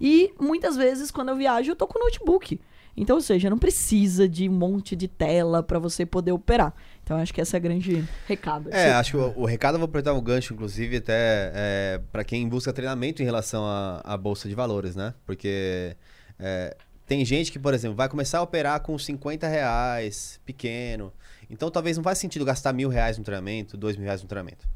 [0.00, 2.60] E muitas vezes, quando eu viajo, eu tô com notebook.
[2.96, 6.72] Então, ou seja, não precisa de um monte de tela pra você poder operar.
[7.02, 8.72] Então, acho que esse é o grande recado.
[8.72, 12.22] É, acho que o, o recado eu vou aproveitar o gancho, inclusive, até é, para
[12.22, 15.12] quem busca treinamento em relação à, à Bolsa de Valores, né?
[15.26, 15.96] Porque
[16.38, 16.76] é,
[17.06, 21.12] tem gente que, por exemplo, vai começar a operar com 50 reais, pequeno.
[21.50, 24.66] Então talvez não faz sentido gastar mil reais no treinamento, dois mil reais no treinamento.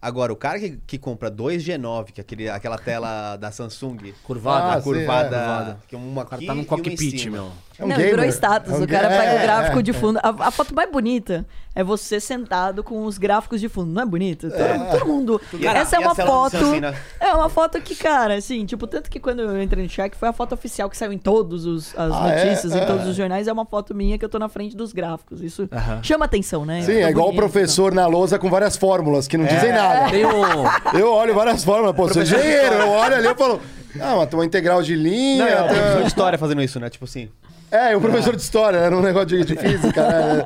[0.00, 4.14] Agora, o cara que, que compra dois G9, que é aquele, aquela tela da Samsung,
[4.22, 4.78] Curvada.
[4.78, 5.46] Ah, curvada, sim, é.
[5.46, 5.78] Curvada.
[5.88, 7.50] que é uma O cara aqui tá num cockpit, meu.
[7.78, 8.10] É um não, gamer.
[8.16, 8.72] virou status.
[8.72, 9.82] É um o cara ga- pega é, o gráfico é.
[9.82, 10.18] de fundo.
[10.22, 13.92] A, a foto mais bonita é você sentado com os gráficos de fundo.
[13.92, 14.48] Não é bonito?
[14.50, 15.40] Todo, todo mundo.
[15.62, 16.58] Cara, Essa é uma foto.
[16.58, 16.92] Sancina?
[17.20, 20.28] É uma foto que, cara, assim, tipo, tanto que quando eu entrei no cheque foi
[20.28, 22.44] a foto oficial que saiu em todos os as Ah, é?
[22.46, 22.84] notícias, em É.
[22.84, 25.40] todos os jornais, é uma foto minha que eu tô na frente dos gráficos.
[25.40, 25.68] Isso
[26.02, 26.80] chama atenção, né?
[26.80, 29.70] Sim, Fica é igual o bonito, professor na lousa com várias fórmulas que não dizem
[29.72, 30.10] nada.
[30.10, 30.98] Tem um.
[30.98, 33.60] Eu olho várias fórmulas, pô, sou engenheiro, eu olho ali e falo,
[34.00, 35.44] ah, mas tem uma integral de linha.
[35.44, 36.88] Não, é professor de história fazendo isso, né?
[36.90, 37.28] Tipo assim.
[37.70, 40.44] É, o professor de história, era um negócio de, de física, né?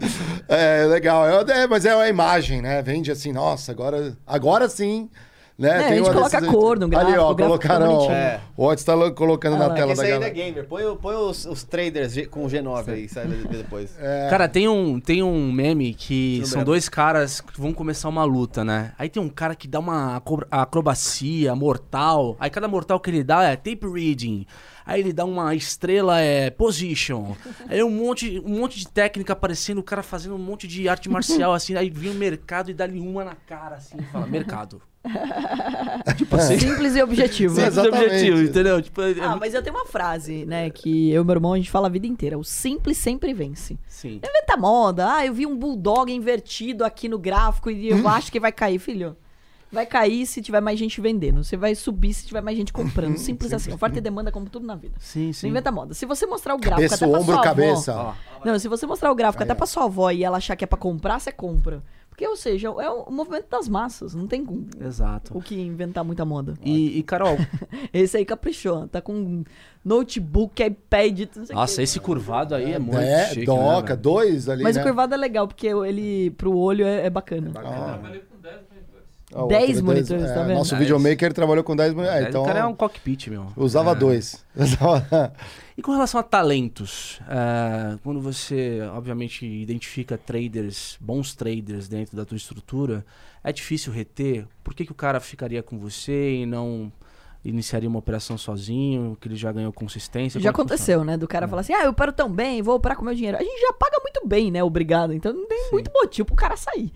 [0.49, 1.25] É, legal.
[1.49, 2.83] É, mas é uma imagem, né?
[2.83, 5.09] Vende assim, nossa, agora, agora sim.
[5.63, 5.69] Né?
[5.69, 8.11] É, a gente uma coloca desses- cor no Ali, gráfico, ó, o gráfico fica colocaram.
[8.13, 8.41] É.
[8.57, 10.47] O Otis tá lo- colocando Ah na tela Esse da aí ainda é galera.
[10.51, 10.65] gamer.
[10.69, 13.37] Põe, o- põe os, os traders com G9 aí, sabe?
[13.49, 13.97] Depois.
[14.03, 14.29] É.
[14.29, 18.65] Cara, tem um, tem um meme que são dois caras que vão começar uma luta,
[18.65, 18.93] né?
[18.99, 22.37] Aí tem um cara que dá uma acro- acrobacia mortal.
[22.41, 24.47] Aí cada mortal que ele dá é tape reading.
[24.85, 27.35] Aí ele dá uma estrela, é position.
[27.69, 31.09] Aí um monte, um monte de técnica aparecendo, o cara fazendo um monte de arte
[31.09, 31.75] marcial, assim.
[31.77, 34.81] Aí vem o mercado e dá-lhe uma na cara, assim, e fala, mercado.
[36.17, 37.55] tipo assim, Simples e objetivo.
[37.55, 38.05] Sim, simples exatamente.
[38.13, 38.81] objetivo, entendeu?
[38.83, 41.57] Tipo, é- Ah, mas eu tenho uma frase, né, que eu e meu irmão a
[41.57, 42.39] gente fala a vida inteira.
[42.39, 43.77] O simples sempre vence.
[43.89, 44.21] Sim.
[44.23, 45.13] Não inventa moda.
[45.15, 48.79] Ah, eu vi um bulldog invertido aqui no gráfico e eu acho que vai cair,
[48.79, 49.17] filho.
[49.73, 51.43] Vai cair se tiver mais gente vendendo.
[51.43, 53.17] Você vai subir se tiver mais gente comprando.
[53.17, 53.73] Simples assim.
[53.73, 54.95] Oferta e demanda como tudo na vida.
[54.99, 55.49] Sim, Não sim.
[55.49, 55.95] inventa moda.
[55.95, 57.93] Se você mostrar o gráfico Cabeça, até pra ombro, sua cabeça.
[57.93, 58.15] avó...
[58.45, 60.67] Não, se você mostrar o gráfico até pra sua avó e ela achar que é
[60.67, 61.83] pra comprar, você compra.
[62.11, 64.15] Porque, ou seja, é o movimento das massas.
[64.15, 64.47] Não tem
[64.79, 65.35] Exato.
[65.37, 66.53] o que inventar muita moda.
[66.63, 67.39] E, e, Carol,
[67.91, 68.87] Esse aí caprichou.
[68.89, 69.43] Tá com
[69.83, 71.83] notebook, iPad, não sei nossa, quê.
[71.83, 74.01] esse curvado aí é muito É, chique, né, doca, velho?
[74.01, 74.83] dois ali, Mas né?
[74.83, 77.51] o curvado é legal, porque ele, pro olho, é, é bacana.
[77.57, 78.32] Ah, Trabalhei com
[79.33, 79.45] 10 monitores.
[79.45, 80.59] ó, 10 outro, monitores, é, tá vendo?
[80.59, 82.21] Nosso videomaker trabalhou com 10 monitores.
[82.21, 83.47] É, É, então O cara é um cockpit, meu.
[83.57, 83.95] usava É.
[83.95, 84.45] dois.
[85.77, 92.27] E com relação a talentos, é, quando você, obviamente, identifica traders, bons traders dentro da
[92.27, 93.05] tua estrutura,
[93.43, 94.47] é difícil reter?
[94.63, 96.93] Por que, que o cara ficaria com você e não
[97.43, 100.39] iniciaria uma operação sozinho, que ele já ganhou consistência?
[100.39, 101.17] Já aconteceu, né?
[101.17, 103.39] Do cara falar assim, ah, eu opero tão bem, vou operar com meu dinheiro.
[103.39, 104.63] A gente já paga muito bem, né?
[104.63, 105.15] Obrigado.
[105.15, 106.93] Então não tem muito motivo pro cara sair.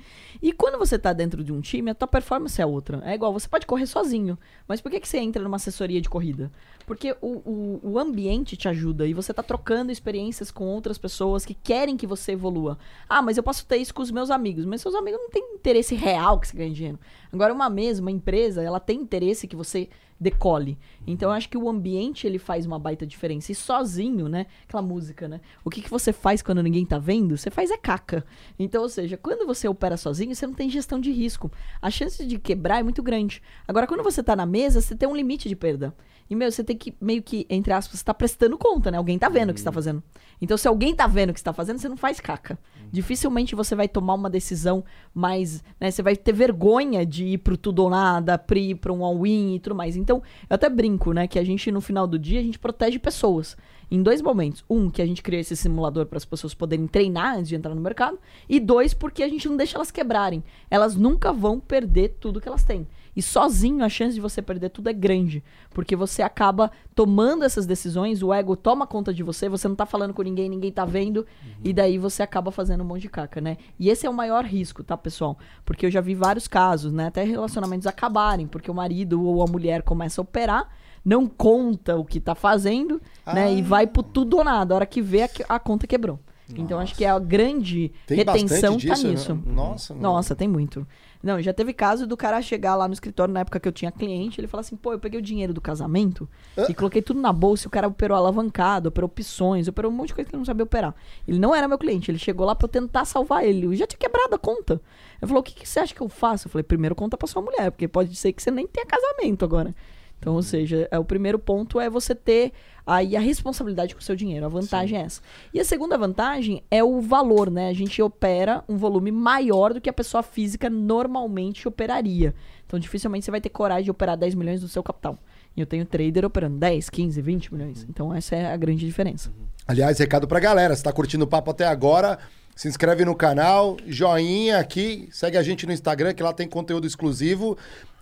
[0.46, 3.02] E quando você tá dentro de um time, a tua performance é outra.
[3.04, 4.38] É igual, você pode correr sozinho.
[4.68, 6.52] Mas por que, que você entra numa assessoria de corrida?
[6.86, 11.44] Porque o, o, o ambiente te ajuda e você tá trocando experiências com outras pessoas
[11.44, 12.78] que querem que você evolua.
[13.08, 14.64] Ah, mas eu posso ter isso com os meus amigos.
[14.64, 17.00] Mas seus amigos não têm interesse real que você ganhe dinheiro.
[17.32, 19.88] Agora, uma mesa, uma empresa, ela tem interesse que você
[20.18, 20.78] decole.
[21.06, 23.52] Então, eu acho que o ambiente, ele faz uma baita diferença.
[23.52, 24.46] E sozinho, né?
[24.66, 25.40] Aquela música, né?
[25.64, 27.36] O que, que você faz quando ninguém tá vendo?
[27.36, 28.24] Você faz é caca.
[28.58, 31.50] Então, ou seja, quando você opera sozinho, você não tem gestão de risco.
[31.80, 33.42] A chance de quebrar é muito grande.
[33.68, 35.94] Agora, quando você tá na mesa, você tem um limite de perda.
[36.28, 38.98] E, meu, você tem que, meio que, entre aspas, você tá prestando conta, né?
[38.98, 40.02] Alguém tá vendo o que você tá fazendo.
[40.40, 42.58] Então, se alguém tá vendo o que você tá fazendo, você não faz caca.
[42.92, 44.84] Dificilmente você vai tomar uma decisão
[45.14, 45.90] mais, né?
[45.90, 49.54] Você vai ter vergonha de ir pro tudo ou nada, pra ir pra um all-in
[49.54, 49.96] e tudo mais.
[49.96, 51.26] Então, eu até brinco, né?
[51.26, 53.56] Que a gente, no final do dia, a gente protege pessoas.
[53.90, 54.64] Em dois momentos.
[54.68, 57.74] Um, que a gente cria esse simulador para as pessoas poderem treinar antes de entrar
[57.74, 58.18] no mercado.
[58.48, 60.42] E dois, porque a gente não deixa elas quebrarem.
[60.70, 62.86] Elas nunca vão perder tudo que elas têm.
[63.16, 65.42] E sozinho a chance de você perder tudo é grande.
[65.70, 69.86] Porque você acaba tomando essas decisões, o ego toma conta de você, você não tá
[69.86, 71.26] falando com ninguém, ninguém tá vendo,
[71.64, 73.56] e daí você acaba fazendo um monte de caca, né?
[73.78, 75.38] E esse é o maior risco, tá, pessoal?
[75.64, 77.06] Porque eu já vi vários casos, né?
[77.06, 80.68] Até relacionamentos acabarem, porque o marido ou a mulher começa a operar,
[81.04, 83.54] não conta o que tá fazendo, né?
[83.54, 84.74] E vai pro tudo ou nada.
[84.74, 86.18] A hora que vê, a, que- a conta quebrou.
[86.56, 89.10] Então acho que a grande Tem retenção tá disso, né?
[89.14, 89.34] nisso.
[89.46, 90.00] Nossa, não.
[90.00, 90.86] Nossa, tem muito.
[91.26, 93.90] Não, já teve caso do cara chegar lá no escritório na época que eu tinha
[93.90, 96.66] cliente, ele falar assim, pô, eu peguei o dinheiro do casamento Hã?
[96.68, 100.08] e coloquei tudo na bolsa e o cara operou alavancado, operou opções, operou um monte
[100.08, 100.94] de coisa que eu não sabia operar.
[101.26, 103.66] Ele não era meu cliente, ele chegou lá pra eu tentar salvar ele.
[103.66, 104.74] Eu já tinha quebrado a conta.
[105.20, 106.46] Ele falou, o que, que você acha que eu faço?
[106.46, 109.44] Eu falei, primeiro conta pra sua mulher, porque pode ser que você nem tenha casamento
[109.44, 109.74] agora.
[110.18, 112.52] Então, ou seja, é, o primeiro ponto é você ter
[112.86, 114.46] aí a responsabilidade com o seu dinheiro.
[114.46, 115.20] A vantagem é essa.
[115.52, 117.68] E a segunda vantagem é o valor, né?
[117.68, 122.34] A gente opera um volume maior do que a pessoa física normalmente operaria.
[122.66, 125.18] Então, dificilmente você vai ter coragem de operar 10 milhões do seu capital.
[125.56, 127.86] E eu tenho trader operando 10, 15, 20 milhões.
[127.88, 129.30] Então, essa é a grande diferença.
[129.66, 130.76] Aliás, recado pra galera.
[130.76, 132.18] Se tá curtindo o papo até agora,
[132.54, 136.86] se inscreve no canal, joinha aqui, segue a gente no Instagram, que lá tem conteúdo
[136.86, 137.56] exclusivo.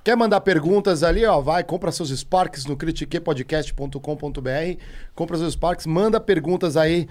[0.04, 4.78] Quer mandar perguntas ali, ó, vai, compra seus Sparks no critiquepodcast.com.br,
[5.14, 7.08] compra seus Sparks, manda perguntas aí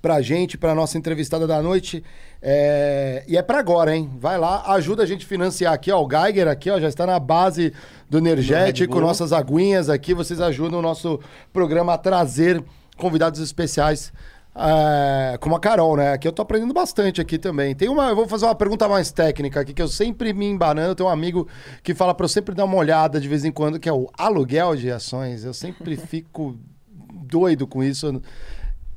[0.00, 2.02] pra gente, pra nossa entrevistada da noite.
[2.40, 4.10] É, E é pra agora, hein?
[4.18, 6.02] Vai lá, ajuda a gente a financiar aqui, ó.
[6.02, 7.74] O Geiger aqui, ó, já está na base
[8.08, 10.14] do energético, nossas aguinhas aqui.
[10.14, 11.20] Vocês ajudam o nosso
[11.52, 12.64] programa a trazer
[12.96, 14.10] convidados especiais.
[14.58, 16.12] É, como a Carol, né?
[16.12, 17.74] Aqui eu tô aprendendo bastante aqui também.
[17.74, 20.94] Tem uma, eu vou fazer uma pergunta mais técnica aqui que eu sempre me embanando.
[20.94, 21.46] Tenho um amigo
[21.82, 24.08] que fala pra eu sempre dar uma olhada de vez em quando, que é o
[24.16, 25.44] aluguel de ações.
[25.44, 26.58] Eu sempre fico
[26.88, 28.22] doido com isso.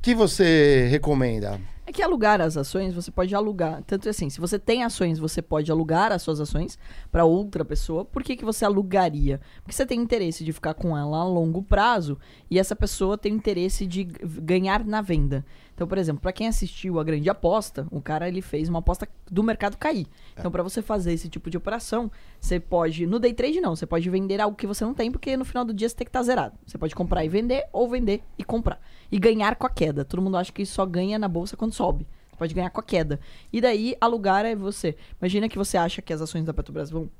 [0.00, 1.60] que você recomenda?
[1.90, 3.82] É que alugar as ações, você pode alugar.
[3.82, 6.78] Tanto assim, se você tem ações, você pode alugar as suas ações
[7.10, 8.04] para outra pessoa.
[8.04, 9.40] Por que, que você alugaria?
[9.64, 12.16] Porque você tem interesse de ficar com ela a longo prazo
[12.48, 15.44] e essa pessoa tem interesse de ganhar na venda.
[15.74, 19.08] Então, por exemplo, para quem assistiu a grande aposta, o cara ele fez uma aposta
[19.28, 20.06] do mercado cair.
[20.38, 22.08] Então, para você fazer esse tipo de operação,
[22.38, 25.36] você pode no day trade não, você pode vender algo que você não tem, porque
[25.36, 26.54] no final do dia você tem que estar zerado.
[26.64, 28.80] Você pode comprar e vender ou vender e comprar
[29.10, 30.04] e ganhar com a queda.
[30.04, 32.06] Todo mundo acha que só ganha na bolsa quando sobe.
[32.30, 33.20] Você pode ganhar com a queda.
[33.52, 34.96] E daí alugar é você.
[35.20, 37.10] Imagina que você acha que as ações da Petrobras vão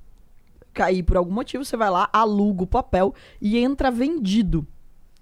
[0.73, 4.67] cair por algum motivo, você vai lá, aluga o papel e entra vendido.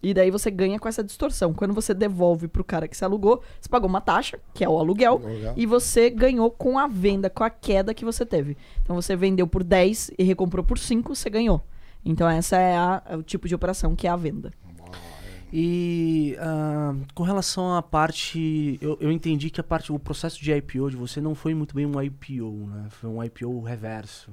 [0.01, 1.53] E daí você ganha com essa distorção.
[1.53, 4.79] Quando você devolve pro cara que você alugou, você pagou uma taxa, que é o
[4.79, 5.55] aluguel, Aluguel.
[5.57, 8.57] e você ganhou com a venda, com a queda que você teve.
[8.85, 11.65] Então você vendeu por 10 e recomprou por 5, você ganhou.
[12.05, 14.53] Então essa é, a- é o tipo de operação que é a venda.
[15.53, 20.53] E ah, com relação à parte, eu, eu entendi que a parte, o processo de
[20.53, 22.87] IPO de você não foi muito bem um IPO, né?
[22.91, 24.31] Foi um IPO reverso.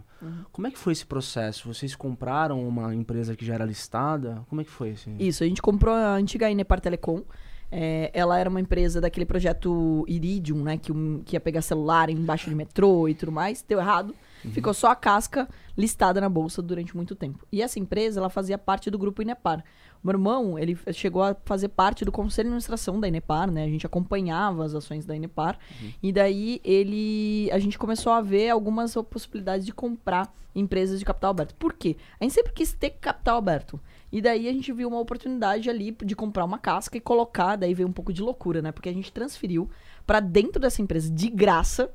[0.52, 1.72] Como é que foi esse processo?
[1.74, 4.44] Vocês compraram uma empresa que já era listada?
[4.50, 5.10] Como é que foi esse?
[5.20, 7.22] Isso, a gente comprou a antiga Inepar Telecom.
[7.72, 10.78] É, ela era uma empresa daquele projeto Iridium, né?
[10.78, 13.64] Que, um- que ia pegar celular embaixo de metrô e tudo mais.
[13.68, 14.14] Deu errado.
[14.52, 17.46] Ficou só a casca listada na bolsa durante muito tempo.
[17.52, 19.64] E essa empresa, ela fazia parte do grupo Inepar.
[20.06, 23.64] Meu irmão, ele chegou a fazer parte do conselho de administração da Inepar, né?
[23.64, 25.58] A gente acompanhava as ações da Inepar.
[26.04, 27.50] E daí ele.
[27.52, 31.56] A gente começou a ver algumas possibilidades de comprar empresas de capital aberto.
[31.56, 31.98] Por quê?
[32.20, 33.80] A gente sempre quis ter capital aberto.
[34.12, 37.74] E daí a gente viu uma oportunidade ali de comprar uma casca e colocar, daí
[37.74, 38.72] veio um pouco de loucura, né?
[38.72, 39.68] Porque a gente transferiu
[40.06, 41.92] para dentro dessa empresa de graça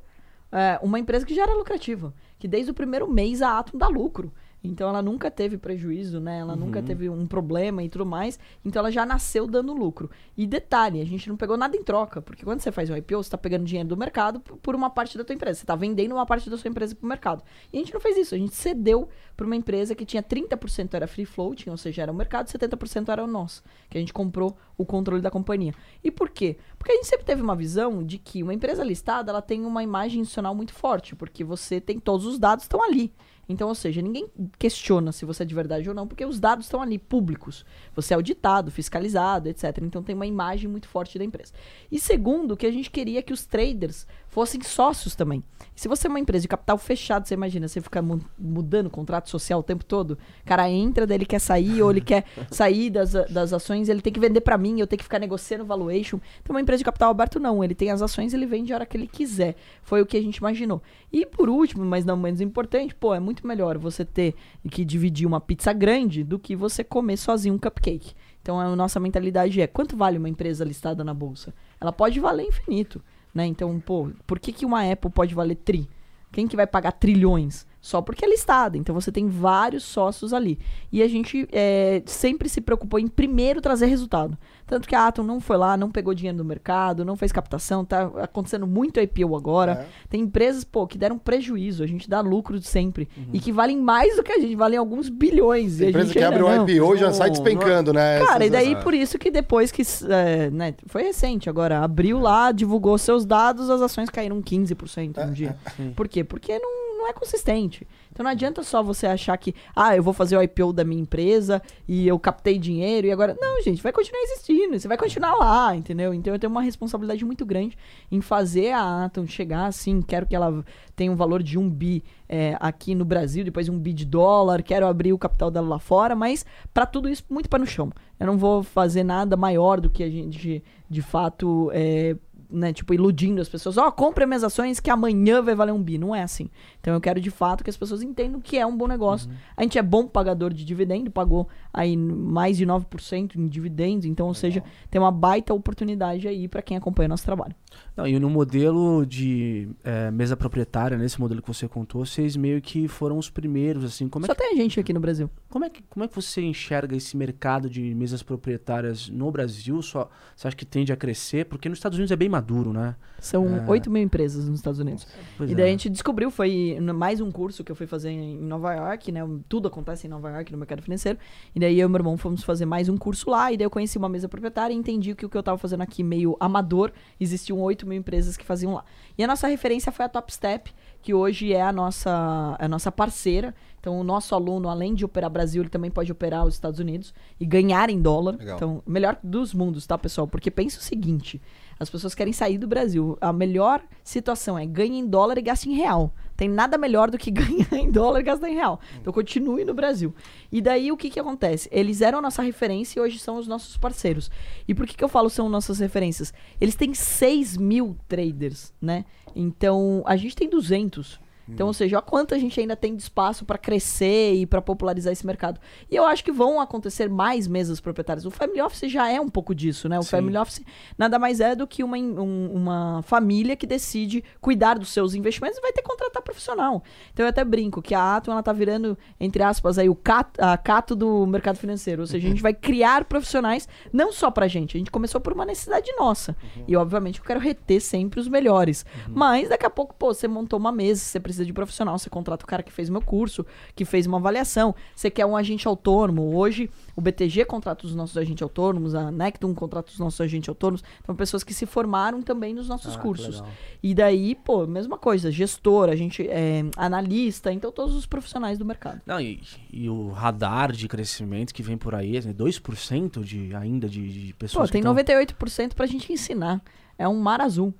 [0.51, 3.87] é, uma empresa que já era lucrativa, que desde o primeiro mês a Atom dá
[3.87, 4.33] lucro.
[4.63, 6.39] Então ela nunca teve prejuízo, né?
[6.39, 6.59] Ela Uhum.
[6.59, 8.37] nunca teve um problema e tudo mais.
[8.63, 10.09] Então ela já nasceu dando lucro.
[10.37, 13.23] E detalhe, a gente não pegou nada em troca, porque quando você faz um IPO,
[13.23, 15.59] você tá pegando dinheiro do mercado por uma parte da tua empresa.
[15.59, 17.43] Você tá vendendo uma parte da sua empresa pro mercado.
[17.73, 20.93] E a gente não fez isso, a gente cedeu para uma empresa que tinha 30%
[20.93, 24.13] era free floating, ou seja, era o mercado, 70% era o nosso, que a gente
[24.13, 25.73] comprou o controle da companhia.
[26.03, 26.57] E por quê?
[26.77, 29.81] Porque a gente sempre teve uma visão de que uma empresa listada, ela tem uma
[29.81, 33.11] imagem institucional muito forte, porque você tem todos os dados estão ali.
[33.51, 36.65] Então, ou seja, ninguém questiona se você é de verdade ou não, porque os dados
[36.65, 37.65] estão ali, públicos.
[37.95, 39.77] Você é auditado, fiscalizado, etc.
[39.81, 41.53] Então tem uma imagem muito forte da empresa.
[41.91, 45.43] E segundo, que a gente queria que os traders fossem sócios também.
[45.75, 48.89] Se você é uma empresa de capital fechado, você imagina, você fica mu- mudando o
[48.89, 52.23] contrato social o tempo todo, o cara entra, daí ele quer sair, ou ele quer
[52.49, 55.65] sair das, das ações, ele tem que vender pra mim, eu tenho que ficar negociando
[55.65, 56.17] valuation.
[56.41, 57.63] Então, uma empresa de capital aberto, não.
[57.63, 59.55] Ele tem as ações, ele vende a hora que ele quiser.
[59.83, 60.81] Foi o que a gente imaginou.
[61.11, 64.33] E por último, mas não menos importante, pô, é muito melhor você ter
[64.69, 68.13] que dividir uma pizza grande do que você comer sozinho um cupcake.
[68.41, 71.53] Então, a nossa mentalidade é: quanto vale uma empresa listada na bolsa?
[71.79, 73.01] Ela pode valer infinito.
[73.33, 73.45] Né?
[73.45, 75.89] Então, pô, por que, que uma Apple pode valer tri?
[76.31, 77.65] Quem que vai pagar trilhões?
[77.81, 78.77] Só porque é listada.
[78.77, 80.59] Então você tem vários sócios ali.
[80.91, 84.37] E a gente é, sempre se preocupou em primeiro trazer resultado.
[84.67, 87.83] Tanto que a Atom não foi lá, não pegou dinheiro do mercado, não fez captação,
[87.83, 89.71] tá acontecendo muito IPO agora.
[89.71, 89.87] É.
[90.09, 93.09] Tem empresas, pô, que deram prejuízo, a gente dá lucro sempre.
[93.17, 93.25] Uhum.
[93.33, 95.79] E que valem mais do que a gente, valem alguns bilhões.
[95.81, 96.69] e a Empresa que abre um não.
[96.69, 98.19] IPO já Não, sai despencando, né?
[98.19, 99.81] Cara, e Essas- daí por isso que depois que.
[100.07, 101.79] é, né, foi recente agora.
[101.79, 105.57] Abriu lá, divulgou seus dados, as ações caíram 15% É, no dia.
[105.95, 106.23] Por quê?
[106.23, 106.69] Porque não,
[107.01, 107.87] não é consistente.
[108.11, 111.01] Então não adianta só você achar que, ah, eu vou fazer o IPO da minha
[111.01, 113.35] empresa e eu captei dinheiro e agora.
[113.39, 116.13] Não, gente, vai continuar existindo, você vai continuar lá, entendeu?
[116.13, 117.77] Então eu tenho uma responsabilidade muito grande
[118.11, 120.63] em fazer a Atom chegar assim, quero que ela
[120.95, 124.61] tenha um valor de um bi é, aqui no Brasil, depois um bi de dólar,
[124.61, 127.91] quero abrir o capital dela lá fora, mas para tudo isso, muito pé no chão.
[128.19, 132.15] Eu não vou fazer nada maior do que a gente, de fato, é,
[132.51, 133.77] né, tipo, iludindo as pessoas.
[133.77, 135.97] Ó, compre minhas ações que amanhã vai valer um bi.
[135.97, 136.49] Não é assim.
[136.81, 139.31] Então eu quero de fato que as pessoas entendam que é um bom negócio.
[139.55, 144.05] A gente é bom pagador de dividendo, pagou aí mais de 9% em dividendos.
[144.05, 147.55] Então, ou seja, tem uma baita oportunidade aí para quem acompanha nosso trabalho.
[147.95, 152.61] Não, e no modelo de é, mesa proprietária, nesse modelo que você contou, vocês meio
[152.61, 154.09] que foram os primeiros, assim.
[154.09, 155.29] Como é, Só que, tem gente aqui no Brasil.
[155.49, 159.81] como, é que, como é que você enxerga esse mercado de mesas proprietárias no Brasil?
[159.81, 161.45] Só, você acha que tende a crescer?
[161.45, 162.95] Porque nos Estados Unidos é bem maduro, né?
[163.19, 163.65] São É.
[163.67, 165.07] 8 mil empresas nos Estados Unidos.
[165.37, 165.67] Pois e daí é.
[165.67, 169.21] a gente descobriu, foi mais um curso que eu fui fazer em Nova York, né?
[169.49, 171.17] Tudo acontece em Nova York, no mercado financeiro.
[171.55, 173.69] E daí eu e meu irmão fomos fazer mais um curso lá, e daí eu
[173.69, 176.91] conheci uma mesa proprietária e entendi que o que eu tava fazendo aqui meio amador,
[177.19, 178.83] existiam 8 mil empresas que faziam lá.
[179.17, 180.71] E a nossa referência foi a Top Step,
[181.01, 183.53] que hoje é a nossa, a nossa parceira.
[183.79, 187.13] Então, o nosso aluno, além de operar Brasil, ele também pode operar os Estados Unidos
[187.39, 188.35] e ganhar em dólar.
[188.37, 188.55] Legal.
[188.55, 190.27] Então, melhor dos mundos, tá, pessoal?
[190.27, 191.41] Porque pensa o seguinte:
[191.79, 193.17] as pessoas querem sair do Brasil.
[193.19, 196.13] A melhor situação é ganhe em dólar e gaste em real.
[196.41, 198.79] Tem nada melhor do que ganhar em dólar e gastar em real.
[198.99, 200.11] Então continue no Brasil.
[200.51, 201.69] E daí o que que acontece?
[201.71, 204.31] Eles eram a nossa referência e hoje são os nossos parceiros.
[204.67, 206.33] E por que que eu falo são nossas referências?
[206.59, 209.05] Eles têm 6 mil traders, né?
[209.35, 211.20] Então a gente tem 200.
[211.47, 214.61] Então, ou seja, olha quanto a gente ainda tem de espaço para crescer e para
[214.61, 215.59] popularizar esse mercado.
[215.89, 218.25] E eu acho que vão acontecer mais mesas proprietárias.
[218.25, 219.99] O Family Office já é um pouco disso, né?
[219.99, 220.09] O Sim.
[220.11, 220.61] Family Office
[220.97, 225.57] nada mais é do que uma, um- uma família que decide cuidar dos seus investimentos
[225.57, 226.83] e vai ter que contratar profissional.
[227.13, 230.41] Então eu até brinco que a Atom ela tá virando, entre aspas, aí, o cato,
[230.43, 232.01] a cato do mercado financeiro.
[232.01, 234.77] Ou seja, a gente vai criar profissionais não só pra gente.
[234.77, 236.35] A gente começou por uma necessidade nossa.
[236.67, 238.85] E obviamente eu quero reter sempre os melhores.
[239.09, 242.43] Mas daqui a pouco, pô, você montou uma mesa, você precisa de profissional, você contrata
[242.43, 243.45] o cara que fez meu curso,
[243.75, 246.35] que fez uma avaliação, você quer um agente autônomo.
[246.35, 250.83] Hoje o BTG contrata os nossos agentes autônomos, a Necton contrata os nossos agentes autônomos.
[251.01, 253.43] Então, pessoas que se formaram também nos nossos Ah, cursos.
[253.81, 258.65] E daí, pô, mesma coisa, gestor, a gente é analista, então todos os profissionais do
[258.65, 259.01] mercado.
[259.05, 259.41] Não, e,
[259.71, 264.33] e o radar de crescimento que vem por aí, né, 2% de, ainda de, de
[264.33, 266.61] Pô, pessoas tem que tão- 98% pra gente ensinar.
[266.97, 267.73] É um mar azul.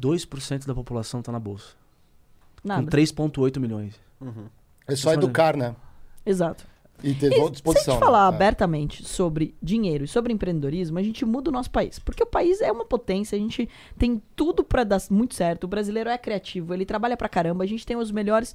[0.00, 1.74] 2% da população tá na bolsa.
[2.62, 2.90] Com Nada.
[2.90, 3.94] 3,8 milhões.
[4.86, 5.74] É só educar, né?
[6.24, 6.66] Exato.
[7.02, 7.94] E ter E se a disposição.
[7.94, 8.36] gente falar né?
[8.36, 11.98] abertamente sobre dinheiro e sobre empreendedorismo, a gente muda o nosso país.
[12.00, 15.64] Porque o país é uma potência, a gente tem tudo pra dar muito certo.
[15.64, 18.54] O brasileiro é criativo, ele trabalha pra caramba, a gente tem os melhores.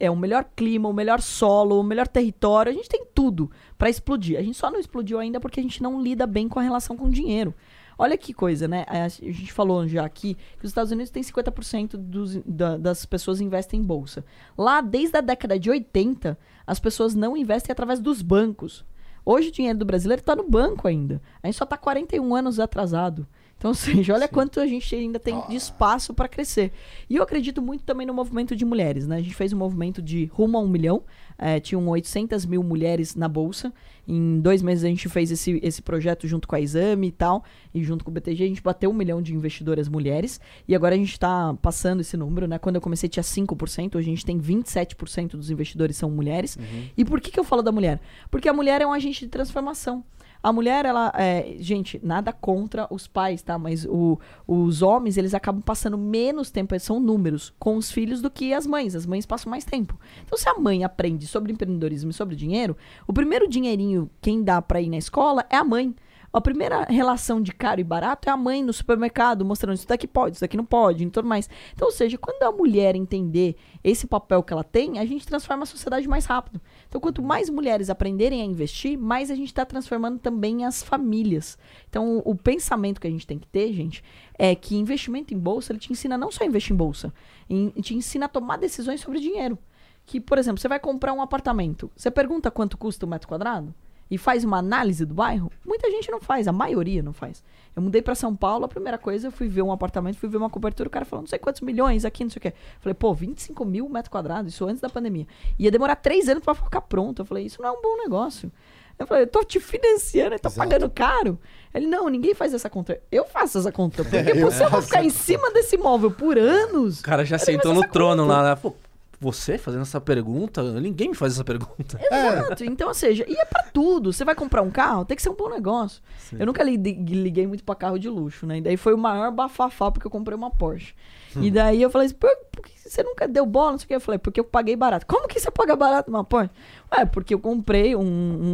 [0.00, 3.90] É, o melhor clima, o melhor solo, o melhor território, a gente tem tudo pra
[3.90, 4.38] explodir.
[4.38, 6.96] A gente só não explodiu ainda porque a gente não lida bem com a relação
[6.96, 7.52] com o dinheiro.
[7.98, 8.84] Olha que coisa, né?
[8.88, 13.40] A gente falou já aqui que os Estados Unidos têm 50% dos, da- das pessoas
[13.40, 14.24] investem em bolsa.
[14.56, 18.84] Lá, desde a década de 80, as pessoas não investem através dos bancos.
[19.24, 21.20] Hoje o dinheiro do brasileiro está no banco ainda.
[21.42, 23.26] A gente só está 41 anos atrasado.
[23.58, 26.72] Então, ou seja, olha quanto a gente ainda tem de espaço para crescer.
[27.08, 29.16] E eu acredito muito também no movimento de mulheres, né?
[29.16, 31.02] A gente fez um movimento de rumo a um milhão.
[31.38, 33.72] Eh, tinham 800 mil mulheres na bolsa.
[34.08, 37.44] Em dois meses a gente fez esse, esse projeto junto com a Exame e tal.
[37.74, 40.40] E junto com o BTG a gente bateu um milhão de investidoras mulheres.
[40.66, 42.58] E agora a gente está passando esse número, né?
[42.58, 46.56] Quando eu comecei tinha 5%, hoje a gente tem 27% dos investidores são mulheres.
[46.96, 48.00] E por que, que eu falo da mulher?
[48.30, 50.04] Porque a mulher é um agente de transformação.
[50.46, 51.12] A mulher, ela.
[51.16, 53.58] é, gente, nada contra os pais, tá?
[53.58, 54.16] Mas o-
[54.46, 58.64] os homens, eles acabam passando menos tempo, são números, com os filhos do que as
[58.64, 58.94] mães.
[58.94, 59.98] As mães passam mais tempo.
[60.24, 62.76] Então, se a mãe aprende sobre empreendedorismo e sobre dinheiro,
[63.08, 65.92] o primeiro dinheirinho, quem dá pra ir na escola é a mãe.
[66.32, 70.06] A primeira relação de caro e barato é a mãe no supermercado, mostrando isso daqui
[70.06, 71.48] pode, isso daqui não pode, e tudo mais.
[71.72, 75.62] Então, ou seja, quando a mulher entender esse papel que ela tem, a gente transforma
[75.62, 76.60] a sociedade mais rápido.
[76.96, 81.58] Então, quanto mais mulheres aprenderem a investir, mais a gente está transformando também as famílias.
[81.90, 84.02] Então, o, o pensamento que a gente tem que ter, gente,
[84.38, 87.12] é que investimento em bolsa, ele te ensina não só a investir em bolsa,
[87.50, 89.58] em- te ensina a tomar decisões sobre dinheiro.
[90.06, 93.74] Que, por exemplo, você vai comprar um apartamento, você pergunta quanto custa o metro quadrado?
[94.10, 95.52] E faz uma análise do bairro?
[95.66, 97.44] Muita gente não faz, a maioria não faz.
[97.76, 100.38] Eu mudei pra São Paulo, a primeira coisa, eu fui ver um apartamento, fui ver
[100.38, 102.54] uma cobertura, o cara falou, não sei quantos milhões aqui, não sei o quê.
[102.80, 105.26] Falei, pô, 25 mil metros quadrados, isso antes da pandemia.
[105.58, 107.20] Ia demorar três anos pra ficar pronto.
[107.20, 108.50] Eu falei, isso não é um bom negócio.
[108.98, 111.38] Eu falei, eu tô te financiando, eu tô pagando caro.
[111.74, 112.98] Ele, não, ninguém faz essa conta.
[113.12, 114.02] Eu faço essa conta.
[114.02, 117.00] Porque eu você vai ficar em cima desse imóvel por anos.
[117.00, 118.34] O cara já sentou no trono conta.
[118.34, 118.50] lá.
[118.50, 118.56] né?
[118.56, 118.74] Pô,
[119.20, 120.62] você fazendo essa pergunta?
[120.80, 121.98] Ninguém me faz essa pergunta.
[122.10, 122.64] Exato.
[122.64, 124.12] Então, ou seja, e é pra tudo.
[124.12, 126.02] Você vai comprar um carro, tem que ser um bom negócio.
[126.38, 128.58] Eu nunca li- liguei muito pra carro de luxo, né?
[128.58, 130.94] E daí foi o maior bafafá porque eu comprei uma Porsche.
[131.40, 133.72] E daí eu falei assim, por, por que você nunca deu bola?
[133.72, 133.94] Não sei o que.
[133.96, 135.06] Eu falei, porque eu paguei barato.
[135.06, 136.50] Como que você paga barato numa Porsche?
[136.96, 138.00] Ué, porque eu comprei um,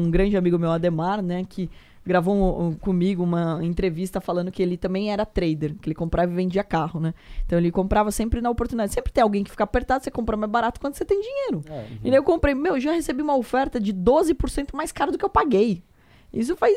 [0.07, 1.45] um grande amigo meu, Ademar, né?
[1.49, 1.71] Que
[2.05, 6.31] gravou um- um- comigo uma entrevista falando que ele também era trader, que ele comprava
[6.33, 7.15] e vendia carro, né?
[7.47, 8.93] Então ele comprava sempre na oportunidade.
[8.93, 11.63] Sempre tem alguém que fica apertado, você compra mais barato quando você tem dinheiro.
[12.03, 15.25] E daí eu comprei, meu, já recebi uma oferta de 12% mais caro do que
[15.25, 15.83] eu paguei.
[16.33, 16.75] Isso faz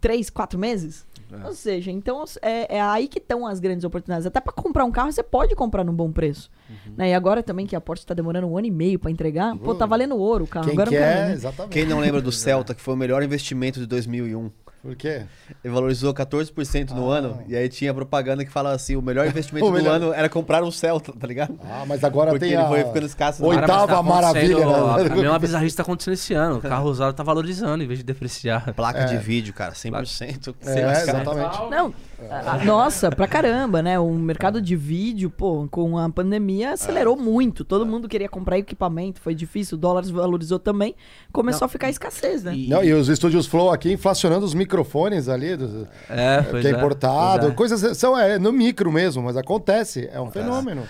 [0.00, 1.06] três, quatro meses.
[1.44, 4.26] Ou seja, então é, é aí que estão as grandes oportunidades.
[4.26, 6.50] Até para comprar um carro, você pode comprar num bom preço.
[6.96, 7.10] Né?
[7.10, 9.74] E agora também que a Porsche tá demorando um ano e meio para entregar, pô,
[9.74, 10.64] tá valendo ouro o carro.
[10.66, 11.32] Quem agora quer, quero, né?
[11.32, 11.72] exatamente.
[11.72, 14.50] Quem não lembra do Celta, que foi o melhor investimento de 2001?
[14.82, 15.22] Por quê?
[15.64, 17.42] Ele valorizou 14% no ano.
[17.48, 20.28] E aí tinha propaganda que falava assim: o melhor investimento O do melhor- ano era
[20.28, 21.58] comprar um Celta, tá ligado?
[21.64, 22.68] Ah, mas agora Porque tem ele a...
[22.68, 23.44] foi ficando escasso.
[23.44, 24.74] Oitava Cara, mas tá maravilha, né?
[25.12, 26.58] A mesma bizarrice tá acontecendo esse ano.
[26.58, 28.72] O carro usado tá valorizando em vez de depreciar.
[28.74, 30.54] Placa de vídeo, cara, 100%.
[30.64, 31.70] É, exatamente.
[31.70, 31.92] Não,
[32.30, 33.98] a- nossa, pra caramba, né?
[33.98, 37.64] O mercado de vídeo, pô, com a pandemia acelerou muito.
[37.64, 40.94] Todo mundo queria comprar equipamento, foi difícil, o dólar valorizou também.
[41.32, 42.54] Começou a ficar escassez, né?
[42.54, 46.68] E- Não, e os estúdios Flow aqui inflacionando os microfones ali, do, É, pois que
[46.68, 47.46] é é, importado.
[47.48, 47.50] é.
[47.52, 50.08] Coisas são é, no micro mesmo, mas acontece.
[50.12, 50.82] É um fenômeno.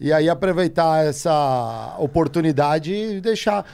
[0.00, 3.64] E aí aproveitar essa oportunidade e deixar.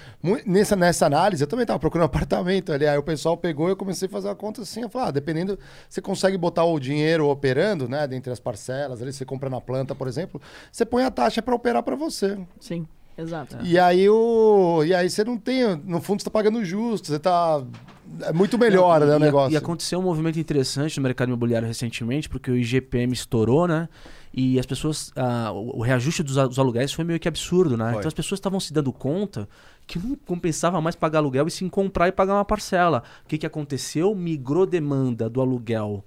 [0.44, 2.86] Nessa, nessa análise, eu também estava procurando apartamento ali.
[2.86, 4.82] Aí o pessoal pegou e eu comecei a fazer a conta assim.
[4.82, 5.58] Eu falei, ah, dependendo.
[5.88, 8.06] Você consegue botar o dinheiro operando, né?
[8.06, 11.54] Dentre as parcelas, ali, você compra na planta, por exemplo, você põe a taxa para
[11.54, 12.38] operar para você.
[12.60, 13.56] Sim, exato.
[13.62, 14.82] E aí o.
[14.84, 15.76] E aí você não tem.
[15.84, 17.62] No fundo, você tá pagando justo, você tá.
[18.22, 19.52] É muito melhor, né, o negócio.
[19.52, 23.88] E aconteceu um movimento interessante no mercado imobiliário recentemente, porque o IGPM estourou, né?
[24.32, 25.12] E as pessoas.
[25.16, 27.90] ah, o reajuste dos aluguéis foi meio que absurdo, né?
[27.90, 27.98] Foi.
[27.98, 29.48] Então as pessoas estavam se dando conta
[29.86, 33.02] que não compensava mais pagar aluguel e sim comprar e pagar uma parcela.
[33.24, 34.14] O que, que aconteceu?
[34.14, 36.04] Migrou demanda do aluguel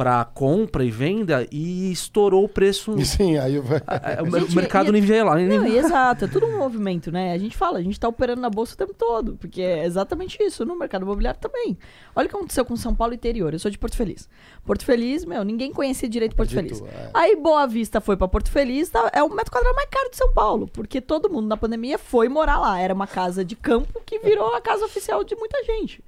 [0.00, 2.96] para compra e venda e estourou o preço.
[3.04, 3.82] Sim, aí vai.
[4.26, 5.38] O Gente, mercado e- nivelar.
[5.38, 7.34] Não, e exato, é tudo um movimento, né?
[7.34, 10.42] A gente fala, a gente tá operando na bolsa o tempo todo, porque é exatamente
[10.42, 11.76] isso, no mercado imobiliário também.
[12.16, 14.26] Olha o que aconteceu com São Paulo interior, eu sou de Porto Feliz.
[14.64, 16.94] Porto Feliz, meu, ninguém conhecia direito Porto Acredito, Feliz.
[16.94, 17.10] é.
[17.12, 20.16] Aí Boa Vista foi pra Porto Feliz, tá- é o metro quadrado mais caro de
[20.16, 24.00] São Paulo, porque todo mundo na pandemia foi morar lá, era uma casa de campo
[24.06, 26.02] que virou a casa oficial de muita gente.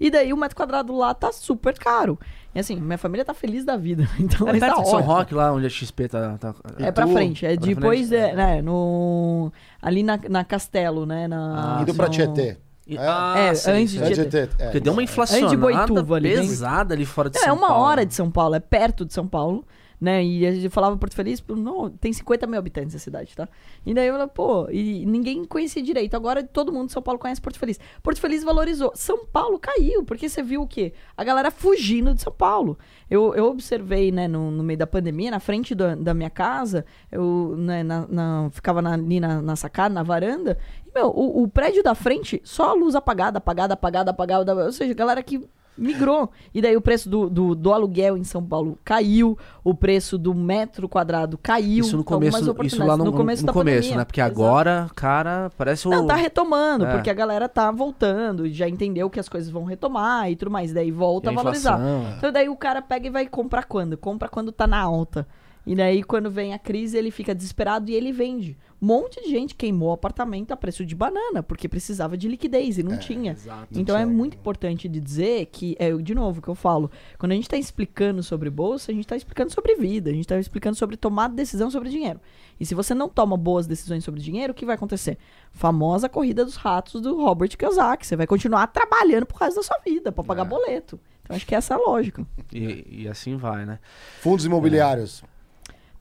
[0.00, 2.18] E daí o metro quadrado lá tá super caro.
[2.56, 5.00] E assim, minha família tá feliz da vida, então É mas tá perto de São.
[5.02, 6.38] Roque, lá onde a XP tá.
[6.38, 8.14] tá- É pra Itu, frente, é pra depois, frente.
[8.22, 9.52] é, né, no...
[9.82, 11.76] Ali na, na Castelo, né, na...
[11.78, 12.56] Ah, Indo pra no- Tietê.
[12.86, 13.00] E- É.
[13.00, 14.46] Ah, É, sim, antes de- É de é.
[14.46, 17.84] Porque deu uma inflacionada Boituva ali, bem- pesada ali fora de É, São uma Paulo.
[17.84, 19.64] hora de São Paulo, é perto de São Paulo.
[20.00, 20.24] Né?
[20.24, 23.48] E a gente falava Porto Feliz, pô, não, tem 50 mil habitantes a cidade, tá?
[23.84, 26.14] E daí eu falei, pô, e ninguém conhecia direito.
[26.14, 27.78] Agora todo mundo de São Paulo conhece Porto Feliz.
[28.02, 28.92] Porto Feliz valorizou.
[28.94, 30.92] São Paulo caiu, porque você viu o quê?
[31.16, 32.78] A galera fugindo de São Paulo.
[33.10, 36.84] Eu, eu observei, né, no, no meio da pandemia, na frente da, da minha casa,
[37.10, 40.58] eu né, na, na- ficava na- ali na, na sacada, na varanda,
[40.94, 44.92] meu, o, o prédio da frente, só a luz apagada, apagada, apagada, apagada, ou seja,
[44.94, 45.40] galera que
[45.76, 46.30] migrou.
[46.54, 50.34] E daí o preço do, do, do aluguel em São Paulo caiu, o preço do
[50.34, 51.80] metro quadrado caiu.
[51.84, 53.96] Isso no então, começo, isso lá no, no começo no da começo, pandemia.
[53.98, 54.04] né?
[54.04, 54.32] Porque Exato.
[54.34, 55.90] agora, cara, parece o.
[55.90, 56.92] Não, tá retomando, É.
[56.92, 60.72] porque a galera tá voltando, já entendeu que as coisas vão retomar e tudo mais.
[60.72, 61.80] Daí volta E a valorizar.
[61.80, 62.16] é.
[62.18, 63.96] Então daí o cara pega e vai comprar quando?
[63.96, 65.26] Compra quando tá na alta.
[65.66, 68.56] E daí quando vem a crise ele fica desesperado e ele vende.
[68.80, 72.82] Um monte de gente queimou apartamento a preço de banana, porque precisava de liquidez e
[72.82, 73.32] não tinha.
[73.32, 73.66] Exato.
[73.72, 77.32] Então é muito importante de dizer que, é, de novo, o que eu falo, quando
[77.32, 80.38] a gente está explicando sobre bolsa, a gente está explicando sobre vida, a gente está
[80.38, 82.20] explicando sobre tomar decisão sobre dinheiro.
[82.60, 85.18] E se você não toma boas decisões sobre dinheiro, o que vai acontecer?
[85.50, 88.06] Famosa corrida dos ratos do Robert Kiyosaki.
[88.06, 91.00] Você vai continuar trabalhando pro resto da sua vida, para pagar boleto.
[91.22, 92.24] Então acho que essa é a lógica.
[92.52, 93.80] E, e assim vai, né?
[94.20, 95.24] Fundos imobiliários.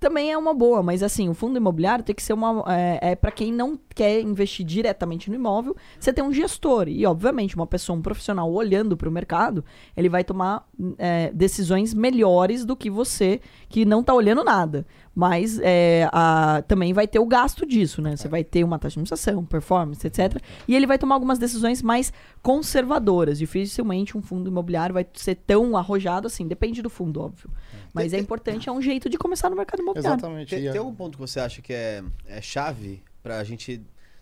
[0.06, 2.64] Também é uma boa, mas assim, o fundo imobiliário tem que ser uma.
[2.72, 6.88] É, é para quem não quer investir diretamente no imóvel, você tem um gestor.
[6.88, 9.65] E, obviamente, uma pessoa, um profissional olhando para o mercado,
[9.98, 10.64] ele vai tomar
[10.99, 14.86] é, decisões melhores do que você que não tá olhando nada.
[15.17, 18.17] Mas é, a- também vai ter o gasto disso, né?
[18.17, 20.41] Você vai ter uma taxa de administração, performance, etc.
[20.67, 22.11] E ele vai tomar algumas decisões mais
[22.41, 23.37] conservadoras.
[23.37, 26.47] Dificilmente um fundo imobiliário vai ser tão arrojado assim.
[26.47, 27.49] Depende do fundo, óbvio.
[27.93, 30.17] Mas é importante, é um jeito de começar no mercado imobiliário.
[30.19, 30.49] Exatamente.
[30.49, 33.81] Tem, E a- tem algum ponto que você acha que é, é chave pra gente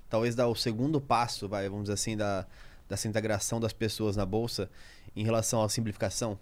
[0.10, 2.46] talvez dar o segundo passo, vai, vamos dizer assim, da,
[2.88, 4.70] dessa integração das pessoas na bolsa
[5.16, 6.38] em relação à simplificação?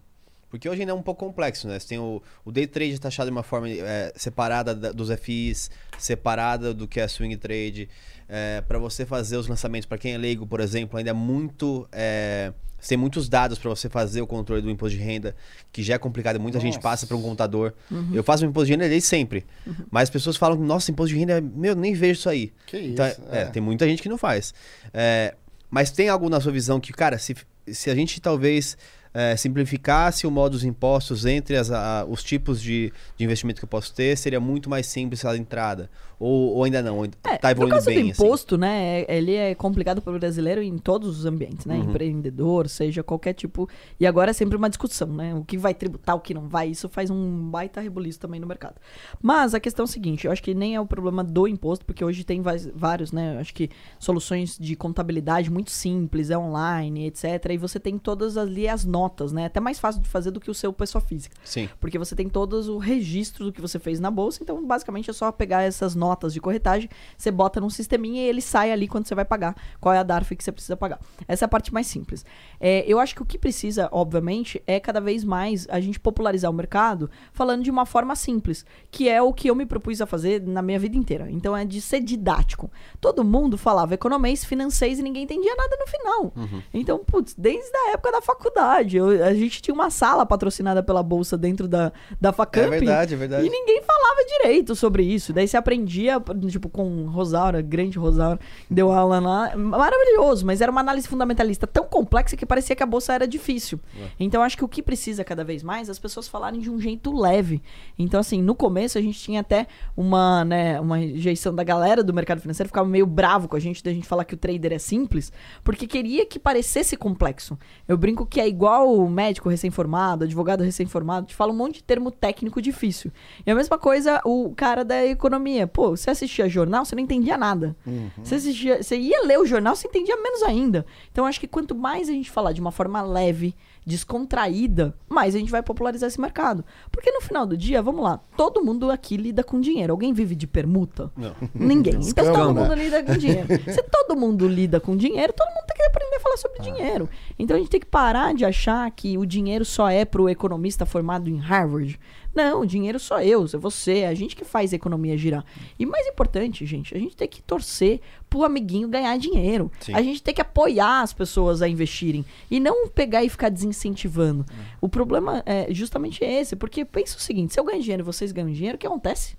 [0.52, 1.80] Porque hoje ainda é um pouco complexo, né?
[1.80, 5.72] Você tem o, o day trade taxado de uma forma é, separada da- dos FIs,
[5.98, 7.88] separada do que é swing trade.
[8.28, 11.88] É, para você fazer os lançamentos, para quem é leigo, por exemplo, ainda é muito.
[11.92, 15.36] É, você tem muitos dados para você fazer o controle do imposto de renda,
[15.72, 16.40] que já é complicado.
[16.40, 16.82] Muita gente Nossa.
[16.82, 17.74] passa para um contador.
[18.14, 19.46] Eu faço o imposto de renda desde sempre.
[19.92, 22.52] Mas as pessoas falam que, nossa, imposto de renda, é- meu, nem vejo isso aí.
[22.66, 22.94] Que isso.
[22.94, 24.54] Então, é, é, tem muita gente que não faz.
[24.94, 25.36] É,
[25.70, 27.36] mas tem algo na sua visão que, cara, se,
[27.68, 28.76] se a gente talvez
[29.14, 33.66] é, simplificasse o modo dos impostos entre as, a- os tipos de, de investimento que
[33.66, 35.90] eu posso ter, seria muito mais simples a entrada.
[36.24, 37.08] Ou, ou ainda não, É,
[37.38, 40.62] tá no evoluindo caso bem, do imposto, né, é- ele é complicado para o brasileiro
[40.62, 41.78] em todos os ambientes, né?
[41.78, 41.90] Uhum.
[41.90, 43.68] Empreendedor, seja qualquer tipo.
[44.00, 45.34] E agora é sempre uma discussão, né?
[45.34, 46.70] O que vai tributar, o que não vai.
[46.70, 48.76] Isso faz um baita rebuliço também no mercado.
[49.20, 51.84] Mas a questão é a seguinte: eu acho que nem é o problema do imposto,
[51.86, 52.40] porque hoje tem
[52.76, 53.36] vários, né?
[53.36, 57.24] Eu acho que soluções de contabilidade muito simples, é online, etc.
[57.50, 59.46] E você tem todas ali as notas, né?
[59.46, 61.36] Até mais fácil de fazer do que o seu pessoa física.
[61.44, 61.68] Sim.
[61.80, 65.14] Porque você tem todos o registro do que você fez na bolsa, então basicamente é
[65.14, 69.08] só pegar essas notas de corretagem, você bota num sisteminha e ele sai ali quando
[69.08, 71.00] você vai pagar, qual é a DARF que você precisa pagar.
[71.28, 72.26] Essa é a parte mais simples.
[72.60, 76.50] É, eu acho que o que precisa, obviamente, é cada vez mais a gente popularizar
[76.52, 80.06] o mercado falando de uma forma simples, que é o que eu me propus a
[80.06, 81.28] fazer na minha vida inteira.
[81.30, 82.70] Então é de ser didático.
[83.00, 86.34] Todo mundo falava economês, financeis e ninguém entendia nada no final.
[86.74, 91.04] Então, putz, desde a época da faculdade, eu- a gente tinha uma sala patrocinada pela
[91.04, 92.66] bolsa dentro da, da Facamp.
[92.68, 93.46] É verdade, é verdade.
[93.46, 95.34] E ninguém falava direito sobre isso.
[95.34, 96.01] Daí você aprendia,
[96.50, 99.56] tipo, com Rosaura, grande Rosaura, deu aula lá.
[99.56, 103.80] Maravilhoso, mas era uma análise fundamentalista tão complexa que parecia que a bolsa era difícil.
[104.20, 106.80] Então, acho que o que precisa cada vez mais é as pessoas falarem de um
[106.80, 107.62] jeito leve.
[107.98, 112.14] Então, assim, no começo a gente tinha até uma, né, uma rejeição da galera do
[112.14, 114.80] mercado financeiro, ficava meio bravo com a gente, da gente falar que o trader é
[114.80, 115.32] simples,
[115.64, 117.58] porque queria que parecesse complexo.
[117.88, 121.84] Eu brinco que é igual o médico recém-formado, advogado recém-formado, te fala um monte de
[121.84, 123.12] termo técnico difícil.
[123.46, 125.68] E a mesma coisa o cara da economia.
[125.68, 127.76] Pô, você assistia jornal, você não entendia nada.
[128.24, 130.86] Você, assistia, você ia ler o jornal, você entendia menos ainda.
[131.12, 133.56] Então, acho que quanto mais a gente falar de uma forma leve,
[133.86, 136.64] descontraída, mais a gente vai popularizar esse mercado.
[136.92, 139.94] Porque no final do dia, vamos lá, todo mundo aqui lida com dinheiro.
[139.94, 141.12] Alguém vive de permuta?
[141.18, 141.36] Não.
[141.54, 141.96] Ninguém.
[141.96, 142.62] Então todo Escama.
[142.62, 143.48] mundo lida com dinheiro.
[143.72, 147.10] Se todo mundo lida com dinheiro, todo mundo tem que aprender a falar sobre dinheiro.
[147.38, 150.86] Então a gente tem que parar de achar que o dinheiro só é pro economista
[150.86, 152.00] formado em Harvard.
[152.34, 155.46] Não, o dinheiro sou eu, é você, é a gente que faz a economia girar.
[155.78, 158.00] E mais importante, gente, a gente tem que torcer
[158.30, 159.70] pro amiguinho ganhar dinheiro.
[159.80, 159.94] Sim.
[159.94, 164.46] A gente tem que apoiar as pessoas a investirem e não pegar e ficar desincentivando.
[164.80, 168.32] O problema é justamente esse, porque pensa o seguinte, se eu ganho dinheiro e vocês
[168.32, 169.36] ganham dinheiro, o que acontece?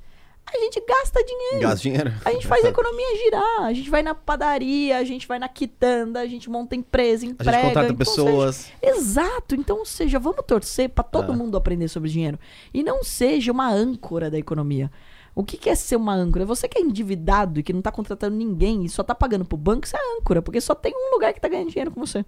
[0.47, 1.60] A gente gasta dinheiro.
[1.60, 2.12] Gasta dinheiro.
[2.24, 3.62] A gente faz a economia girar.
[3.62, 7.28] A gente vai na padaria, a gente vai na quitanda, a gente monta empresa, A
[7.28, 7.52] emprega.
[7.52, 8.56] gente contrata então, pessoas.
[8.56, 9.55] seja- exato.
[9.55, 11.36] Então, ou seja, vamos torcer pra todo É.
[11.36, 12.39] mundo aprender sobre dinheiro.
[12.74, 14.90] E não seja uma âncora da economia.
[15.35, 16.44] O que, que é ser uma âncora?
[16.44, 19.56] Você que é endividado e que não tá contratando ninguém e só tá pagando pro
[19.56, 22.23] banco, você é âncora, porque só tem um lugar que tá ganhando dinheiro com você.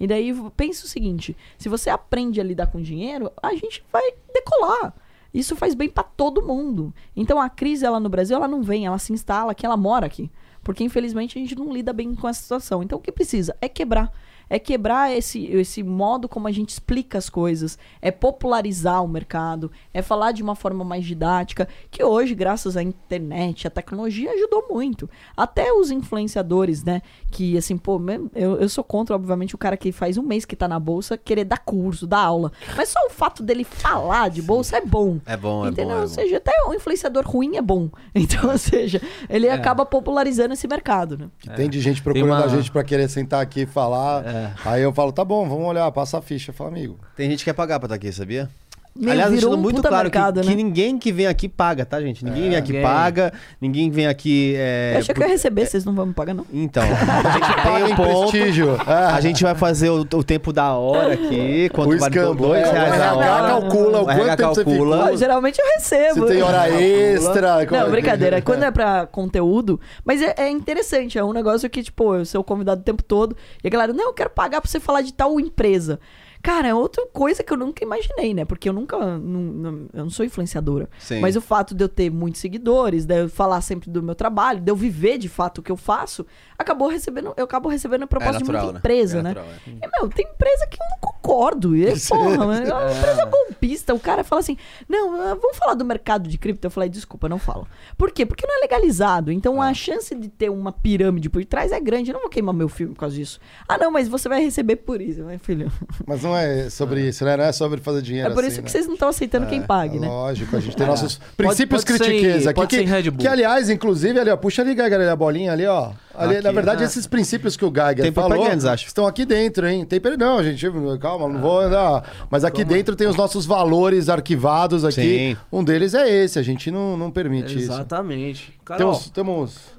[0.00, 4.02] E daí pensa o seguinte: se você aprende a lidar com dinheiro, a gente vai
[4.34, 4.92] decolar.
[5.32, 6.92] Isso faz bem pra todo mundo.
[7.14, 10.06] Então a crise ela no Brasil, ela não vem, ela se instala aqui, ela mora
[10.06, 10.30] aqui.
[10.62, 12.82] Porque infelizmente a gente não lida bem com essa situação.
[12.82, 13.56] Então o que precisa?
[13.60, 14.12] É quebrar.
[14.50, 19.70] É quebrar esse, esse modo como a gente explica as coisas, é popularizar o mercado,
[19.92, 24.66] é falar de uma forma mais didática, que hoje, graças à internet, à tecnologia, ajudou
[24.70, 25.08] muito.
[25.36, 27.02] Até os influenciadores, né?
[27.30, 28.00] Que assim, pô,
[28.34, 31.16] eu, eu sou contra, obviamente, o cara que faz um mês que tá na bolsa
[31.18, 32.50] querer dar curso, dar aula.
[32.76, 35.18] Mas só o fato dele falar de bolsa é bom.
[35.26, 35.88] É bom, é Entendeu?
[35.88, 35.92] bom.
[35.92, 36.14] É Ou bom.
[36.14, 37.88] seja, até um influenciador ruim é bom.
[38.28, 41.28] Então, ou seja, ele acaba popularizando esse mercado, né?
[41.38, 44.26] Que tem de gente procurando uma- a gente pra querer sentar aqui e falar.
[44.26, 44.37] É.
[44.64, 46.50] Aí eu falo, tá bom, vamos olhar, passa a ficha.
[46.50, 46.98] Eu falo, amigo.
[47.16, 48.48] Tem gente que quer pagar pra estar aqui, sabia?
[48.96, 50.54] Meu, Aliás, virou deixando um muito claro que, mercado, que né?
[50.56, 52.24] ninguém que vem aqui paga, tá, gente?
[52.24, 52.82] Ninguém vem aqui Ninguém.
[52.86, 54.54] paga, ninguém vem aqui.
[54.56, 56.44] É, eu achei que eu ia receber, vocês não vão me pagar, não.
[56.52, 58.30] Então, a gente Paga um ponto.
[58.32, 58.76] prestígio.
[58.86, 61.68] A gente vai fazer o, o tempo da hora aqui.
[61.72, 62.46] Quanto o vale escambo.
[62.48, 63.48] dois é, reais o a hora.
[63.48, 64.96] calcula o quanto RH tempo você calcula.
[64.96, 65.12] ficou.
[65.12, 66.20] Ah, geralmente eu recebo.
[66.20, 67.66] Você tem hora extra.
[67.70, 68.42] Não, brincadeira.
[68.42, 69.80] Quando é pra conteúdo.
[70.04, 73.36] Mas é, é interessante, é um negócio que, tipo, eu sou convidado o tempo todo.
[73.62, 76.00] E a galera, não, eu quero pagar pra você falar de tal empresa.
[76.42, 78.44] Cara, é outra coisa que eu nunca imaginei, né?
[78.44, 78.96] Porque eu nunca.
[78.96, 80.88] não- não- eu não sou influenciadora.
[80.98, 81.20] Sim.
[81.20, 84.60] Mas o fato de eu ter muitos seguidores, de eu falar sempre do meu trabalho,
[84.60, 86.24] de eu viver de fato o que eu faço,
[86.58, 87.32] acabou recebendo.
[87.36, 88.78] Eu acabo recebendo a proposta de natural, muita né?
[88.78, 89.28] empresa, É né?
[89.34, 89.70] natural, é.
[89.70, 91.76] E, meu, tem empresa que eu não concordo.
[91.76, 93.94] E, porra, mano, é uma empresa golpista.
[93.94, 94.56] O cara fala assim:
[94.88, 96.66] não, ah, vamos falar do mercado de cripto.
[96.66, 97.66] Eu falei, desculpa, não falo.
[97.96, 98.24] Por quê?
[98.24, 99.32] Porque não é legalizado.
[99.32, 102.10] Então a chance de ter uma pirâmide por trás é grande.
[102.10, 103.40] Eu não vou queimar meu filme por causa disso.
[103.68, 105.70] Ah, não, mas você vai receber por isso, meu filho.
[106.06, 107.36] Mas não é sobre isso, né?
[107.36, 108.70] Não é sobre fazer dinheiro É por assim, isso que né?
[108.70, 110.06] vocês não estão aceitando quem pague, né?
[110.06, 112.54] Lógico, a gente tem nossos princípios pode critiqueiros aqui.
[112.54, 113.18] pode que, ser Red Bull.
[113.20, 115.90] que, aliás, inclusive, ali, ó, puxa ali, Geiger, a bolinha ali, ó.
[116.14, 116.44] Ali, Aqui.
[116.44, 116.86] na verdade, Ah.
[116.86, 118.86] esses princípios que o Geiger Tem falou acho.
[118.86, 119.84] estão aqui dentro, hein?
[119.84, 120.66] Tem Não, gente,
[121.00, 122.26] calma, não vou andar.
[122.28, 124.94] Mas aqui dentro tem os nossos valores arquivados aqui.
[125.30, 125.36] Sim.
[125.52, 127.70] Um deles é esse, a gente não, não permite isso.
[127.72, 128.52] Exatamente.
[128.76, 129.77] Temos, temos.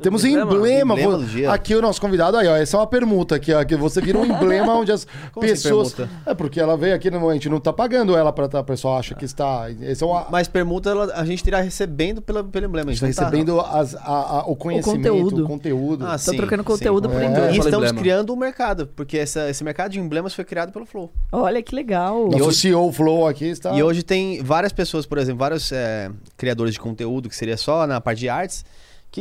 [0.00, 0.52] Temos emblema?
[0.54, 0.92] emblema.
[0.94, 1.50] Emblema vo- do dia.
[1.52, 2.56] Aqui o nosso convidado, aí, ó.
[2.56, 3.64] Essa é uma permuta aqui, ó.
[3.64, 5.94] Que você vira um emblema onde as Como assim, pessoas.
[6.26, 8.64] é porque ela veio aqui, no, a gente não tá pagando ela pra tá, o
[8.64, 9.70] pessoal acha que está.
[9.80, 12.90] Esse é uma, Mas permuta ela- a gente irá recebendo pela, pelo emblema.
[12.90, 15.46] a gente tá não tá- recebendo as- a- a- o conhecimento, o conteúdo.
[15.46, 16.06] conteúdo.
[16.06, 16.66] Ah, Tô sim, trocando sim.
[16.68, 17.26] conteúdo por É.
[17.26, 17.46] emblema.
[17.50, 18.00] E estamos emblema.
[18.00, 21.12] criando um mercado, porque essa- esse mercado de emblemas foi criado pelo Flow.
[21.32, 22.28] Olha que legal.
[22.30, 23.72] Nosso hoje- CEO Flow aqui está.
[23.74, 27.86] E hoje tem várias pessoas, por exemplo, vários é, criadores de conteúdo, que seria só
[27.86, 28.64] na parte de artes,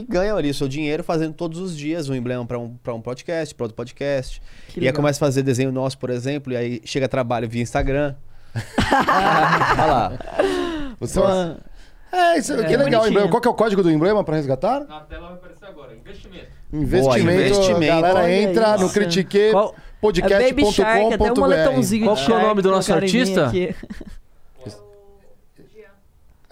[0.01, 2.93] que ganham ali o seu dinheiro fazendo todos os dias um emblema para um, pra
[2.93, 4.41] um podcast, para outro podcast.
[4.67, 4.95] Que e aí legal.
[4.95, 8.15] começa a fazer desenho nosso, por exemplo, e aí chega trabalho via Instagram.
[9.77, 10.11] Olha lá.
[10.99, 11.19] Você-
[12.11, 12.77] É, isso, que legal.
[12.84, 13.07] bonitinho.
[13.09, 13.30] emblema.
[13.30, 14.81] Qual que é o código do emblema para resgatar?
[14.85, 15.93] Na tela vai aparecer agora.
[15.95, 16.47] Investimento.
[16.72, 17.31] Investimento.
[17.31, 17.91] investimento.
[17.93, 18.93] A galera Olha entra no isso.
[18.93, 23.51] critique Qual- É até um Qual que é o nome do nosso artista?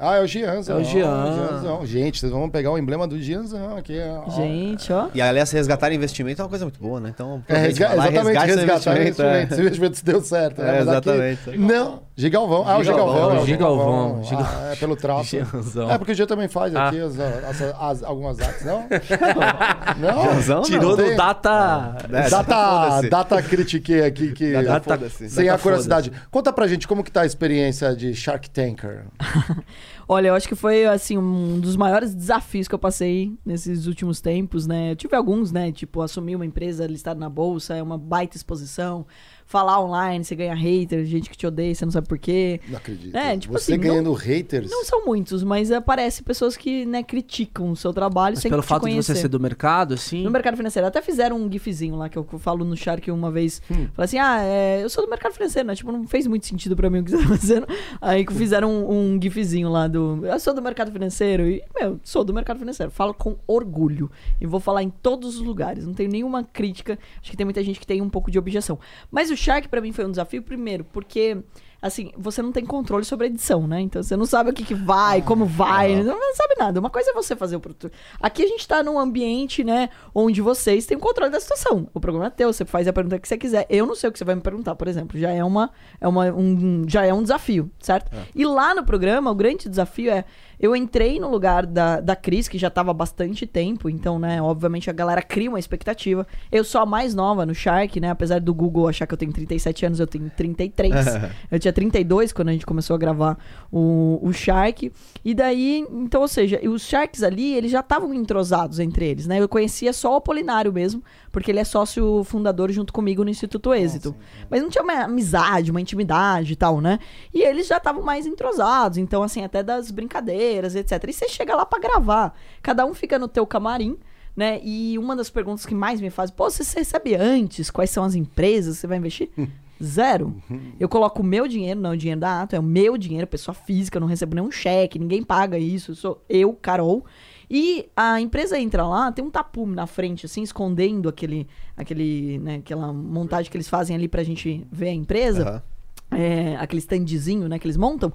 [0.03, 0.13] Aqui.
[0.13, 0.77] Ah, é o Gianzão.
[0.77, 1.33] É o Gian.
[1.33, 1.85] Gianzão.
[1.85, 3.97] Gente, vocês vão pegar o emblema do Gianzão aqui.
[4.25, 4.29] ó.
[4.31, 5.07] Gente, ó.
[5.13, 7.09] E aliás, resgatar investimento é uma coisa muito boa, né?
[7.13, 9.53] Então, É, resga lá exatamente, resgatar investimento, investimento.
[9.53, 10.61] Esse investimento deu certo.
[10.61, 10.67] né?
[10.67, 11.57] É, aqui- exatamente.
[11.57, 12.63] Não, Gigalvão.
[12.67, 13.37] Ah, o Gigalvão, Gigalvão.
[13.37, 14.21] é o Gigalvão.
[14.45, 15.23] Ah, é pelo traço.
[15.29, 15.91] Gianzão.
[15.91, 16.87] É, porque o Gia também faz Ah.
[16.87, 18.85] aqui as, as- as- algumas artes, não?
[19.99, 20.23] não?
[20.23, 20.61] Gianzão.
[20.63, 21.95] Tirou do data.
[22.11, 23.09] É, Data, foda-se.
[23.09, 24.53] data critiquei aqui que...
[24.53, 25.09] Data, Data-.
[25.09, 26.11] Sem data a curiosidade.
[26.31, 29.05] Conta pra gente como que tá a experiência de Shark Tanker.
[30.07, 34.21] Olha, eu acho que foi, assim, um dos maiores desafios que eu passei nesses últimos
[34.21, 34.91] tempos, né?
[34.91, 35.71] Eu tive alguns, né?
[35.71, 39.05] Tipo, assumir uma empresa listada na bolsa, é uma baita exposição.
[39.45, 42.59] Falar online, você ganha hater, gente que te odeia, você não sabe por quê.
[42.67, 43.15] Não acredito.
[43.15, 44.69] É, tipo Você assim, não- ganhando haters.
[44.71, 48.61] Não são muitos, mas aparece pessoas que, né, criticam o seu trabalho Mas sem pelo
[48.63, 49.13] te fato conhecer.
[49.13, 50.23] de você ser do mercado, assim.
[50.23, 50.87] No mercado financeiro.
[50.87, 53.61] Até fizeram um gifzinho lá que eu falo no Shark uma vez.
[53.69, 53.87] Hum.
[53.93, 55.75] Falei assim: ah, é, eu sou do mercado financeiro, né?
[55.75, 57.67] Tipo, não fez muito sentido pra mim o que você tá fazendo.
[58.01, 60.25] Aí que fizeram um, um gifzinho lá do.
[60.25, 61.47] Eu sou do mercado financeiro.
[61.47, 62.91] E, meu, sou do mercado financeiro.
[62.91, 64.09] Falo com orgulho.
[64.41, 65.85] E vou falar em todos os lugares.
[65.85, 66.97] Não tenho nenhuma crítica.
[67.21, 68.79] Acho que tem muita gente que tem um pouco de objeção.
[69.11, 71.37] Mas o Shark pra mim foi um desafio, primeiro, porque.
[71.81, 73.81] assim, você não tem controle sobre a edição, né?
[73.81, 76.79] Então você não sabe o que, que vai, como vai, não, não sabe nada.
[76.79, 77.91] Uma coisa é você fazer o produto.
[78.21, 81.89] Aqui a gente tá num ambiente, né, onde vocês têm o controle da situação.
[81.93, 83.65] O programa é teu, você faz a pergunta que você quiser.
[83.69, 85.19] Eu não sei o que você vai me perguntar, por exemplo.
[85.19, 88.09] Já é uma, é uma um, já é um desafio, certo?
[88.33, 90.23] E lá no programa, o grande desafio é
[90.59, 94.41] eu entrei no lugar da, da Cris, que já tava há bastante tempo, então, né,
[94.41, 96.25] obviamente a galera cria uma expectativa.
[96.51, 99.33] Eu sou a mais nova no Shark, né, apesar do Google achar que eu tenho
[99.33, 100.93] 37 anos, eu tenho 33.
[101.51, 103.37] eu tinha 32 quando a gente começou a gravar
[103.71, 104.91] o, o Shark.
[105.25, 109.39] E daí, então, ou seja, os Sharks ali, eles já estavam entrosados entre eles, né?
[109.39, 113.73] Eu conhecia só o Apolinário mesmo, porque ele é sócio fundador junto comigo no Instituto
[113.73, 114.15] Êxito.
[114.49, 116.99] Mas não tinha uma amizade, uma intimidade e tal, né?
[117.33, 121.03] E eles já estavam mais entrosados, então, assim, até das brincadeiras, etc.
[121.07, 122.37] E você chega lá pra gravar.
[122.61, 123.97] Cada um fica no teu camarim,
[124.35, 124.59] né?
[124.63, 128.15] E uma das perguntas que mais me faz, pô, você recebe antes quais são as
[128.15, 129.29] empresas que você vai investir?
[129.83, 130.35] Zero.
[130.79, 133.53] Eu coloco o meu dinheiro, não o dinheiro da Ato, é o meu dinheiro, pessoa
[133.53, 137.05] física, eu não recebo nenhum cheque, ninguém paga isso, sou eu, Carol.
[137.49, 142.55] E a empresa entra lá, tem um tapume na frente, assim, escondendo aquele, aquele, né,
[142.55, 145.43] aquela montagem que eles fazem ali pra gente ver a empresa.
[145.43, 145.63] Aham.
[146.11, 148.13] É, aquele standzinho, né, que eles montam.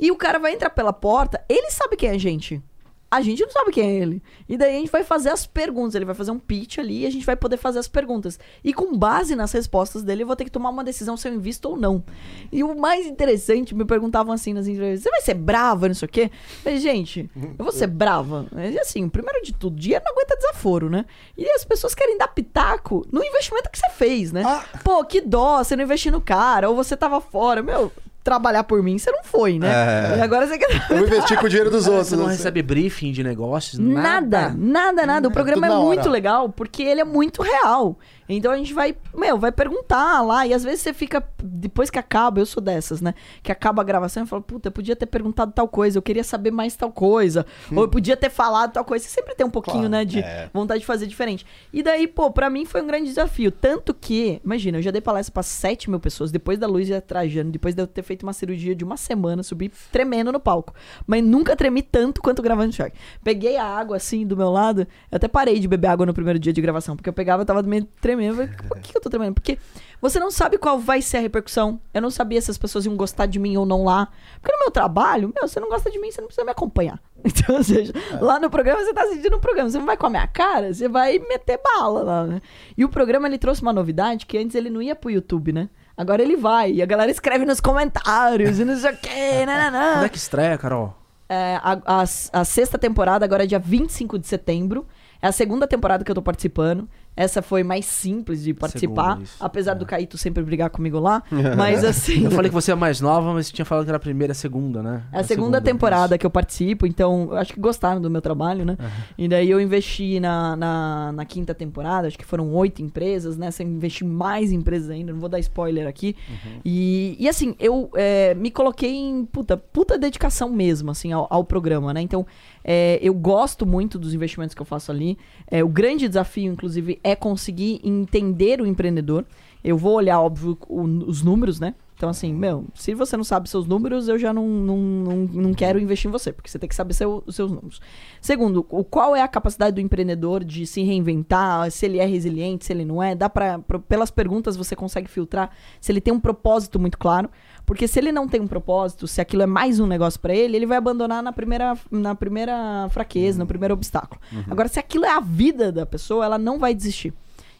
[0.00, 2.62] E o cara vai entrar pela porta, ele sabe quem é a gente.
[3.10, 4.22] A gente não sabe quem é ele.
[4.48, 5.96] E daí a gente vai fazer as perguntas.
[5.96, 8.38] Ele vai fazer um pitch ali e a gente vai poder fazer as perguntas.
[8.62, 11.34] E com base nas respostas dele, eu vou ter que tomar uma decisão se eu
[11.34, 12.04] invisto ou não.
[12.52, 16.06] E o mais interessante, me perguntavam assim nas entrevistas: você vai ser brava, não sei
[16.06, 16.30] o quê?
[16.32, 17.28] Eu falei, gente,
[17.58, 18.46] eu vou ser brava.
[18.56, 21.04] E assim, primeiro de tudo, dinheiro não aguenta desaforo, né?
[21.36, 24.44] E as pessoas querem dar pitaco no investimento que você fez, né?
[24.46, 24.64] Ah.
[24.84, 27.60] Pô, que dó, você não investiu no cara, ou você tava fora.
[27.60, 27.90] Meu,
[28.22, 29.68] trabalhar por mim, você não foi, né?
[30.14, 30.18] É.
[30.18, 30.68] E agora você quer.
[30.90, 32.08] Eu vou investir com o dinheiro dos outros.
[32.08, 32.36] Você não sei.
[32.36, 33.78] recebe briefing de negócios?
[33.78, 35.28] Nada, nada, nada.
[35.28, 37.98] O programa é na muito legal porque ele é muito real.
[38.36, 40.46] Então a gente vai, meu, vai perguntar lá.
[40.46, 43.14] E às vezes você fica, depois que acaba, eu sou dessas, né?
[43.42, 46.24] Que acaba a gravação e fala, puta, eu podia ter perguntado tal coisa, eu queria
[46.24, 47.44] saber mais tal coisa.
[47.72, 49.04] Ou eu podia ter falado tal coisa.
[49.04, 50.50] Você sempre tem um pouquinho, Claro, né, de é.
[50.52, 51.44] vontade de fazer diferente.
[51.72, 53.50] E daí, pô, pra mim foi um grande desafio.
[53.50, 57.50] Tanto que, imagina, eu já dei palestra pra 7 mil pessoas, depois da Luísa Trajano,
[57.50, 60.74] depois de eu ter feito uma cirurgia de uma semana, subi tremendo no palco.
[61.06, 62.96] Mas nunca tremi tanto quanto gravando Shark.
[63.24, 66.38] Peguei a água assim do meu lado, eu até parei de beber água no primeiro
[66.38, 68.19] dia de gravação, porque eu pegava e tava meio tremendo.
[68.28, 69.34] Eu falei, por que eu tô tremendo?
[69.34, 69.58] Porque
[70.00, 71.80] você não sabe qual vai ser a repercussão.
[71.92, 74.08] Eu não sabia se as pessoas iam gostar de mim ou não lá.
[74.40, 76.98] Porque no meu trabalho, meu, você não gosta de mim, você não precisa me acompanhar.
[77.22, 80.06] Então, ou seja, lá no programa você tá assistindo um programa, você não vai com
[80.06, 82.40] a minha cara, você vai meter bala lá, né?
[82.74, 85.68] E o programa ele trouxe uma novidade que antes ele não ia pro YouTube, né?
[85.94, 89.92] Agora ele vai, e a galera escreve nos comentários e não sei o quê, nananã.
[89.96, 90.96] Quando é que estreia, Carol?
[91.28, 92.02] É, a, a-
[92.40, 94.86] a sexta temporada, agora é dia 25 de setembro.
[95.20, 96.88] É a segunda temporada que eu tô participando.
[97.16, 99.10] Essa foi mais simples de participar.
[99.10, 99.36] Segunda, isso.
[99.40, 101.22] apesar do Caíto sempre brigar comigo lá.
[101.56, 102.24] Mas assim.
[102.24, 104.30] Eu falei que você é mais nova, mas você tinha falado que era a primeira
[104.30, 105.02] e a segunda, né?
[105.12, 108.64] É a segunda temporada que eu participo, então eu acho que gostaram do meu trabalho,
[108.64, 108.76] né?
[109.18, 113.50] E daí eu investi na, na, na quinta temporada, acho que foram oito empresas, né?
[113.50, 116.16] Você investi mais empresas ainda, não vou dar spoiler aqui.
[116.64, 121.44] E, e assim, eu é, me coloquei em puta, puta dedicação mesmo, assim, ao, ao
[121.44, 122.00] programa, né?
[122.00, 122.26] Então,
[122.64, 125.16] é, eu gosto muito dos investimentos que eu faço ali.
[125.50, 129.24] É, o grande desafio, inclusive, é conseguir entender o empreendedor.
[129.62, 131.74] Eu vou olhar, óbvio, o- os números, né?
[132.00, 135.52] Então, assim, meu, se você não sabe seus números, eu já não, não, não, não
[135.52, 137.78] quero investir em você, porque você tem que saber seu- os seus números.
[138.22, 142.64] Segundo, o, qual é a capacidade do empreendedor de se reinventar, se ele é resiliente,
[142.64, 143.14] se ele não é.
[143.14, 147.28] Dá pra, pro- pelas perguntas você consegue filtrar se ele tem um propósito muito claro.
[147.66, 150.56] Porque se ele não tem um propósito, se aquilo é mais um negócio pra ele,
[150.56, 154.18] ele vai abandonar na primeira, na primeira fraqueza, no primeiro obstáculo.
[154.50, 157.12] Agora, se aquilo é a vida da pessoa, ela não vai desistir.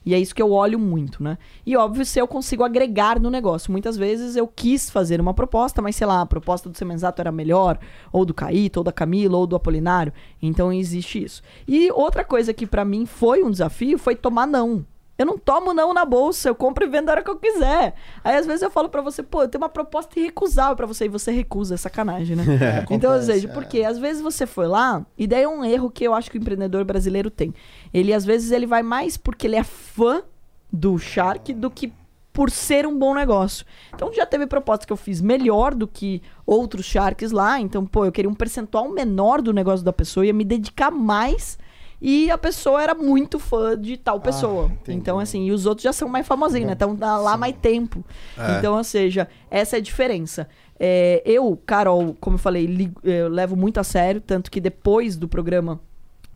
[0.05, 1.37] E é isso que eu olho muito, né?
[1.65, 3.71] E óbvio, se eu consigo agregar no negócio.
[3.71, 7.31] Muitas vezes eu quis fazer uma proposta, mas sei lá, a proposta do Semenzato era
[7.31, 7.79] melhor,
[8.13, 10.13] ou do Caíto, ou da Camila, ou do Apolinário.
[10.41, 11.43] Então existe isso.
[11.69, 14.85] E outra coisa que pra mim foi um desafio foi tomar não.
[15.21, 17.93] Eu não tomo não na bolsa, eu compro e vendo a hora que eu quiser.
[18.25, 21.05] Aí às vezes eu falo pra você, pô, eu tenho uma proposta irrecusável pra você
[21.05, 22.45] e você recusa, é sacanagem, né?
[22.91, 23.53] então, ou acontece, seja, é.
[23.53, 26.39] porque às vezes você foi lá, e daí é um erro que eu acho que
[26.39, 27.53] o empreendedor brasileiro tem.
[27.93, 30.23] Ele às vezes ele vai mais porque ele é fã
[30.73, 31.93] do Shark do que
[32.33, 33.67] por ser um bom negócio.
[33.95, 38.07] Então já teve proposta que eu fiz melhor do que outros Sharks lá, então pô,
[38.07, 41.59] eu queria um percentual menor do negócio da pessoa, ia me dedicar mais
[42.01, 44.67] e a pessoa era muito fã de tal pessoa.
[44.67, 44.99] entendi.
[44.99, 46.73] então assim, e os outros já são mais famosinhos, né?
[46.73, 48.05] Então dá lá mais tempo.
[48.59, 50.49] Então, ou seja, essa é a diferença.
[50.79, 55.29] É, eu, Carol, como eu falei, eu levo muito a sério, tanto que depois do
[55.29, 55.79] programa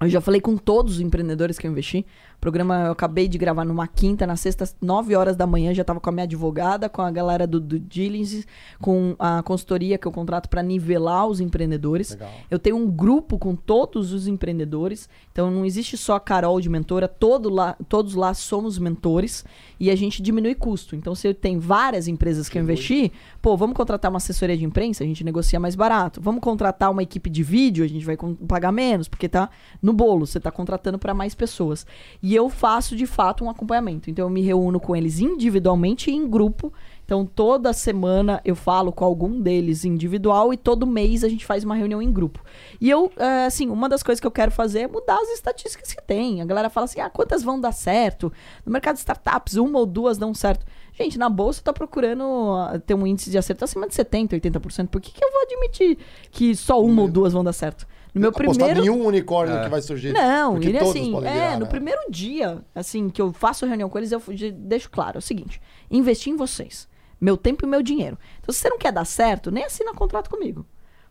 [0.01, 2.05] Eu já falei com todos os empreendedores que eu investi.
[2.37, 5.83] O programa eu acabei de gravar numa quinta, na sexta, 9 horas da manhã, já
[5.83, 8.47] estava com a minha advogada, com a galera do, do Diligence,
[8.81, 12.11] com a consultoria que eu contrato para nivelar os empreendedores.
[12.11, 12.31] Legal.
[12.51, 15.09] Eu tenho um grupo com todos os empreendedores.
[15.33, 19.45] Então não existe só a Carol de mentora, todo lá, todos lá somos mentores
[19.81, 20.95] e a gente diminui custo.
[20.95, 23.13] Então se tem várias empresas que eu investi,
[23.43, 26.21] pô, vamos contratar uma assessoria de imprensa, a gente negocia mais barato.
[26.21, 28.17] Vamos contratar uma equipe de vídeo, a gente vai
[28.47, 29.51] pagar menos, porque tá
[29.83, 31.87] no bolo, você tá contratando para mais pessoas.
[32.27, 34.09] E eu faço de fato um acompanhamento.
[34.09, 36.73] Então eu me reúno com eles individualmente e em grupo.
[37.05, 41.65] Então toda semana eu falo com algum deles individual e todo mês a gente faz
[41.65, 42.43] uma reunião em grupo.
[42.81, 45.93] E eu, é, assim, uma das coisas que eu quero fazer é mudar as estatísticas
[45.93, 46.41] que tem.
[46.41, 48.33] A galera fala assim: ah, quantas vão dar certo?
[48.65, 50.65] No mercado de startups, uma ou duas dão certo.
[50.95, 52.25] Gente, na bolsa tá procurando
[52.57, 54.89] ah, ter um índice de acerto acima de 70%, 80%.
[54.89, 55.99] Por que, que eu vou admitir
[56.31, 57.87] que só uma ou duas vão dar certo?
[58.15, 58.85] No meu Apostar primeiro.
[58.85, 60.13] em um unicórnio que vai surgir.
[60.13, 61.71] Não, ele assim, podem é, virar, no né?
[61.71, 65.23] primeiro dia, assim, que eu faço reunião com eles, eu de- deixo claro, é o
[65.23, 65.61] seguinte,
[65.91, 66.89] investir em vocês,
[67.21, 68.17] meu tempo e meu dinheiro.
[68.41, 70.65] Então, se você não quer dar certo, nem assina contrato comigo.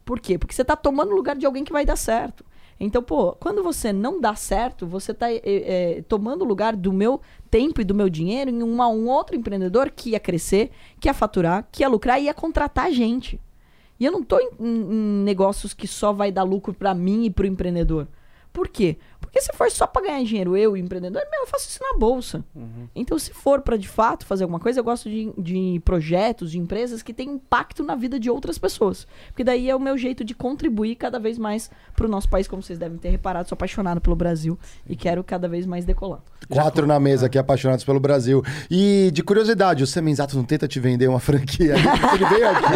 [0.06, 0.38] Por quê?
[0.38, 2.46] Porque você tá tomando o lugar de alguém que vai dar certo.
[2.80, 6.92] Então, pô, quando você não dá certo, você tá é, é, tomando o lugar do
[6.92, 11.08] meu tempo e do meu dinheiro em uma- um outro empreendedor que ia crescer, que
[11.08, 13.40] ia faturar, que ia lucrar e ia contratar gente.
[14.04, 17.24] E eu não tô em, em- em negócios que só vai dar lucro pra mim
[17.24, 18.06] e pro empreendedor.
[18.52, 18.98] Por quê?
[19.28, 21.80] Porque se for só pra ganhar dinheiro, eu e o empreendedor, meu, eu faço isso
[21.82, 22.44] na bolsa.
[22.96, 26.60] Então, se for pra de fato fazer alguma coisa, eu gosto de, de projetos, de
[26.60, 29.08] empresas que têm impacto na vida de outras pessoas.
[29.28, 32.62] Porque daí é o meu jeito de contribuir cada vez mais pro nosso país, como
[32.62, 33.50] vocês devem ter reparado.
[33.50, 36.20] Sou apaixonado pelo Brasil e quero cada vez mais decolar.
[36.50, 38.44] Quatro na mesa aqui, apaixonados pelo Brasil.
[38.70, 41.76] E de curiosidade, o Semenzato não tenta te vender uma franquia?
[41.76, 42.74] Ele veio aqui,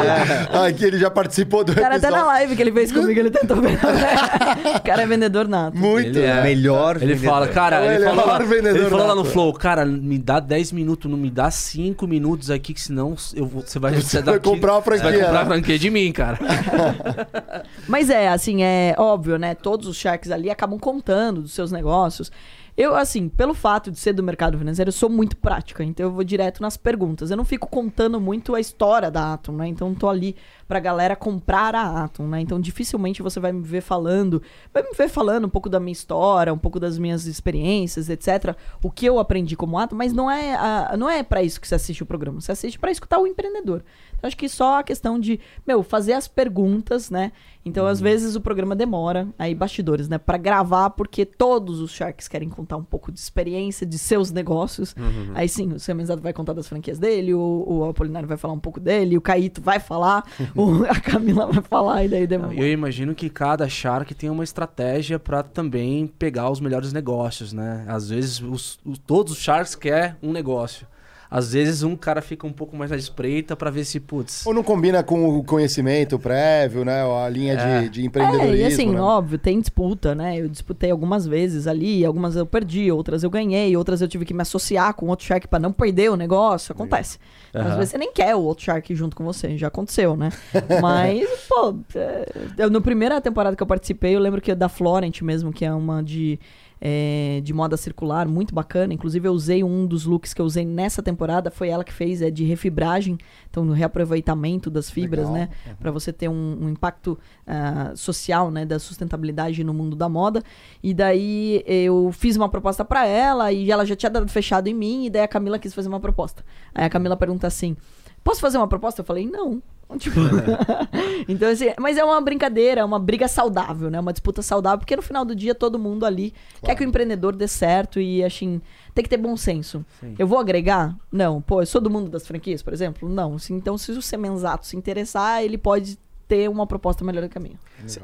[0.67, 2.25] aqui ele já participou do O cara até na episódio.
[2.27, 3.79] live que ele fez comigo, ele tentou vender.
[4.77, 5.77] o cara é vendedor nato.
[5.77, 6.17] Muito.
[6.17, 7.29] Ele é melhor Ele vendedor.
[7.33, 9.25] fala, cara, É o ele falou, melhor lá, vendedor ele falou lá no.
[9.25, 13.45] Flow, cara, me dá 10 minutos, não me dá 5 minutos aqui, que senão eu
[13.45, 15.79] vou- você vai, Você sair vai daqui- comprar uma Você vai franquia, comprar a franquia
[15.79, 16.37] de mim, cara.
[17.87, 19.55] Mas é, assim, é óbvio, né?
[19.55, 22.31] Todos os sharks ali acabam contando dos seus negócios.
[22.75, 26.11] Eu, assim, pelo fato de ser do mercado financeiro, eu sou muito prática, então eu
[26.11, 27.31] vou direto nas perguntas.
[27.31, 29.67] Eu não fico contando muito a história da Atom, né?
[29.67, 30.35] Então eu tô ali
[30.67, 32.41] pra galera comprar a Atom, né?
[32.41, 34.41] Então dificilmente você vai me ver falando,
[34.73, 38.55] vai me ver falando um pouco da minha história, um pouco das minhas experiências, etc.
[38.83, 41.67] O que eu aprendi como Atom, mas não é, a, não é para isso que
[41.67, 42.41] você assiste o programa.
[42.41, 43.83] Você assiste pra escutar o empreendedor.
[44.17, 47.31] Então acho que só a questão de, meu, fazer as perguntas, né?
[47.67, 50.17] Então, às vezes, o programa demora, aí, bastidores, né?
[50.17, 54.95] Pra gravar, porque todos os Sharks querem contar um pouco de experiência de seus negócios.
[55.35, 58.59] Aí sim, o Semenzado vai contar das franquias dele, o, o Apolinário vai falar um
[58.59, 60.23] pouco dele, o Caíto vai falar,
[60.89, 62.53] a Camila vai falar, e daí demora.
[62.53, 67.85] Eu imagino que cada Shark tem uma estratégia pra também pegar os melhores negócios, né?
[67.87, 70.87] Às vezes os- os- todos os Sharks querem um negócio.
[71.29, 74.53] Às vezes um cara fica um pouco mais na espreita pra ver se, putz, Ou
[74.53, 77.03] não combina com o conhecimento prévio, né?
[77.03, 78.55] ou A linha de, de empreendedorismo.
[78.55, 79.01] É, e assim, né?
[79.01, 80.39] óbvio, tem disputa, né?
[80.39, 84.33] Eu disputei algumas vezes ali, algumas eu perdi, outras eu ganhei, outras eu tive que
[84.33, 86.71] me associar com outro Shark pra não perder o negócio.
[86.71, 87.19] Acontece.
[87.53, 87.75] Às Aham.
[87.75, 90.29] vezes você nem quer o outro Shark junto com você, já aconteceu, né?
[90.81, 92.25] Mas, pô, é,
[92.57, 95.73] eu, no primeira temporada que eu participei, eu lembro que da Florent mesmo, que é
[95.73, 96.39] uma de.
[96.79, 98.93] É, de moda circular, muito bacana.
[98.93, 102.21] Inclusive, eu usei um dos looks que eu usei nessa temporada, foi ela que fez,
[102.21, 103.17] é de refibragem,
[103.49, 105.33] então no reaproveitamento das fibras, Legal.
[105.33, 105.49] né?
[105.79, 110.43] Pra você ter um, um impacto ah, social, né, da sustentabilidade no mundo da moda.
[110.83, 114.73] E daí eu fiz uma proposta pra ela e ela já tinha dado fechado em
[114.73, 116.43] mim, e daí a Camila quis fazer uma proposta.
[116.73, 117.75] Aí a Camila pergunta assim:
[118.23, 119.01] Posso fazer uma proposta?
[119.01, 119.61] Eu falei: Não.
[119.97, 120.19] Tipo,
[121.27, 123.99] então, assim, mas é uma brincadeira, é uma briga saudável, né?
[123.99, 127.35] Uma disputa saudável, porque no final do dia todo mundo ali quer que o empreendedor
[127.35, 128.61] dê certo e, assim,
[128.93, 129.85] tem que ter bom senso.
[129.99, 130.15] Sim.
[130.19, 130.95] Eu vou agregar?
[131.11, 131.41] Não.
[131.41, 133.07] Pô, eu sou do mundo das franquias, por exemplo?
[133.07, 133.35] Não.
[133.35, 135.97] Assim, Então, se o Semenzato se interessar, ele pode
[136.27, 137.55] ter uma proposta melhor do minha.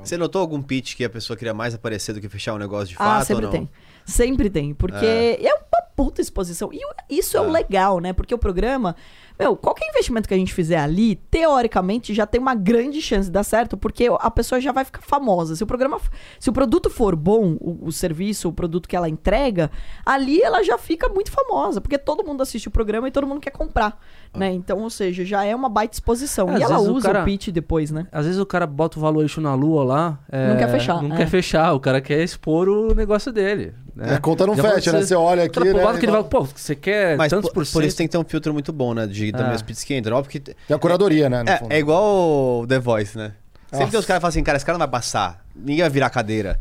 [0.01, 2.88] Você notou algum pitch que a pessoa queria mais aparecer do que fechar um negócio
[2.88, 3.60] de Ah, fato sempre ou não?
[3.60, 3.69] tem.
[4.05, 4.73] Sempre tem.
[4.73, 6.72] Porque é, uma puta exposição.
[6.72, 7.41] E o- isso é.
[7.41, 7.51] o É.
[7.51, 8.14] legal, né?
[8.14, 8.95] Porque o programa.
[9.44, 13.34] Meu, qualquer investimento que a gente fizer ali, teoricamente, já tem uma grande chance de
[13.34, 15.53] dar certo, porque a pessoa já vai ficar famosa.
[15.57, 15.99] Se o programa.
[16.40, 19.70] Se o produto for bom, o, o serviço, o produto que ela entrega,
[20.06, 21.82] ali ela já fica muito famosa.
[21.82, 23.99] Porque todo mundo assiste o programa e todo mundo quer comprar.
[24.34, 24.53] Né?
[24.53, 26.49] Então, ou seja, já é uma baita exposição.
[26.49, 28.07] É, e ela vezes o usa cara- o pitch depois, né?
[28.14, 30.20] Às vezes o cara bota o valuation na lua lá.
[30.32, 31.18] é, Não quer fechar, Não é.
[31.18, 33.74] quer fechar, o cara quer expor o negócio dele.
[33.95, 34.15] Né?
[34.15, 35.02] A conta não Já fecha, né?
[35.03, 35.65] Você olha aqui, né?
[35.65, 38.18] que ele vai, fala- pô, você quer Mas tantos por, por isso tem que ter
[38.18, 39.06] um filtro muito bom, né?
[39.06, 39.49] De, da É.
[39.52, 40.15] mesma pits que entra.
[40.15, 40.40] Óbvio que.
[40.40, 41.44] Tem a curadoria, né?
[41.44, 41.72] no fundo.
[41.72, 43.34] É, é igual o The Voice, né?
[43.70, 43.91] Sempre Nossa.
[43.91, 45.45] tem os caras que falam assim, cara, esse cara não vai passar.
[45.56, 46.60] Ninguém vai virar cadeira.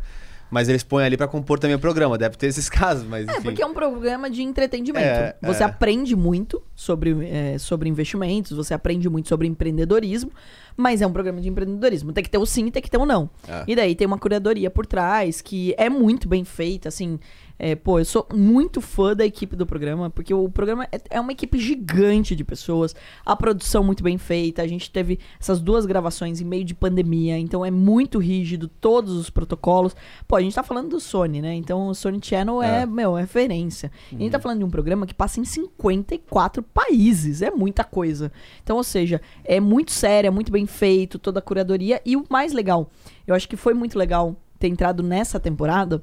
[0.51, 2.15] Mas eles põem ali pra compor também o programa.
[2.15, 3.41] Deve ter esses casos, mas É, enfim.
[3.41, 5.03] porque é um programa de entretenimento.
[5.03, 5.65] É, você é.
[5.65, 10.31] aprende muito sobre, é, sobre investimentos, você aprende muito sobre empreendedorismo,
[10.75, 12.11] mas é um programa de empreendedorismo.
[12.13, 13.29] Tem que ter o sim tem que ter o não.
[13.47, 13.63] É.
[13.67, 17.19] E daí tem uma curadoria por trás, que é muito bem feita, assim.
[17.57, 21.19] É, pô, eu sou muito fã da equipe do programa, porque o programa é, é
[21.19, 25.85] uma equipe gigante de pessoas, a produção muito bem feita, a gente teve essas duas
[25.85, 29.95] gravações em meio de pandemia, então é muito rígido, todos os protocolos.
[30.27, 31.53] Pô, a gente tá falando do Sony, né?
[31.53, 32.85] Então o Sony Channel é, É.
[32.85, 33.91] meu, é referência.
[34.11, 37.83] E a gente tá falando de um programa que passa em 54 países, é muita
[37.83, 38.31] coisa.
[38.63, 42.01] Então, ou seja, é muito sério, é muito bem feito, toda a curadoria.
[42.05, 42.89] E o mais legal,
[43.25, 46.01] eu acho que foi muito legal ter entrado nessa temporada,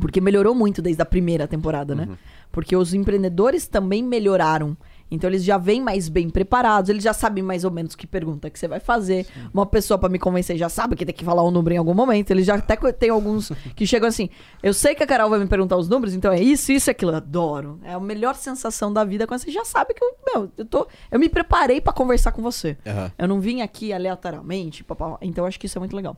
[0.00, 2.08] porque melhorou muito desde a primeira temporada, né?
[2.50, 4.76] Porque os empreendedores também melhoraram.
[5.14, 8.48] Então eles já vêm mais bem preparados, eles já sabem mais ou menos que pergunta
[8.50, 9.26] que você vai fazer.
[9.52, 11.94] Uma pessoa pra me convencer já sabe que tem que falar um número em algum
[11.94, 12.30] momento.
[12.30, 14.28] Eles já até tem alguns que chegam assim:
[14.62, 16.92] eu sei que a Carol vai me perguntar os números, então é isso, isso e
[16.92, 17.12] aquilo.
[17.12, 17.78] Eu adoro.
[17.84, 20.86] É a melhor sensação da vida quando você já sabe que eu, meu, eu tô.
[21.10, 22.76] Eu me preparei pra conversar com você.
[22.86, 23.12] Aham.
[23.18, 25.18] Eu não vim aqui aleatoriamente, papá.
[25.20, 26.16] Então eu acho que isso é muito legal.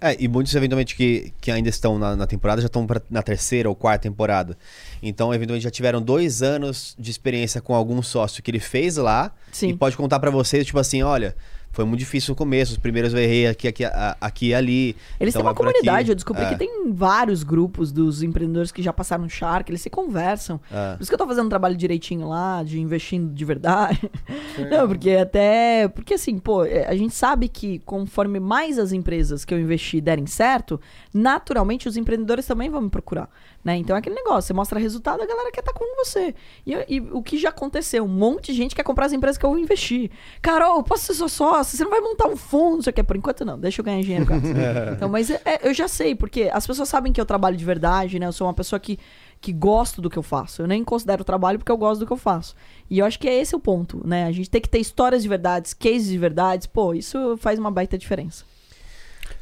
[0.00, 3.22] É, e muitos eventualmente que, que ainda estão na, na temporada já estão pra- na
[3.22, 4.56] terceira ou quarta temporada.
[5.02, 9.32] Então, eventualmente, já tiveram dois anos de experiência com algum sócio que ele fez lá
[9.52, 9.68] Sim.
[9.70, 11.34] e pode contar pra vocês, tipo assim, olha,
[11.72, 13.82] foi muito difícil no começo, os primeiros eu errei aqui, aqui,
[14.20, 14.96] aqui e ali.
[15.18, 15.58] Eles Então têm uma aqui.
[15.58, 16.50] comunidade, eu descobri É.
[16.50, 20.60] que tem vários grupos dos empreendedores que já passaram no Shark, eles se conversam.
[20.70, 20.92] É.
[20.94, 24.00] Por isso que eu tô fazendo um trabalho direitinho lá, de investindo de verdade.
[24.70, 25.88] Não, porque até.
[25.88, 30.00] Porque assim, pô, é, a gente sabe que conforme mais as empresas que eu investi
[30.00, 30.80] derem certo,
[31.12, 33.28] naturalmente os empreendedores também vão me procurar.
[33.64, 33.78] Né?
[33.78, 36.34] Então é aquele negócio, você mostra resultado, a galera quer estar com você.
[36.66, 38.04] E, e o que já aconteceu?
[38.04, 40.10] Um monte de gente quer comprar as empresas que eu investi.
[40.42, 41.78] Carol, posso ser sua sócia?
[41.78, 43.02] Você não vai montar um fundo, não sei o que.
[43.02, 44.34] Por enquanto não, deixa eu ganhar dinheiro com.
[44.94, 47.64] Então, mas é- é, eu já sei, porque as pessoas sabem que eu trabalho de
[47.64, 48.26] verdade, né?
[48.26, 48.98] Eu sou uma pessoa que,
[49.40, 50.60] que gosto do que eu faço.
[50.60, 52.54] Eu nem considero trabalho porque eu gosto do que eu faço.
[52.90, 54.26] E eu acho que é esse o ponto, né?
[54.26, 56.66] A gente tem que ter histórias de verdades, cases de verdades.
[56.66, 58.44] Pô, isso faz uma baita diferença.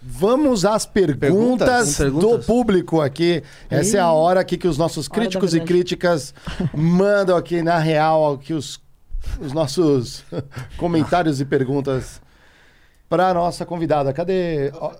[0.04, 1.96] Vamos às perguntas, Perguntas?
[2.12, 3.42] Do público aqui.
[3.70, 6.34] Essa é a hora aqui que os nossos críticos e críticas
[6.74, 8.80] mandam aqui na real aqui os,
[9.40, 10.24] os nossos
[10.76, 12.20] comentários e perguntas
[13.08, 14.12] para nossa convidada.
[14.12, 14.72] Cadê?
[14.74, 14.90] Ó,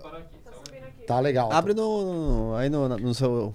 [1.05, 1.51] tá legal.
[1.51, 3.53] Abre no, no- aí no, no seu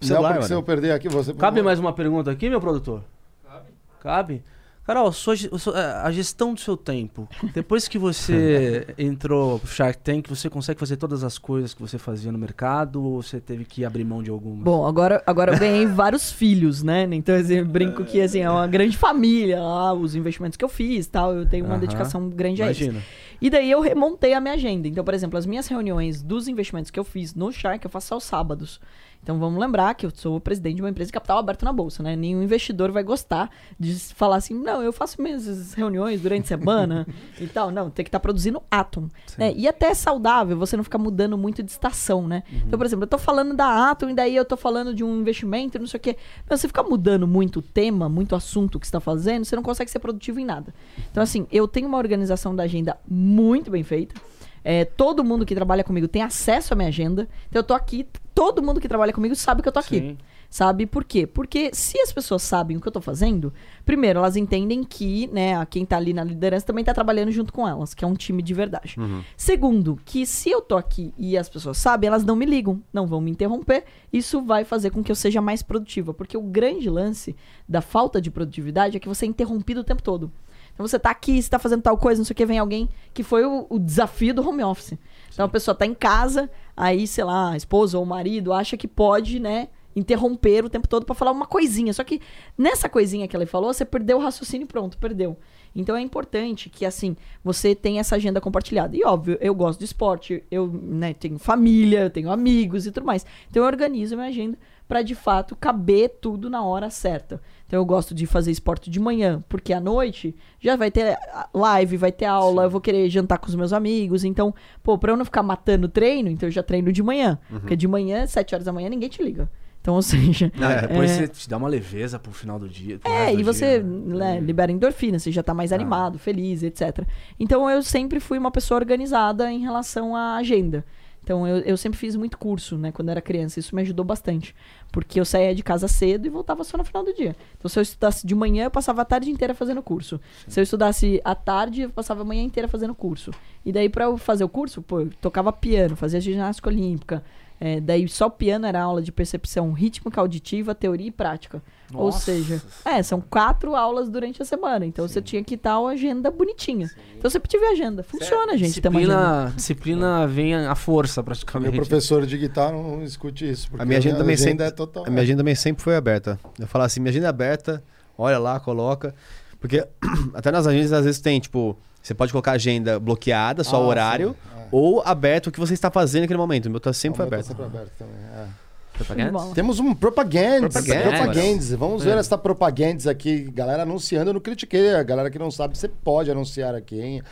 [0.00, 1.34] Não, celular, porque se eu perder aqui, você...
[1.34, 3.02] Cabe mais uma pergunta aqui, meu produtor?
[3.44, 3.66] Cabe.
[4.00, 4.44] Cabe?
[4.90, 7.28] Carol, sua é, a gestão do seu tempo.
[7.54, 11.96] Depois que você entrou pro Shark Tank, você consegue fazer todas as coisas que você
[11.96, 14.64] fazia no mercado ou você teve que abrir mão de alguma?
[14.64, 17.06] Bom, agora, agora eu ganhei vários filhos, né?
[17.12, 20.68] Então, assim, eu brinco que assim, é uma grande família lá, os investimentos que eu
[20.68, 21.34] fiz tal.
[21.34, 21.80] Eu tenho uma Aham.
[21.80, 22.82] dedicação grande a isso.
[22.82, 23.04] Imagina.
[23.40, 24.88] E daí eu remontei a minha agenda.
[24.88, 28.12] Então, por exemplo, as minhas reuniões dos investimentos que eu fiz no Shark, eu faço
[28.12, 28.80] aos sábados.
[29.22, 31.72] Então vamos lembrar que eu sou o presidente de uma empresa de capital aberto na
[31.72, 32.16] bolsa, né?
[32.16, 37.06] Nenhum investidor vai gostar de falar assim, não, eu faço minhas reuniões durante a semana
[37.38, 37.70] e tal.
[37.70, 39.10] Não, tem que estar produzindo átomo.
[39.36, 39.52] né?
[39.54, 42.42] E até é saudável você não ficar mudando muito de estação, né?
[42.66, 45.20] Então, por exemplo, eu tô falando da Atom e daí eu tô falando de um
[45.20, 46.16] investimento, não sei o quê.
[46.48, 49.62] Mas você ficar mudando muito o tema, muito assunto que você tá fazendo, você não
[49.62, 50.72] consegue ser produtivo em nada.
[51.10, 54.14] Então, assim, eu tenho uma organização da agenda muito bem feita.
[54.62, 57.28] É, todo mundo que trabalha comigo tem acesso à minha agenda.
[57.48, 59.98] Então eu tô aqui, todo mundo que trabalha comigo sabe que eu tô aqui.
[59.98, 60.18] Sim.
[60.50, 61.28] Sabe por quê?
[61.28, 63.52] Porque se as pessoas sabem o que eu tô fazendo,
[63.86, 67.52] primeiro, elas entendem que, né, a quem tá ali na liderança também tá trabalhando junto
[67.52, 68.96] com elas, que é um time de verdade.
[69.36, 73.06] Segundo, que se eu tô aqui e as pessoas sabem, elas não me ligam, não
[73.06, 73.84] vão me interromper.
[74.12, 76.12] Isso vai fazer com que eu seja mais produtiva.
[76.12, 77.36] Porque o grande lance
[77.68, 80.32] da falta de produtividade é que você é interrompido o tempo todo.
[80.74, 82.88] Então você tá aqui, você tá fazendo tal coisa, não sei o que, vem alguém
[83.12, 84.94] que foi o, o desafio do home office.
[85.32, 88.76] Então a pessoa tá em casa, aí, sei lá, a esposa ou o marido acha
[88.76, 91.92] que pode, né, interromper o tempo todo pra falar uma coisinha.
[91.92, 92.20] Só que
[92.56, 95.36] nessa coisinha que ela falou, você perdeu o raciocínio e pronto, perdeu.
[95.74, 98.96] Então é importante que, assim, você tenha essa agenda compartilhada.
[98.96, 103.06] E óbvio, eu gosto de esporte, eu né, tenho família, eu tenho amigos e tudo
[103.06, 103.24] mais.
[103.48, 104.58] Então eu organizo minha agenda
[104.90, 107.40] pra de fato caber tudo na hora certa.
[107.66, 111.48] Então eu gosto de fazer esporte de manhã, porque à noite já vai ter a-
[111.54, 114.24] live, vai ter aula, eu vou querer jantar com os meus amigos.
[114.24, 114.52] Então,
[114.82, 117.38] pô, pra eu não ficar matando treino, então eu já treino de manhã.
[117.48, 119.48] Porque de manhã, 7 horas da manhã, ninguém te liga.
[119.80, 120.52] Então, ou seja.
[120.56, 122.98] Não, e depois é- você te dá uma leveza pro final do dia.
[123.04, 124.34] é, resto e do você dia, né?
[124.34, 127.06] né, libera endorfina, você já tá mais animado, feliz, etc.
[127.38, 130.84] Então eu sempre fui uma pessoa organizada em relação à agenda.
[131.22, 133.60] Então eu, eu sempre fiz muito curso, né, quando era criança.
[133.60, 134.54] Isso me ajudou bastante.
[134.90, 137.36] Porque eu saía de casa cedo e voltava só no final do dia.
[137.56, 140.20] Então se eu estudasse de manhã, eu passava a tarde inteira fazendo curso.
[140.48, 143.30] Se eu estudasse à tarde, eu passava a manhã inteira fazendo curso.
[143.64, 147.22] E daí pra eu fazer o curso, pô, eu tocava piano, fazia ginástica olímpica.
[147.62, 151.62] É, daí só o piano era aula de percepção rítmica, auditiva, teoria e prática.
[151.92, 152.20] Ou Nossa.
[152.20, 154.86] seja, é, são quatro aulas durante a semana.
[154.86, 156.88] Então você tinha que estar a agenda bonitinha.
[157.18, 158.02] Então você tive agenda.
[158.02, 159.12] Funciona, gente, uma agenda.
[159.14, 161.76] Disciplina, disciplina vem à força, Meu praticamente.
[161.76, 163.68] professor de guitarra não escute isso.
[163.68, 165.04] Porque A minha agenda também sempre, é total.
[165.06, 166.40] a minha agenda também sempre foi aberta.
[166.58, 167.84] Eu falo assim, minha agenda é aberta,
[168.16, 169.14] olha lá, coloca.
[169.60, 169.86] Porque
[170.32, 173.80] até nas agendas às vezes tem, tipo, você pode colocar a agenda bloqueada, só Ah,
[173.80, 174.59] o horário, sim, é.
[174.70, 176.66] Ou aberto o que você está fazendo naquele momento.
[176.66, 177.48] O meu tá sempre O foi meu tá aberto.
[177.48, 179.30] sempre aberto também, é.
[179.30, 179.54] Bola.
[179.54, 180.72] Temos um propagandas.
[180.72, 181.16] Propaganda.
[181.16, 181.70] Propagandas.
[181.72, 183.50] Vamos ver essa propagandas aqui.
[183.50, 184.94] Galera anunciando no Critiquei.
[184.94, 187.22] A galera que não sabe, você pode anunciar aqui, hein?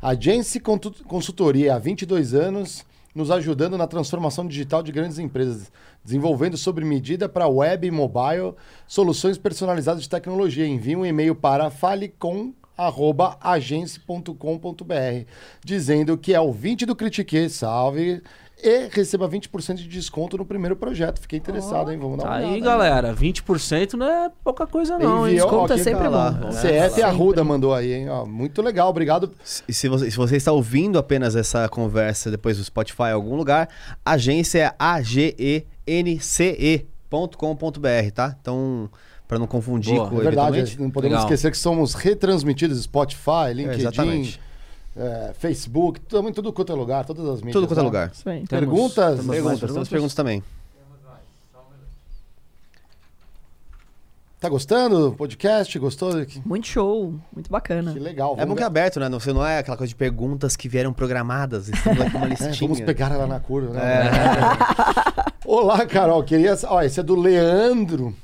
[0.00, 5.72] Agência Consultoria, há 22 anos, nos ajudando na transformação digital de grandes empresas,
[6.04, 8.54] desenvolvendo sob medida para web e mobile
[8.86, 10.66] soluções personalizadas de tecnologia.
[10.66, 11.68] Envie um e-mail para
[12.78, 15.26] falecom@agence.com.br
[15.64, 18.22] dizendo que é ouvinte do Critique, salve,
[18.60, 21.20] e receba 20% de desconto no primeiro projeto.
[21.20, 21.98] Fiquei interessado, hein?
[21.98, 22.54] Vamos dar uma Tá olhada.
[22.54, 23.14] aí, galera.
[23.14, 25.34] 20% não é pouca coisa, não, hein?
[25.34, 26.30] Enviou- Desconto ó, é sempre tá lá?
[26.32, 26.48] bom.
[26.50, 27.44] CF É, Arruda sempre.
[27.52, 28.08] mandou aí, hein?
[28.08, 29.30] Ó, muito legal, obrigado.
[29.68, 33.36] E se você, se você está ouvindo apenas essa conversa depois do Spotify em algum
[33.36, 33.68] lugar,
[34.04, 34.74] agência é
[37.10, 38.36] agence.com.br, tá?
[38.40, 38.90] Então,
[39.28, 40.08] para não confundir Boa.
[40.08, 41.24] com É verdade, não podemos Legal.
[41.26, 44.40] esquecer que somos retransmitidos Spotify, LinkedIn, exatamente.
[44.96, 47.52] é, Facebook, tudo, tudo quanto é lugar, todas as mídias.
[47.52, 47.86] Tudo quanto é né?
[47.86, 48.10] lugar.
[48.10, 49.10] Temos- Perguntas?
[49.10, 50.42] temos mais Perguntas, temos perguntas também.
[54.40, 55.76] Tá gostando do podcast?
[55.80, 56.12] Gostou?
[56.44, 57.92] Muito show, muito bacana.
[57.92, 58.36] que legal.
[58.38, 59.08] É bom que é aberto, né?
[59.08, 61.68] Não- Você não é aquela coisa de perguntas que vieram programadas.
[61.68, 62.52] Estamos aqui com uma É, listinha.
[62.60, 64.04] vamos pegar ela na curva, né?
[64.06, 65.32] É.
[65.44, 66.22] Olá, Carol.
[66.22, 66.56] Queria.
[66.68, 68.14] Ó, esse é do Leandro.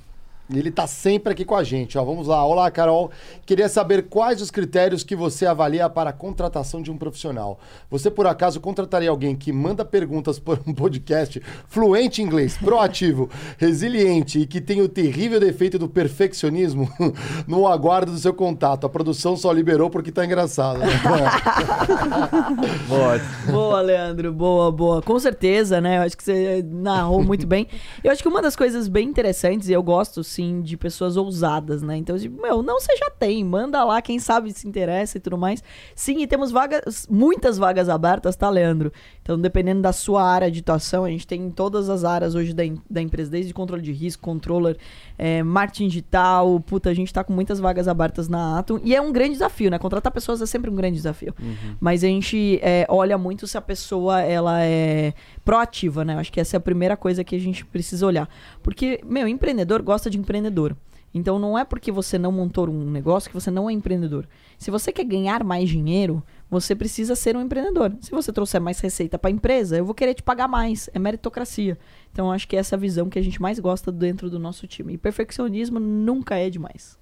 [0.50, 1.96] E Ele tá sempre aqui com a gente.
[1.96, 2.44] Ó, vamos lá.
[2.44, 3.10] Olá, Carol.
[3.46, 7.58] Queria saber quais os critérios que você avalia para a contratação de um profissional.
[7.90, 13.30] Você, por acaso, contrataria alguém que manda perguntas por um podcast fluente em inglês, proativo,
[13.56, 16.90] resiliente e que tem o terrível defeito do perfeccionismo?
[17.48, 18.86] no aguardo do seu contato.
[18.86, 20.80] A produção só liberou porque tá engraçado.
[20.80, 20.86] né?
[22.86, 23.20] Boa.
[23.50, 24.32] Boa, Leandro.
[24.32, 25.02] Boa, boa.
[25.02, 25.98] Com certeza, né?
[25.98, 27.66] Eu acho que você narrou muito bem.
[28.02, 31.82] Eu acho que uma das coisas bem interessantes, e eu gosto, sim, de pessoas ousadas,
[31.82, 31.96] né?
[31.96, 33.44] Então, tipo, meu, não você já tem.
[33.44, 35.62] Manda lá, quem sabe se interessa e tudo mais.
[35.94, 38.92] Sim, e temos vagas, muitas vagas abertas, tá, Leandro?
[39.22, 42.52] Então, dependendo da sua área de atuação, a gente tem em todas as áreas hoje
[42.52, 44.76] da, da empresa, desde controle de risco, controller,
[45.16, 46.60] é, marketing digital.
[46.60, 48.80] Puta, a gente tá com muitas vagas abertas na Atom.
[48.82, 49.78] E é um grande desafio, né?
[49.78, 51.34] Contratar pessoas é sempre um grande desafio.
[51.80, 56.16] Mas a gente é, olha muito se a pessoa ela é proativa, né?
[56.16, 58.28] Acho que essa é a primeira coisa que a gente precisa olhar.
[58.62, 60.76] Porque, meu, empreendedor gosta de empreendedor.
[61.14, 64.26] Então não é porque você não montou um negócio que você não é empreendedor.
[64.58, 66.20] Se você quer ganhar mais dinheiro,
[66.50, 67.96] você precisa ser um empreendedor.
[68.00, 70.90] Se você trouxer mais receita para a empresa, eu vou querer te pagar mais.
[70.92, 71.78] É meritocracia.
[72.12, 74.40] Então eu acho que essa é a visão que a gente mais gosta dentro do
[74.40, 74.94] nosso time.
[74.94, 76.98] E perfeccionismo nunca é demais.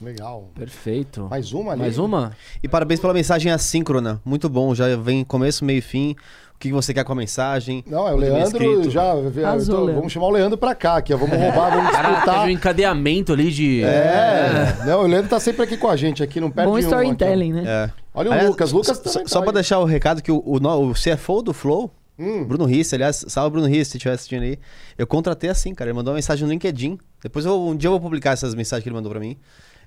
[0.00, 0.50] Legal.
[0.54, 1.26] Perfeito.
[1.30, 1.80] Mais uma ali?
[1.80, 2.36] Mais uma?
[2.62, 4.20] E parabéns pela mensagem assíncrona.
[4.24, 4.74] Muito bom.
[4.74, 6.14] Já vem começo, meio e fim.
[6.56, 7.84] O que você quer com a mensagem?
[7.86, 9.14] Não, é o bem Leandro já.
[9.14, 9.94] eu tô- Arrasou, Leandro.
[9.96, 11.18] Vamos chamar o Leandro pra cá, aqui, ó.
[11.18, 12.50] Vamos roubar, vamos Cara, teve um disputar.
[12.50, 13.84] encadeamento ali de.
[13.84, 16.78] É, não, o Leandro tá sempre aqui com a gente, aqui, não perde Bom um
[16.78, 17.64] storytelling, né?
[17.66, 17.90] É.
[18.14, 20.56] Olha o Aliás, Lucas, Lucas só- Só tá pra deixar o recado que o, o,
[20.90, 22.44] o CFO do Flow, Hum.
[22.44, 24.58] Bruno Risse, aliás, salve Bruno Risse, se estiver assistindo aí.
[24.96, 25.90] Eu contratei assim, cara.
[25.90, 26.98] Ele mandou uma mensagem no LinkedIn.
[27.22, 29.36] Depois eu, um dia eu vou publicar essas mensagens que ele mandou pra mim.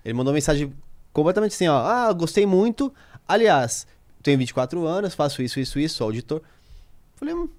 [0.06, 0.72] Ele mandou uma mensagem
[1.12, 1.80] completamente assim, ó.
[1.80, 2.94] Ah, gostei muito.
[3.28, 3.88] Aliás,
[4.22, 6.44] tenho 24 anos, faço isso, isso, isso, sou auditor.
[7.20, 7.50] Falei, hum,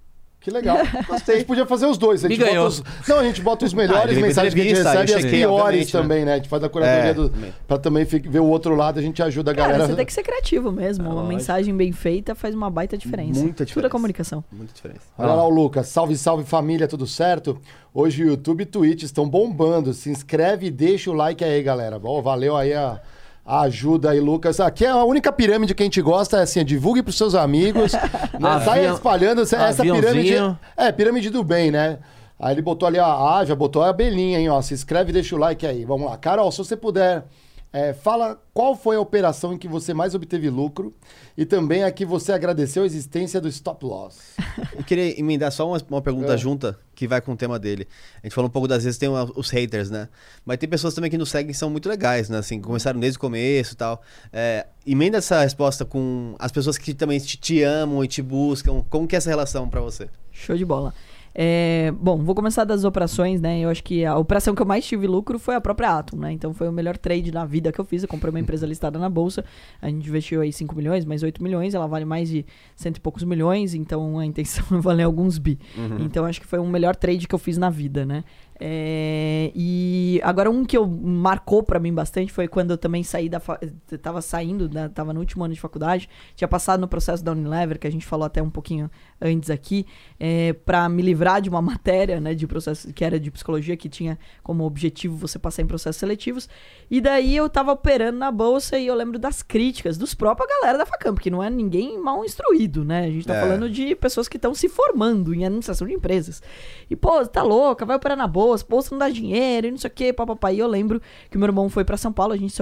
[0.40, 0.78] Que legal.
[1.10, 2.24] A gente podia fazer os dois.
[2.24, 2.66] A gente bota ganhou.
[2.66, 2.82] os...
[3.06, 5.24] Não, a gente bota os Ah, melhores veio mensagens que a gente recebe e as
[5.26, 6.00] piores né?
[6.00, 6.32] também, né?
[6.32, 7.28] A gente faz a curadoria É, do...
[7.28, 7.54] também.
[7.68, 9.90] pra também ver o outro lado, a gente ajuda a Cara, galera.
[9.90, 11.04] você tem que ser criativo mesmo.
[11.04, 11.28] uma lógico.
[11.28, 13.38] mensagem bem feita faz uma baita diferença.
[13.38, 13.90] Muita Tudo é diferença.
[13.90, 14.42] comunicação.
[14.50, 15.00] muita diferença.
[15.18, 15.88] Olha lá o Lucas.
[15.88, 17.60] Salve, salve família, tudo certo?
[17.92, 19.92] Hoje o YouTube e Twitch estão bombando.
[19.92, 21.98] Se inscreve e deixa o like aí, galera.
[21.98, 22.98] Bom, valeu aí a
[23.44, 24.60] ajuda aí, Lucas.
[24.60, 27.92] Aqui é a única pirâmide que a gente gosta, é assim, divulgue pros seus amigos.
[28.38, 28.60] né?
[28.64, 30.34] Sai Avião- espalhando essa, essa pirâmide.
[30.76, 31.98] É, pirâmide do bem, né?
[32.38, 34.62] Aí ele botou ali, ó, ah, já botou a abelhinha, hein, ó.
[34.62, 35.84] Se inscreve e deixa o like aí.
[35.84, 36.16] Vamos lá.
[36.16, 37.24] Carol, se você puder,
[37.72, 40.94] é, fala qual foi a operação em que você mais obteve lucro
[41.36, 44.18] e também a que você agradeceu a existência do stop loss.
[44.76, 46.36] Eu queria emendar só uma, uma pergunta É.
[46.36, 47.86] junta que vai com o tema dele.
[48.22, 50.08] A gente falou um pouco das vezes tem uma- os haters, né?
[50.44, 52.38] Mas tem pessoas também que nos seguem que são muito legais, né?
[52.38, 54.02] Assim, começaram desde o começo e tal.
[54.32, 58.84] É, emenda essa resposta com as pessoas que também te, te amam e te buscam.
[58.90, 60.08] Como que é essa relação pra você?
[60.32, 60.92] Show de bola.
[61.34, 63.60] É, bom, vou começar das operações, né?
[63.60, 66.32] Eu acho que a operação que eu mais tive lucro foi a própria Atom, né?
[66.32, 68.02] Então foi o melhor trade na vida que eu fiz.
[68.02, 69.44] Eu comprei uma empresa listada na bolsa,
[69.80, 72.44] a gente investiu aí 5 milhões, mais 8 milhões, ela vale mais de
[72.74, 75.58] cento e poucos milhões, então a intenção é valer alguns bi.
[76.04, 78.24] Então acho que foi o melhor trade que eu fiz na vida, né?
[78.62, 83.28] É, e agora um que eu marcou pra mim bastante foi quando eu também saí
[83.28, 83.58] da fa-
[84.02, 87.78] tava saindo, da, tava no último ano de faculdade, tinha passado no processo da Unilever,
[87.78, 89.86] que a gente falou até um pouquinho antes aqui,
[90.18, 93.88] é, para me livrar de uma matéria, né, de processo que era de psicologia que
[93.88, 96.48] tinha como objetivo você passar em processos seletivos.
[96.90, 100.76] E daí eu tava operando na bolsa e eu lembro das críticas dos próprios galera
[100.78, 103.06] da Facamp, que não é ninguém mal instruído, né?
[103.06, 103.40] A gente tá É.
[103.40, 106.42] falando de pessoas que estão se formando em administração de empresas.
[106.90, 109.88] E, pô, tá louca, vai operar na bolsa, bolsa não dá dinheiro e não sei
[109.88, 110.52] o que, papapá.
[110.52, 111.00] E eu lembro
[111.30, 112.54] que o meu irmão foi pra São Paulo, a gente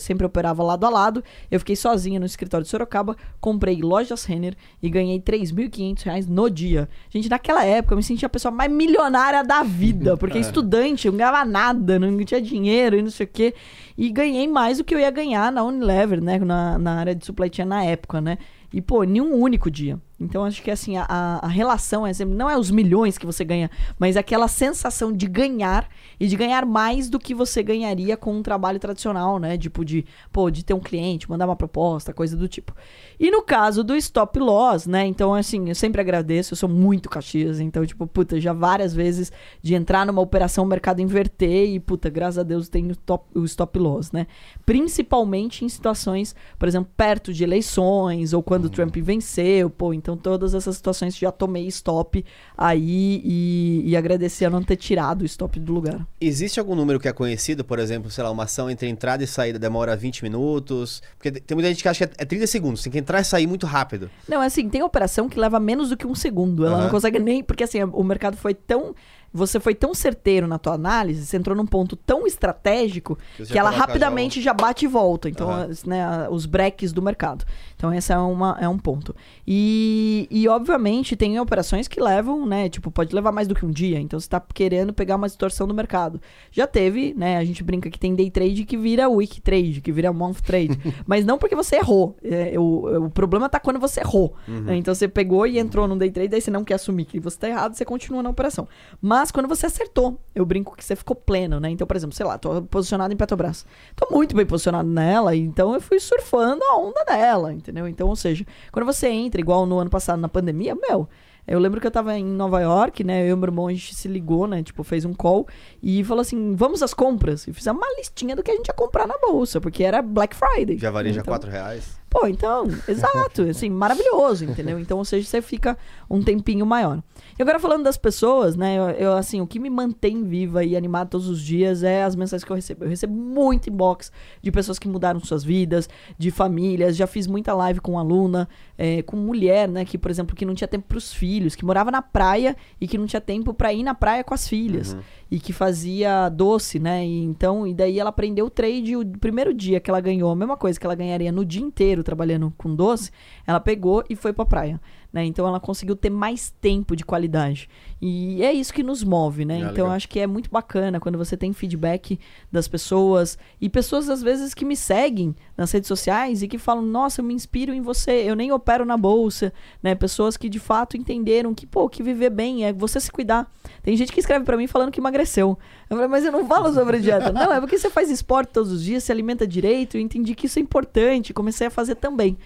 [0.00, 1.24] sempre operava lado a lado.
[1.50, 6.48] Eu fiquei sozinha no escritório de Sorocaba, comprei lojas Renner e ganhei 3.500 reais no
[6.48, 6.88] dia.
[7.10, 11.12] Gente, naquela época eu me sentia a pessoa mais milionária da vida, porque estudante, eu
[11.12, 13.54] não ganhava nada, não tinha dinheiro e não sei o que.
[13.96, 17.24] E ganhei mais do que eu ia ganhar na Unilever, né, na, na área de
[17.24, 18.38] supply chain na época, né.
[18.72, 19.98] E, pô, em um único dia.
[20.20, 23.44] Então, acho que, assim, a, a- relação é sempre, não é os milhões que você
[23.44, 25.88] ganha, mas aquela sensação de ganhar
[26.18, 29.56] e de ganhar mais do que você ganharia com um trabalho tradicional, né?
[29.56, 32.74] Tipo, de, pô, de ter um cliente, mandar uma proposta, coisa do tipo.
[33.18, 35.06] E no caso do stop loss, né?
[35.06, 39.30] Então, assim, eu sempre agradeço, eu sou muito caxias, então, tipo, puta, já várias vezes
[39.62, 43.44] de entrar numa operação, mercado inverter e, puta, graças a Deus tem o, top, o
[43.44, 44.26] stop loss, né?
[44.66, 50.07] Principalmente em situações, por exemplo, perto de eleições ou quando o Trump venceu, pô, então
[50.16, 52.24] todas essas situações já tomei stop
[52.56, 56.06] aí e, e agradecer a não ter tirado o stop do lugar.
[56.20, 59.26] Existe algum número que é conhecido, por exemplo, sei lá, uma ação entre entrada e
[59.26, 61.02] saída demora 20 minutos?
[61.16, 63.46] Porque tem muita gente que acha que é 30 segundos, tem que entrar e sair
[63.46, 64.10] muito rápido.
[64.28, 66.64] Não, assim, tem operação que leva menos do que um segundo.
[66.64, 66.90] Ela não Aham.
[66.90, 67.42] consegue nem.
[67.42, 68.94] Porque assim, o mercado foi tão.
[69.30, 73.52] Você foi tão certeiro na tua análise, você entrou num ponto tão estratégico Que que
[73.52, 75.28] já ela rapidamente já, bate e volta.
[75.28, 77.44] Então, as, né, os breaks do mercado.
[77.78, 79.14] Então, esse é, uma, é um ponto.
[79.46, 82.68] E, e, obviamente, tem operações que levam, né?
[82.68, 84.00] Tipo, pode levar mais do que um dia.
[84.00, 86.20] Então, você tá querendo pegar uma distorção do mercado.
[86.50, 87.36] Já teve, né?
[87.36, 90.76] A gente brinca que tem day trade que vira week trade, que vira month trade.
[91.06, 92.16] mas não porque você errou.
[92.20, 94.34] É, o, o problema tá quando você errou.
[94.48, 94.76] né?
[94.76, 97.38] Então, você pegou e entrou no day trade, daí você não quer assumir que você
[97.38, 98.66] tá errado, você continua na operação.
[99.00, 101.70] Mas quando você acertou, eu brinco que você ficou pleno, né?
[101.70, 103.64] Então, por exemplo, sei lá, tô posicionado em Petrobras.
[103.94, 107.67] Tô muito bem posicionado nela, então eu fui surfando a onda dela, entendeu?
[107.88, 111.08] Então, ou seja, quando você entra, igual no ano passado na pandemia, meu.
[111.46, 113.22] Eu lembro que eu tava em Nova York, né?
[113.22, 114.62] Eu e meu irmão, a gente se ligou, né?
[114.62, 115.48] Tipo, fez um call
[115.82, 117.48] e falou assim: vamos às compras.
[117.48, 120.36] E fizemos uma listinha do que a gente ia comprar na bolsa, porque era Black
[120.36, 120.76] Friday.
[120.76, 121.97] Já varia já Então, 4 reais.
[122.18, 124.80] Pô, então, exato, assim, maravilhoso, entendeu?
[124.80, 125.78] Então, ou seja, você fica
[126.10, 127.00] um tempinho maior.
[127.38, 130.76] E agora falando das pessoas, né, eu, eu, assim, o que me mantém viva e
[130.76, 132.84] animada todos os dias é as mensagens que eu recebo.
[132.84, 134.10] Eu recebo muito inbox
[134.42, 135.88] de pessoas que mudaram suas vidas,
[136.18, 140.34] de famílias, já fiz muita live com aluna, é, com mulher, né, que, por exemplo,
[140.34, 143.54] que não tinha tempo pros filhos, que morava na praia e que não tinha tempo
[143.54, 144.96] pra ir na praia com as filhas.
[145.30, 147.06] E que fazia doce, né?
[147.06, 150.36] E então, e daí ela aprendeu o trade o primeiro dia que ela ganhou, a
[150.36, 153.10] mesma coisa que ela ganharia no dia inteiro trabalhando com doce,
[153.46, 154.80] ela pegou e foi pra praia.
[155.10, 155.24] Né?
[155.24, 157.68] Então ela conseguiu ter mais tempo de qualidade.
[158.00, 159.54] E é isso que nos move, né?
[159.54, 159.86] Ah, então legal.
[159.86, 162.20] eu acho que é muito bacana quando você tem feedback
[162.52, 166.84] das pessoas e pessoas às vezes que me seguem nas redes sociais e que falam:
[166.84, 169.52] "Nossa, eu me inspiro em você, eu nem opero na bolsa",
[169.82, 169.94] né?
[169.94, 173.50] Pessoas que de fato entenderam que, pô, que viver bem é você se cuidar.
[173.82, 175.58] Tem gente que escreve pra mim falando que emagreceu.
[175.88, 177.32] Eu falei, mas eu não falo sobre dieta.
[177.32, 180.46] não, é porque você faz esporte todos os dias, se alimenta direito, eu entendi que
[180.46, 182.36] isso é importante, comecei a fazer também.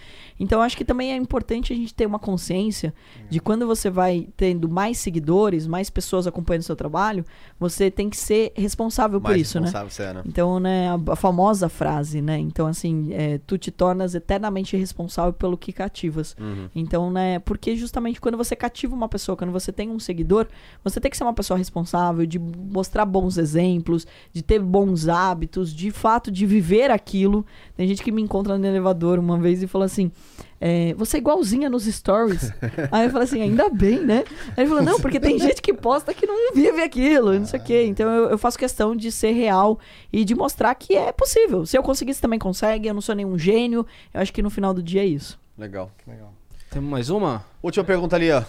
[0.43, 2.93] Então, acho que também é importante a gente ter uma consciência
[3.31, 7.24] de quando você vai tendo mais seguidores, mais pessoas acompanhando o seu trabalho,
[7.60, 9.66] você tem que ser responsável por Mais isso, né?
[9.66, 10.23] responsável é, né?
[10.27, 12.36] Então, né, a, a famosa frase, né?
[12.39, 16.35] Então, assim, é, tu te tornas eternamente responsável pelo que cativas.
[16.40, 16.69] Uhum.
[16.74, 20.48] Então, né, porque justamente quando você cativa uma pessoa, quando você tem um seguidor,
[20.82, 25.73] você tem que ser uma pessoa responsável, de mostrar bons exemplos, de ter bons hábitos,
[25.73, 27.47] de fato de viver aquilo.
[27.77, 30.10] Tem gente que me encontra no elevador uma vez e fala assim.
[30.60, 32.52] É, você é igualzinha nos stories.
[32.92, 34.24] Aí eu falo assim, ainda bem, né?
[34.56, 37.59] Aí ele falou, não, porque tem gente que posta que não vive aquilo, não sei
[37.59, 37.84] o quê.
[37.84, 39.78] Então eu, eu faço questão de ser real
[40.12, 41.66] e de mostrar que é possível.
[41.66, 42.86] Se eu conseguir, você também consegue.
[42.86, 43.84] Eu não sou nenhum gênio.
[44.14, 45.38] Eu acho que no final do dia é isso.
[45.59, 45.90] Legal.
[46.70, 47.44] Temos mais uma?
[47.62, 48.42] Última pergunta ali, ó.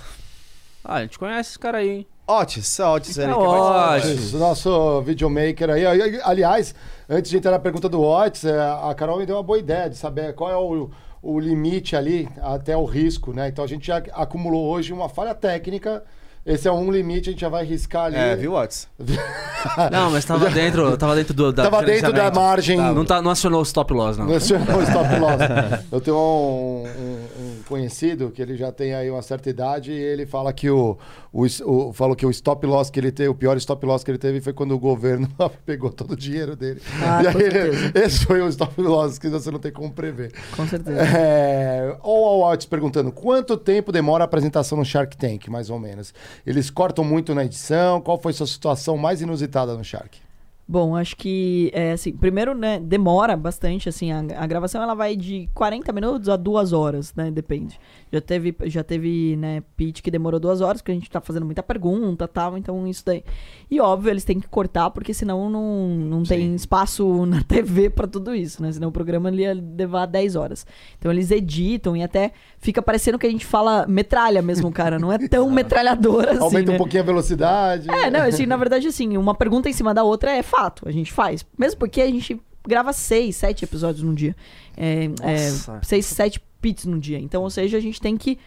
[0.83, 2.07] Ah, a gente conhece esse cara aí, hein?
[2.27, 3.17] Otis, Otis.
[3.17, 3.57] É ele quer Otis.
[3.57, 4.11] participar.
[4.13, 5.85] Otis, nosso videomaker aí.
[5.85, 6.73] aí, Aliás,
[7.09, 9.89] antes de entrar na pergunta do Otis, é, a Carol me deu uma boa ideia
[9.89, 10.89] de saber qual é o,
[11.23, 13.47] o limite ali até o risco, né?
[13.47, 16.03] Então a gente já acumulou hoje uma falha técnica
[16.45, 18.17] Esse é um limite, a gente já vai riscar ali.
[18.17, 18.89] É, viu, Watts?
[19.89, 22.77] Não, mas tava dentro, tava dentro do da Tava dentro da margem.
[22.77, 24.25] Tá, não, tá, não acionou o stop loss, não.
[24.25, 25.39] Não acionou o stop loss.
[25.89, 29.95] Eu tenho um, um- um conhecido que ele já tem aí uma certa idade e
[29.95, 30.97] ele fala que o,
[31.31, 34.11] o, o- falou que o stop loss que ele teve, o pior stop loss que
[34.11, 35.27] ele teve foi quando o governo
[35.65, 36.81] pegou todo o dinheiro dele.
[37.01, 40.31] Ah, e aí ele- esse foi o stop loss que você não tem como prever.
[40.55, 40.99] Com certeza.
[41.01, 46.13] É, ou Watts perguntando quanto tempo demora a apresentação no Shark Tank, mais ou menos.
[46.45, 48.01] Eles cortam muito na edição.
[48.01, 50.22] Qual foi sua situação mais inusitada no Shark?
[50.65, 55.13] Bom, acho que, é, assim, primeiro, né, demora bastante, assim, a, a gravação ela vai
[55.13, 57.77] de 40 minutos a duas horas, né, depende.
[58.09, 61.45] Já teve, já teve, né, pitch que demorou duas horas, porque a gente tá fazendo
[61.45, 63.25] muita pergunta e tal, então isso daí.
[63.69, 68.07] E óbvio, eles têm que cortar, porque senão não, não tem espaço na TV pra
[68.07, 70.65] tudo isso, né, senão o programa ia levar 10 horas.
[70.97, 72.31] Então eles editam e até
[72.63, 76.71] fica parecendo que a gente fala metralha mesmo, cara, não é tão metralhadora assim, Aumenta
[76.71, 76.75] né?
[76.75, 77.91] um pouquinho a velocidade.
[77.91, 80.91] É, não, assim, na verdade, assim, uma pergunta em cima da outra é fato, a
[80.91, 81.45] gente faz.
[81.57, 84.33] Mesmo porque a gente grava seis, sete episódios num dia.
[84.77, 85.81] É, é, Nossa.
[85.83, 87.19] seis, sete pits num dia.
[87.19, 88.39] Então, ou seja, a gente tem que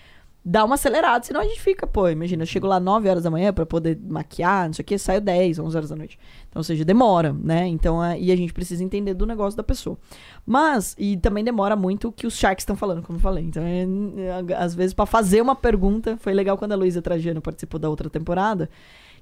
[0.43, 3.31] dar uma acelerada, senão a gente fica, pô, imagina, eu chego lá 9 horas da
[3.31, 6.17] manhã pra poder maquiar, não sei o que, saio 10, 11 horas da noite.
[6.57, 7.67] Ou seja, demora, né?
[7.67, 9.99] Então, é, e a gente precisa entender do negócio da pessoa.
[10.45, 13.45] Mas, e também demora muito o que os Sharks estão falando, como eu falei.
[13.45, 13.87] Então, é,
[14.49, 17.91] é, às vezes, pra fazer uma pergunta, foi legal quando a Luísa Trajano participou da
[17.91, 18.71] outra temporada,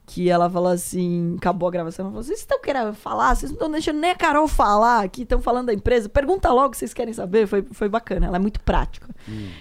[0.07, 3.35] que ela falou assim, acabou a gravação, ela falou, vocês estão querendo falar?
[3.35, 6.71] Vocês não estão deixando nem a Carol falar aqui, estão falando da empresa, pergunta logo
[6.71, 9.09] que vocês querem saber, foi, foi bacana, ela é muito prática.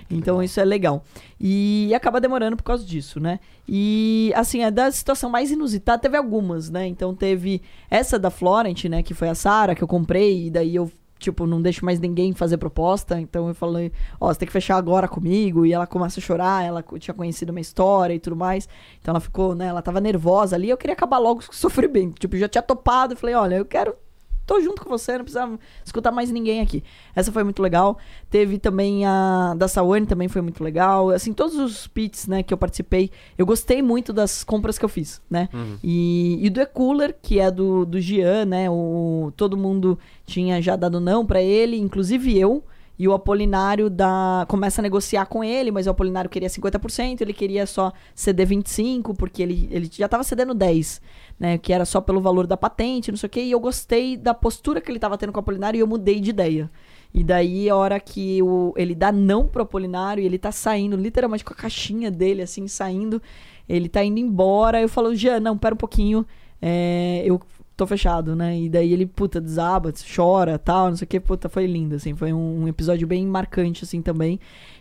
[0.09, 1.03] então isso é legal.
[1.39, 3.39] E acaba demorando por causa disso, né?
[3.67, 6.87] E assim, a da situação mais inusitada, teve algumas, né?
[6.87, 10.75] Então teve essa da Florent, né, que foi a Sara, que eu comprei, e daí
[10.75, 10.91] eu
[11.23, 13.19] tipo, não deixo mais ninguém fazer proposta.
[13.19, 15.65] Então eu falei, ó, você tem que fechar agora comigo.
[15.65, 18.67] E ela começa a chorar, ela tinha conhecido uma história e tudo mais.
[18.99, 20.69] Então ela ficou, né, ela tava nervosa ali.
[20.69, 22.19] Eu queria acabar logo com o sofrimento.
[22.19, 23.13] Tipo, já tinha topado.
[23.13, 23.95] Eu falei, olha, eu quero.
[24.45, 26.83] Tô junto com você, não precisa escutar mais ninguém aqui.
[27.15, 27.97] Essa foi muito legal.
[28.29, 31.11] Teve também a da Sawane, também foi muito legal.
[31.11, 34.89] Assim, todos os pits, né, que eu participei, eu gostei muito das compras que eu
[34.89, 35.47] fiz, né?
[35.83, 38.69] E, e do E-Cooler, que é do, do Gian, né?
[38.69, 42.63] O, todo mundo tinha já dado não pra ele, inclusive eu.
[42.97, 47.33] E o Apolinário dá, começa a negociar com ele, mas o Apolinário queria 50%, ele
[47.33, 51.01] queria só ceder 25%, porque ele, ele já estava cedendo 10%,
[51.39, 51.57] né?
[51.57, 53.41] Que era só pelo valor da patente, não sei o quê.
[53.41, 56.19] E eu gostei da postura que ele estava tendo com o Apolinário e eu mudei
[56.19, 56.69] de ideia.
[57.11, 60.95] E daí, a hora que o, ele dá não pro Apolinário e ele tá saindo,
[60.95, 63.21] literalmente com a caixinha dele, assim, saindo,
[63.67, 64.79] ele tá indo embora.
[64.81, 66.25] Eu falo, Jean, não, pera um pouquinho.
[66.61, 67.41] é, eu
[67.75, 68.57] tô fechado, né?
[68.57, 72.15] E daí ele, puta, desaba, chora, tal, não sei o que, puta, foi lindo, assim,
[72.15, 74.39] foi um, um episódio bem marcante, assim, também.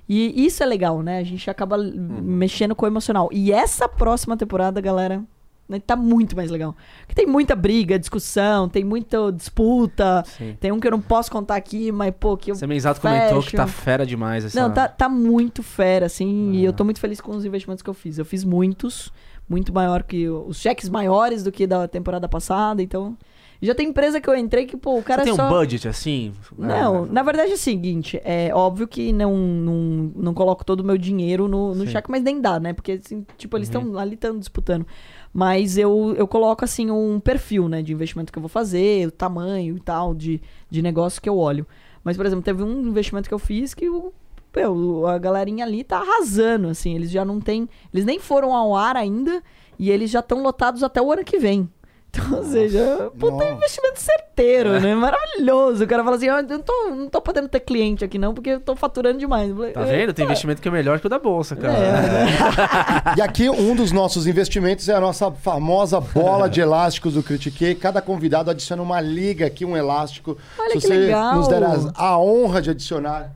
[0.09, 1.19] E isso é legal, né?
[1.19, 3.29] A gente acaba l- mexendo com o emocional.
[3.33, 5.23] E essa próxima temporada, galera,
[5.69, 6.77] né, tá muito mais legal.
[7.07, 10.23] Porque tem muita briga, discussão, tem muita disputa.
[10.27, 10.57] Sim.
[10.61, 13.43] Tem um que eu não posso contar aqui, mas, pô, que eu Você exato comentou
[13.43, 14.61] que tá fera demais essa...
[14.61, 17.89] não, tá, tá muito fera, assim, e eu tô muito feliz com os investimentos que
[17.89, 18.19] eu fiz.
[18.19, 19.11] Eu fiz muitos,
[19.53, 23.17] muito maior que os cheques maiores do que da temporada passada, então.
[23.65, 25.47] Já tem empresa que eu entrei que, pô, o cara Você tem só.
[25.47, 26.33] um budget assim?
[26.59, 29.75] Não, É, na verdade é o seguinte, é óbvio que não, não,
[30.17, 31.93] não coloco todo o meu dinheiro no, no Sim.
[31.93, 32.73] cheque, mas nem dá, né?
[32.73, 33.83] Porque, assim, tipo, eles Uhum.
[33.83, 34.85] estão ali estão disputando.
[35.33, 39.13] Mas eu, eu coloco, assim, um perfil, né, de investimento que eu vou fazer, o
[39.13, 41.65] tamanho e tal, de, de negócio que eu olho.
[42.03, 44.13] Mas, por exemplo, teve um investimento que eu fiz que o,
[44.53, 48.77] pô, a galerinha ali tá arrasando, assim, eles já não tem, eles nem foram ao
[48.77, 49.43] ar ainda
[49.79, 51.69] e eles já estão lotados até o ano que vem.
[52.15, 53.53] Então, ou seja, puta Nossa.
[53.53, 54.95] investimento certeiro, né?
[54.95, 55.83] Maravilhoso.
[55.83, 58.35] O cara fala assim, "Ah, eu não tô, não tô podendo ter cliente aqui não,
[58.35, 59.51] porque eu tô faturando demais.
[59.73, 60.13] Tá vendo?
[60.13, 61.73] Tem investimento que é melhor que o da bolsa, cara.
[61.73, 63.17] É?
[63.17, 67.75] E aqui um dos nossos investimentos é a nossa famosa bola de elásticos do Critiquei.
[67.75, 70.37] Cada convidado adiciona uma liga aqui, um elástico.
[70.59, 71.37] Olha Se que você legal.
[71.37, 71.63] nos der
[71.95, 73.35] a honra de adicionar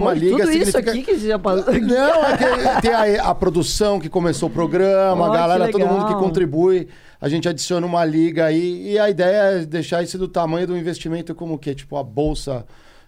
[0.00, 0.90] uma Pô, liga, tudo isso significa...
[0.90, 1.72] aqui que já passou.
[1.74, 5.68] Não, é que tem a, a produção que começou o programa, Ó, a que galera,
[5.70, 6.88] todo mundo que contribui.
[7.20, 10.76] A gente adiciona uma liga aí e a ideia é deixar isso do tamanho do
[10.76, 11.74] investimento como o quê?
[11.74, 12.66] Tipo a bolsa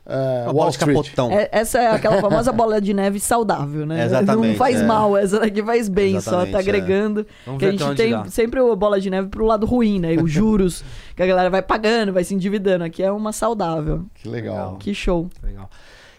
[0.08, 1.12] é, Uma Wall Street.
[1.30, 4.04] É, essa é aquela famosa bola de neve saudável, né?
[4.06, 4.86] Exatamente, Não faz é.
[4.86, 6.60] mal, essa daqui faz bem, só Exatamente, tá é.
[6.62, 7.26] agregando.
[7.44, 8.24] Vamos que a gente tem dá.
[8.24, 10.16] sempre o bola de neve pro lado ruim, né?
[10.16, 10.82] Os juros,
[11.14, 12.84] que a galera vai pagando, vai se endividando.
[12.84, 14.06] Aqui é uma saudável.
[14.14, 14.76] Que legal.
[14.78, 15.28] Que show.
[15.42, 15.68] Legal.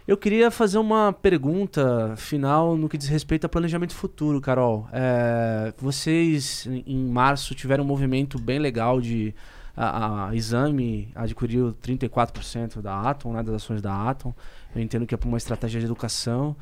[0.10, 4.88] Eu queria fazer uma pergunta final no que diz respeito a planejamento futuro, Carol.
[4.92, 9.36] É, vocês, em- março, tiveram um movimento bem legal de
[9.78, 14.34] a, a Exame adquiriu 34% da Atom, né, das ações da Atom.
[14.76, 16.56] Eu entendo que é uma estratégia de educação.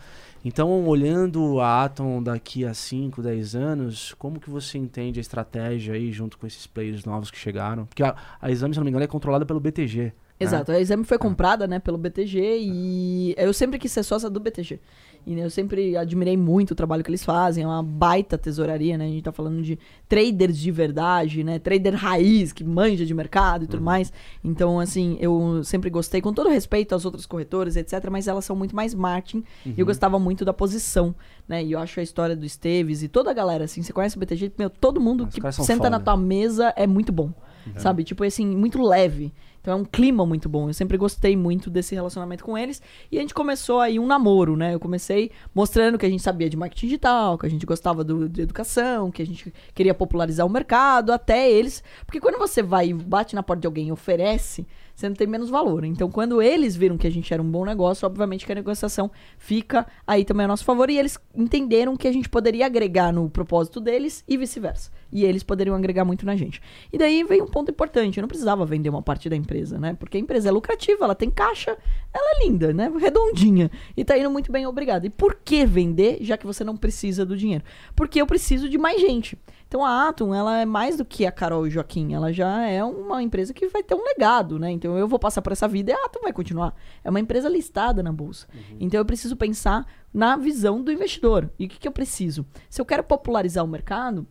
[0.44, 5.94] Então, olhando a Atom daqui a 5, 10 anos, como que você entende a estratégia
[5.94, 7.86] aí junto com esses players novos que chegaram?
[7.86, 10.12] Porque a, a Exame, se não me engano, é controlada pelo BTG.
[10.40, 14.40] Exato, a Exame foi comprada, né, pelo BTG e eu sempre quis ser sócia do
[14.40, 14.80] BTG.
[15.28, 18.98] E né, eu sempre admirei muito o trabalho que eles fazem, é uma baita tesouraria,
[18.98, 19.04] né?
[19.04, 19.78] A gente tá falando de
[20.08, 21.60] traders de verdade, né?
[21.60, 24.14] Trader raiz, que manja de mercado e tudo mais.
[24.42, 28.56] Então, assim, eu sempre gostei, com todo respeito às outras corretoras, etc., mas elas são
[28.56, 31.14] muito mais marketing e eu gostava muito da posição,
[31.46, 31.62] né?
[31.62, 34.20] E eu acho a história do Esteves e toda a galera, assim, você conhece o
[34.22, 36.06] BTG, meu, todo mundo que senta na foda.
[36.06, 37.34] tua mesa é muito bom,
[37.76, 38.06] sabe?
[38.06, 39.34] Tipo assim, muito leve.
[39.68, 40.70] Então é um clima muito bom.
[40.70, 42.82] Eu sempre gostei muito desse relacionamento com eles.
[43.12, 44.74] E a gente começou aí um namoro, né?
[44.74, 48.30] Eu comecei mostrando que a gente sabia de marketing digital, que a gente gostava do,
[48.30, 51.84] de educação, que a gente queria popularizar o mercado, até eles.
[52.06, 54.66] Porque quando você vai e bate na porta de alguém e oferece,
[54.96, 55.84] você não tem menos valor.
[55.84, 59.12] Então, quando eles viram que a gente era um bom negócio, obviamente que a negociação
[59.38, 60.90] fica aí também a nosso favor.
[60.90, 64.92] E eles entenderam que a gente poderia agregar no propósito deles e vice-versa.
[65.12, 66.62] E eles poderiam agregar muito na gente.
[66.92, 68.18] E daí veio um ponto importante.
[68.18, 69.96] Eu não precisava vender uma parte da empresa, né?
[70.00, 71.78] Porque a empresa é lucrativa, ela tem caixa,
[72.14, 72.92] ela é linda, né?
[72.98, 73.72] Redondinha.
[73.96, 75.06] E tá indo muito bem, obrigado.
[75.06, 77.64] E por que vender, já que você não precisa do dinheiro?
[77.96, 79.38] Porque eu preciso de mais gente.
[79.68, 82.14] Então a Atom, ela é mais do que a Carol e Joaquim.
[82.14, 84.72] Ela já é uma empresa que vai ter um legado, né?
[84.72, 86.74] Então eu vou passar por essa vida e a Atom vai continuar.
[87.04, 88.48] É uma empresa listada na bolsa.
[88.80, 91.50] Então eu preciso pensar na visão do investidor.
[91.60, 92.46] E o que, que eu preciso?
[92.70, 94.26] Se eu quero popularizar o mercado,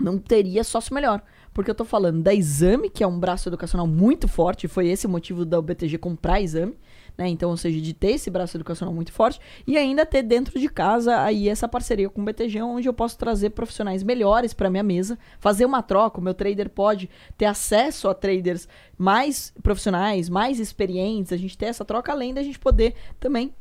[0.00, 1.22] não teria sócio melhor.
[1.52, 5.06] Porque eu tô falando da Exame, que é um braço educacional muito forte, foi esse
[5.06, 6.76] o motivo da BTG comprar a Exame,
[7.16, 7.28] né?
[7.28, 10.68] Então, ou seja, de ter esse braço educacional muito forte e ainda ter dentro de
[10.68, 14.82] casa aí essa parceria com o BTG, onde eu posso trazer profissionais melhores para minha
[14.82, 17.08] mesa, fazer uma troca, o meu trader pode
[17.38, 18.68] ter acesso a traders
[18.98, 23.54] mais profissionais, mais experientes, a gente ter essa troca além da gente poder também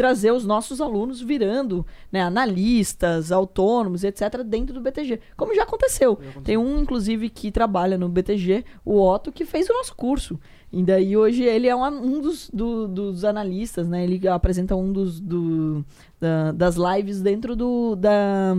[0.00, 5.20] trazer os nossos alunos virando né, analistas, autônomos, etc., dentro do BTG.
[5.36, 6.18] Como já aconteceu.
[6.42, 10.40] Tem um, inclusive, que trabalha no BTG, o Otto, que fez o nosso curso.
[10.72, 14.04] E daí hoje ele é uma- um dos, do- dos analistas, né?
[14.04, 15.84] Ele apresenta um dos do-
[16.20, 18.54] da- das lives dentro do, da,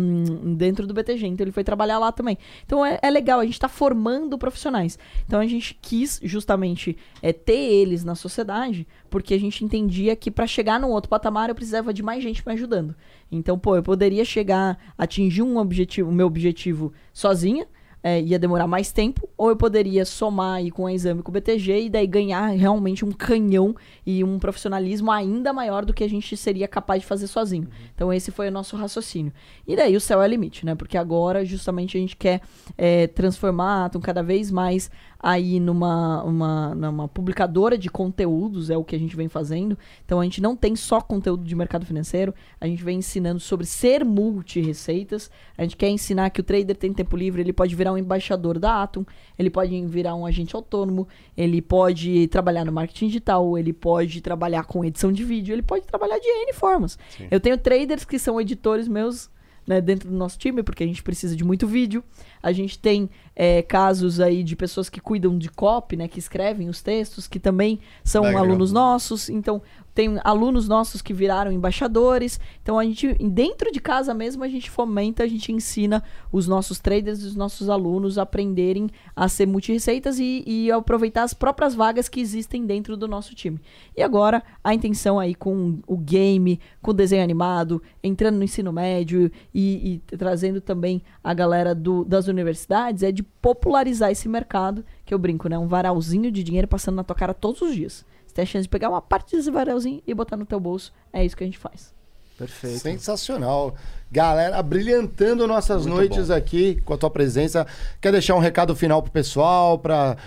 [0.57, 1.25] dentro do BTG.
[1.27, 2.37] Então ele foi trabalhar lá também.
[2.65, 4.99] Então é, é legal, a gente está formando profissionais.
[5.25, 10.29] Então a gente quis justamente é, ter eles na sociedade, porque a gente entendia que
[10.29, 12.93] para chegar num outro patamar eu precisava de mais gente me ajudando.
[13.31, 17.65] Então, pô, eu poderia chegar, atingir um objetivo, o meu objetivo sozinha,
[18.03, 21.33] é, ia demorar mais tempo, ou eu poderia somar aí com a exame com o
[21.33, 23.75] BTG e daí ganhar realmente um canhão
[24.05, 27.67] e um profissionalismo ainda maior do que a gente seria capaz de fazer sozinho.
[27.93, 29.31] Então esse foi o nosso raciocínio.
[29.67, 30.73] E daí o céu é o limite, né?
[30.73, 32.41] Porque agora justamente a gente quer
[32.77, 34.89] é, transformar a Atom cada vez mais
[35.21, 39.77] aí numa, uma, numa publicadora de conteúdos, é o que a gente vem fazendo.
[40.03, 43.65] Então a gente não tem só conteúdo de mercado financeiro, a gente vem ensinando sobre
[43.65, 45.29] ser multi-receitas.
[45.57, 48.57] A gente quer ensinar que o trader tem tempo livre, ele pode virar um embaixador
[48.57, 49.05] da Atom,
[49.37, 51.07] ele pode virar um agente autônomo,
[51.37, 55.85] ele pode trabalhar no marketing digital, ele pode trabalhar com edição de vídeo, ele pode
[55.85, 56.97] trabalhar de N formas.
[57.29, 59.29] Eu tenho traders que são editores meus
[59.65, 62.03] né, dentro do nosso time, porque a gente precisa de muito vídeo.
[62.41, 66.69] A gente tem é, casos aí de pessoas que cuidam de copy, né, que escrevem
[66.69, 68.43] os textos, que também são Legal.
[68.43, 69.29] alunos nossos.
[69.29, 69.61] Então,
[69.93, 72.39] tem alunos nossos que viraram embaixadores.
[72.61, 76.79] Então, a gente, dentro de casa mesmo, a gente fomenta, a gente ensina os nossos
[76.79, 81.75] traders e os nossos alunos a aprenderem a ser multirreceitas e, e aproveitar as próprias
[81.75, 83.59] vagas que existem dentro do nosso time.
[83.95, 88.71] E agora, a intenção aí com o game, com o desenho animado, entrando no ensino
[88.71, 94.85] médio e, e trazendo também a galera do- das universidades, é de popularizar esse mercado,
[95.05, 95.57] que eu brinco, né?
[95.57, 98.05] Um varalzinho de dinheiro passando na tua cara todos os dias.
[98.41, 100.91] Tem a chance de pegar uma parte desse varalzinho e botar no teu bolso.
[101.13, 101.93] É isso que a gente faz.
[102.39, 102.79] Perfeito.
[102.79, 103.75] Sensacional.
[104.11, 106.33] Galera, brilhantando nossas Muito noites bom.
[106.33, 107.67] aqui com a tua presença.
[108.01, 110.17] Quer deixar um recado final pro pessoal, para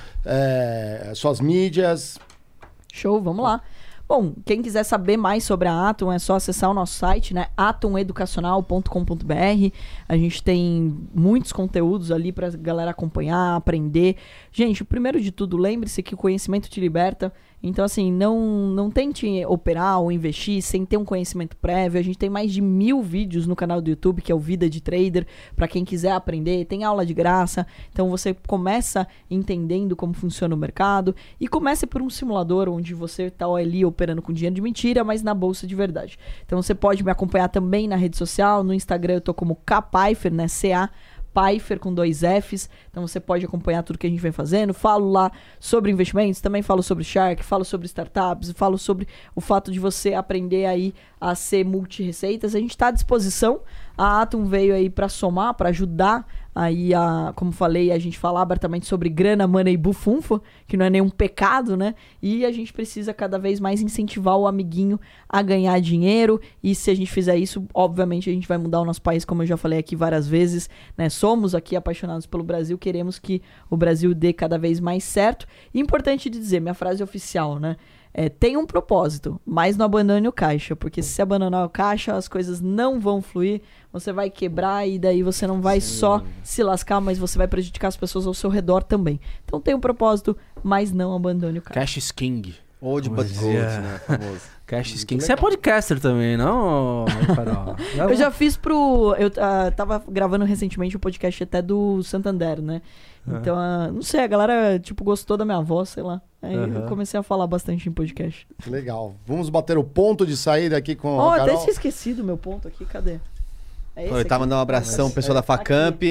[1.16, 2.16] suas mídias?
[2.92, 3.60] Show, vamos lá.
[4.06, 7.46] Bom, quem quiser saber mais sobre a Atom é só acessar o nosso site, né?
[7.56, 9.72] atomeducacional.com.br.
[10.06, 14.16] A gente tem muitos conteúdos ali pra galera acompanhar, aprender.
[14.52, 17.32] Gente, o primeiro de tudo, lembre-se que o conhecimento te liberta.
[17.66, 18.38] Então, assim, não,
[18.68, 21.98] não tente operar ou investir sem ter um conhecimento prévio.
[21.98, 24.68] A gente tem mais de mil vídeos no canal do YouTube, que é o Vida
[24.68, 25.26] de Trader,
[25.56, 26.66] para quem quiser aprender.
[26.66, 27.66] Tem aula de graça.
[27.90, 33.24] Então, você começa entendendo como funciona o mercado e comece por um simulador onde você
[33.24, 36.18] está ali operando com dinheiro de mentira, mas na bolsa de verdade.
[36.44, 38.62] Então, você pode me acompanhar também na rede social.
[38.62, 40.48] No Instagram, eu tô como Kpfeiffer, né?
[40.48, 40.90] C-A
[41.35, 42.70] Pfeiffer com dois Fs.
[42.90, 44.73] Então você pode acompanhar tudo que a gente vem fazendo.
[44.73, 49.73] Falo lá sobre investimentos, também falo sobre Shark, falo sobre startups, falo sobre o fato
[49.73, 52.55] de você aprender aí a ser multi-receitas.
[52.55, 53.61] A gente está à disposição.
[53.96, 58.42] A Atom veio aí para somar, para ajudar aí a, como falei, a gente falar
[58.42, 61.94] abertamente sobre grana, mana e bufunfa, que não é nenhum pecado, né?
[62.22, 66.40] E a gente precisa cada vez mais incentivar o amiguinho a ganhar dinheiro.
[66.62, 69.42] E se a gente fizer isso, obviamente a gente vai mudar o nosso país, como
[69.42, 71.08] eu já falei aqui várias vezes, né?
[71.08, 75.46] Somos aqui apaixonados pelo Brasil, queremos que o Brasil dê cada vez mais certo.
[75.72, 77.76] E importante dizer, minha frase oficial, né?
[78.16, 82.28] É, tem um propósito, mas não abandone o caixa, porque se abandonar o caixa, as
[82.28, 83.60] coisas não vão fluir,
[83.94, 87.86] você vai quebrar e daí você não vai só se lascar, mas você vai prejudicar
[87.86, 89.20] as pessoas ao seu redor também.
[89.44, 91.80] Então tem um propósito, mas não abandone o caixa.
[91.80, 92.56] Cash is King.
[92.80, 93.80] Old but Pois gold, é.
[93.80, 94.00] né?
[94.04, 94.40] Famoso.
[94.66, 95.22] Cash is King.
[95.22, 97.04] Você é podcaster também, não?
[97.96, 99.14] Eu já fiz pro.
[99.16, 102.82] Eu ah, tava gravando recentemente um podcast até do Santander, né?
[103.26, 106.20] Então, ah, não sei, a galera, tipo, gostou da minha voz, sei lá.
[106.42, 106.86] Aí eu Aham.
[106.88, 108.46] comecei a falar bastante em podcast.
[108.58, 109.14] Que legal.
[109.24, 112.36] Vamos bater o ponto de saída aqui com Ó, a até tinha esquecido o meu
[112.36, 113.18] ponto aqui, cadê?
[113.96, 114.42] É Aproveitar aqui?
[114.42, 116.02] mandar um abração pro pessoal da Facamp.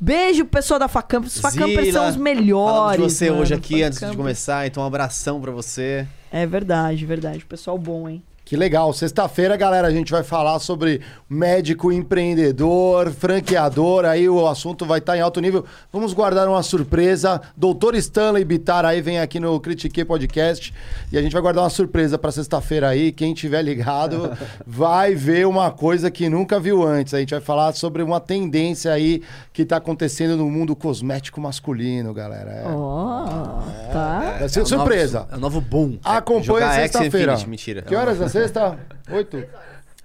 [0.00, 1.26] Beijo, pessoal da Facamp.
[1.26, 3.02] Os Facampers são os melhores.
[3.02, 3.42] De você mano.
[3.42, 6.06] hoje aqui antes de começar, então um abração pra você.
[6.30, 7.44] É verdade, verdade.
[7.44, 8.22] Pessoal bom, hein?
[8.48, 8.94] Que legal.
[8.94, 14.06] Sexta-feira, galera, a gente vai falar sobre médico empreendedor, franqueador.
[14.06, 15.66] Aí o assunto vai estar em alto nível.
[15.92, 17.42] Vamos guardar uma surpresa.
[17.54, 20.72] Doutor Stanley Bitar aí vem aqui no Critique Podcast
[21.12, 23.12] e a gente vai guardar uma surpresa para sexta-feira aí.
[23.12, 24.30] Quem tiver ligado
[24.66, 27.12] vai ver uma coisa que nunca viu antes.
[27.12, 29.22] A gente vai falar sobre uma tendência aí
[29.52, 32.50] que tá acontecendo no mundo cosmético masculino, galera.
[32.50, 32.64] É.
[32.66, 33.60] Ó,
[33.92, 34.36] tá.
[34.38, 35.18] Vai ser É surpresa.
[35.18, 35.98] novo- é o novo boom.
[36.02, 37.36] Acompanha Jogar X sexta-feira.
[37.46, 37.82] Mentira.
[37.82, 38.78] Que horas é sexta?
[39.10, 39.44] Oito?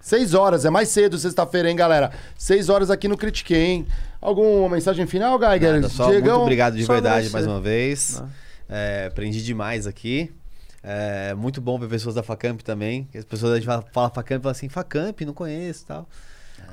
[0.01, 2.11] Seis horas, é mais cedo sexta-feira, hein, galera?
[2.37, 3.87] Seis horas aqui no Critique, hein?
[4.19, 5.75] Alguma mensagem final, Geiger?
[5.75, 8.21] Nada, só muito obrigado de só verdade mais uma vez.
[8.69, 10.31] É, aprendi demais aqui.
[10.83, 13.07] É, muito bom ver pessoas da Facamp também.
[13.15, 16.09] As pessoas a gente fala, Facamp e fala assim, Facamp, não conheço e tal.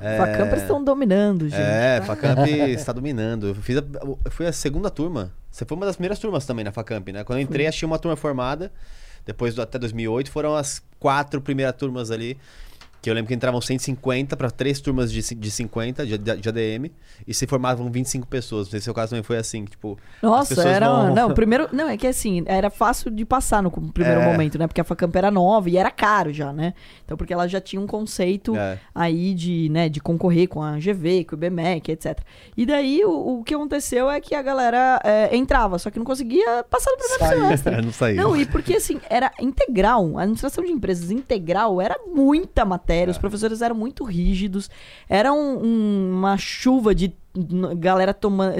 [0.01, 1.61] É, Facampers estão dominando, gente.
[1.61, 3.47] É, Facamp está dominando.
[3.47, 5.31] Eu, fiz a, eu fui a segunda turma.
[5.49, 7.23] Você foi uma das primeiras turmas também na Facamp, né?
[7.23, 8.71] Quando eu entrei, achei uma turma formada.
[9.25, 12.37] Depois, do, até 2008, foram as quatro primeiras turmas ali.
[13.01, 16.91] Que eu lembro que entravam 150 para três turmas de, de 50 de, de ADM.
[17.27, 18.67] E se formavam 25 pessoas.
[18.67, 19.65] Não sei se o seu caso também foi assim.
[19.65, 20.85] Tipo, Nossa, era.
[20.87, 21.67] não- Não, primeiro.
[21.73, 24.31] Não, é que assim, era fácil de passar no primeiro É.
[24.31, 24.67] momento, né?
[24.67, 26.73] Porque a Facamp era nova e era caro já, né?
[27.03, 28.77] Então, porque ela já tinha um conceito É.
[28.93, 32.19] aí de, né, de concorrer com a GV, com o BMEC, etc.
[32.55, 36.05] E daí o, o que aconteceu é que a galera é, entrava, só que não
[36.05, 37.41] conseguia passar no primeiro Saiu.
[37.41, 37.75] semestre.
[37.81, 38.15] não saiu.
[38.17, 40.17] Não, e porque assim, era integral.
[40.19, 43.11] A administração de empresas integral era muita matéria, É.
[43.11, 44.69] os professores eram muito rígidos,
[45.09, 47.13] era um- um- uma chuva de
[47.77, 48.55] galera tomando,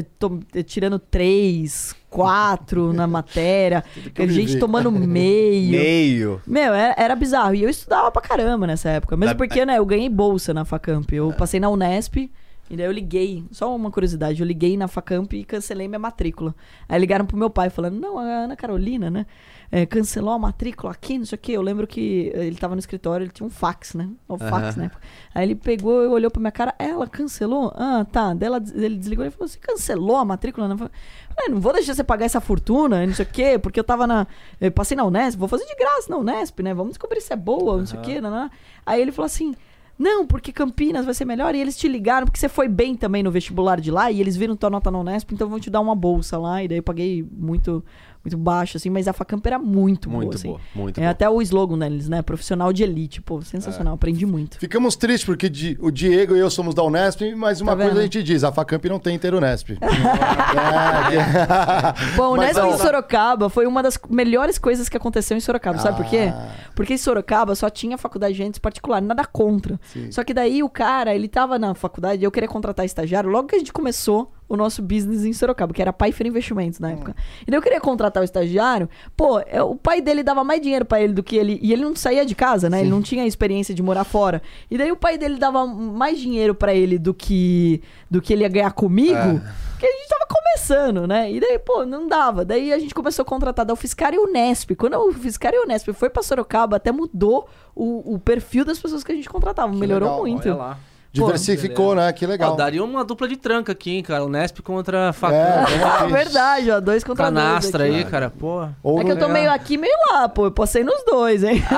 [0.65, 3.83] tirando três, quatro na matéria,
[4.29, 5.71] gente tomando meio.
[5.71, 6.41] Meio.
[6.47, 7.53] Meu, era, era bizarro.
[7.55, 9.17] E eu estudava pra caramba nessa época.
[9.17, 11.11] Mesmo Da- porque, né, eu ganhei bolsa na Facamp.
[11.11, 12.29] Eu passei na Unesp.
[12.69, 16.55] E daí eu liguei, só uma curiosidade, eu liguei na Facamp e cancelei minha matrícula.
[16.87, 19.25] Aí ligaram pro meu pai falando, não, a Ana Carolina, né,
[19.71, 21.53] é, cancelou a matrícula aqui, não sei o quê.
[21.53, 24.83] Eu lembro que ele tava no escritório, ele tinha um fax, né, o fax, Aham.
[24.83, 24.91] né.
[25.33, 27.71] Aí ele pegou e olhou pra minha cara, ela cancelou?
[27.75, 28.33] Ah, tá.
[28.33, 30.67] Daí ela, ele desligou e falou, você cancelou a matrícula?
[30.67, 30.93] Eu falei,
[31.37, 34.05] "Ah, não vou deixar você pagar essa fortuna, não sei o quê, porque eu tava
[34.05, 34.27] na.
[34.59, 36.73] Eu passei na Unesp, vou fazer de graça na Unesp, né?
[36.73, 38.19] Vamos descobrir se é boa, não sei o quê.
[38.19, 38.51] Naná.
[38.85, 39.55] Aí ele falou assim.
[39.99, 41.53] Não, porque Campinas vai ser melhor.
[41.53, 44.09] E eles te ligaram porque você foi bem também no vestibular de lá.
[44.09, 46.63] E eles viram tua nota na Unesp, então vão te dar uma bolsa lá.
[46.63, 47.85] E daí eu paguei muito,
[48.23, 48.89] muito baixo, assim.
[48.89, 50.49] Mas a Facamp era muito, boa, Muito assim.
[50.49, 51.11] boa, muito É boa.
[51.11, 52.21] até o slogan deles, né?
[52.21, 53.21] Profissional de elite.
[53.21, 53.95] Pô, sensacional.
[53.95, 54.57] Aprendi muito.
[54.59, 58.03] Ficamos tristes porque o Diego e eu somos da Unesp, mas uma Tá coisa a
[58.03, 59.71] gente diz, a Facamp não tem inteiro Unesp.
[59.81, 62.75] é, Bom, o Mas Unesp não.
[62.75, 65.79] em Sorocaba foi uma das melhores coisas que aconteceu em Sorocaba.
[65.79, 66.31] Sabe por quê?
[66.33, 66.49] Ah.
[66.75, 69.79] Porque em Sorocaba só tinha faculdade de agentes particular, nada contra.
[69.83, 70.11] Sim.
[70.11, 73.47] Só que daí o cara, ele tava na faculdade e eu queria contratar estagiário logo
[73.47, 77.15] que a gente começou o nosso business em Sorocaba, que era Pfeiffer Investimentos na época.
[77.47, 80.83] E daí eu queria contratar o estagiário, pô, é, o pai dele dava mais dinheiro
[80.83, 81.57] pra ele do que ele.
[81.61, 82.81] E ele não saía de casa, né?
[82.81, 84.41] Ele não tinha a experiência de morar fora.
[84.69, 88.41] E daí o pai dele dava mais dinheiro pra ele do que, do que ele
[88.41, 89.41] ia ganhar comigo.
[89.71, 91.31] Porque a gente tava começando, né?
[91.31, 92.43] E daí, pô, não dava.
[92.43, 94.75] Daí a gente começou a contratar da UFSCar e Unesp.
[94.75, 99.01] Quando a UFSCar e Unesp foi pra Sorocaba, até mudou o, o perfil das pessoas
[99.01, 99.73] que a gente contratava.
[99.73, 100.49] Melhorou legal, muito.
[100.49, 100.90] Olha lá.
[101.13, 102.11] Diversificou, né?
[102.13, 102.53] Que legal.
[102.53, 104.23] Ó, daria uma dupla de tranca aqui, hein, cara.
[104.23, 105.43] O Nesp contra a É,
[105.83, 106.11] Ah, aqui.
[106.13, 106.79] verdade, ó.
[106.79, 107.91] Dois contra Canastra dois.
[107.95, 108.03] aqui.
[108.05, 108.29] aí, cara.
[108.29, 108.65] Pô.
[108.81, 110.45] Ou É que eu tô no- meio aqui, meio lá, pô.
[110.45, 111.61] Eu passei nos dois, hein?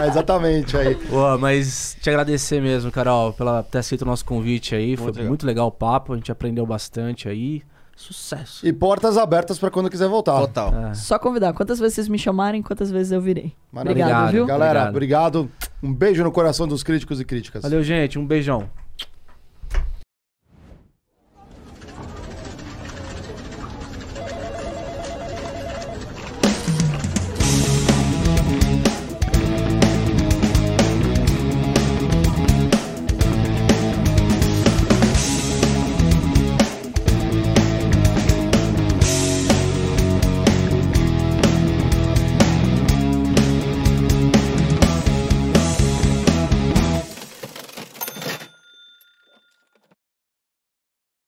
[0.00, 0.94] É, é, exatamente aí.
[0.94, 4.96] Pô, mas te agradecer mesmo, Carol, pela ter aceito o nosso convite aí.
[4.96, 5.26] Foi legal.
[5.26, 7.62] muito legal o papo, a gente aprendeu bastante aí.
[8.00, 8.66] Sucesso.
[8.66, 10.40] E portas abertas pra quando quiser voltar.
[10.40, 10.74] Total.
[10.86, 10.94] É.
[10.94, 11.52] Só convidar.
[11.52, 13.52] Quantas vezes vocês me chamarem, quantas vezes eu virei.
[13.70, 14.04] Maravilha.
[14.06, 14.32] Obrigado, Obrigado.
[14.32, 14.46] viu?
[14.46, 15.36] Galera, Obrigado.
[15.36, 15.68] obrigado.
[15.82, 17.62] Um beijo no coração dos críticos e críticas.
[17.62, 18.18] Valeu, gente.
[18.18, 18.70] Um beijão.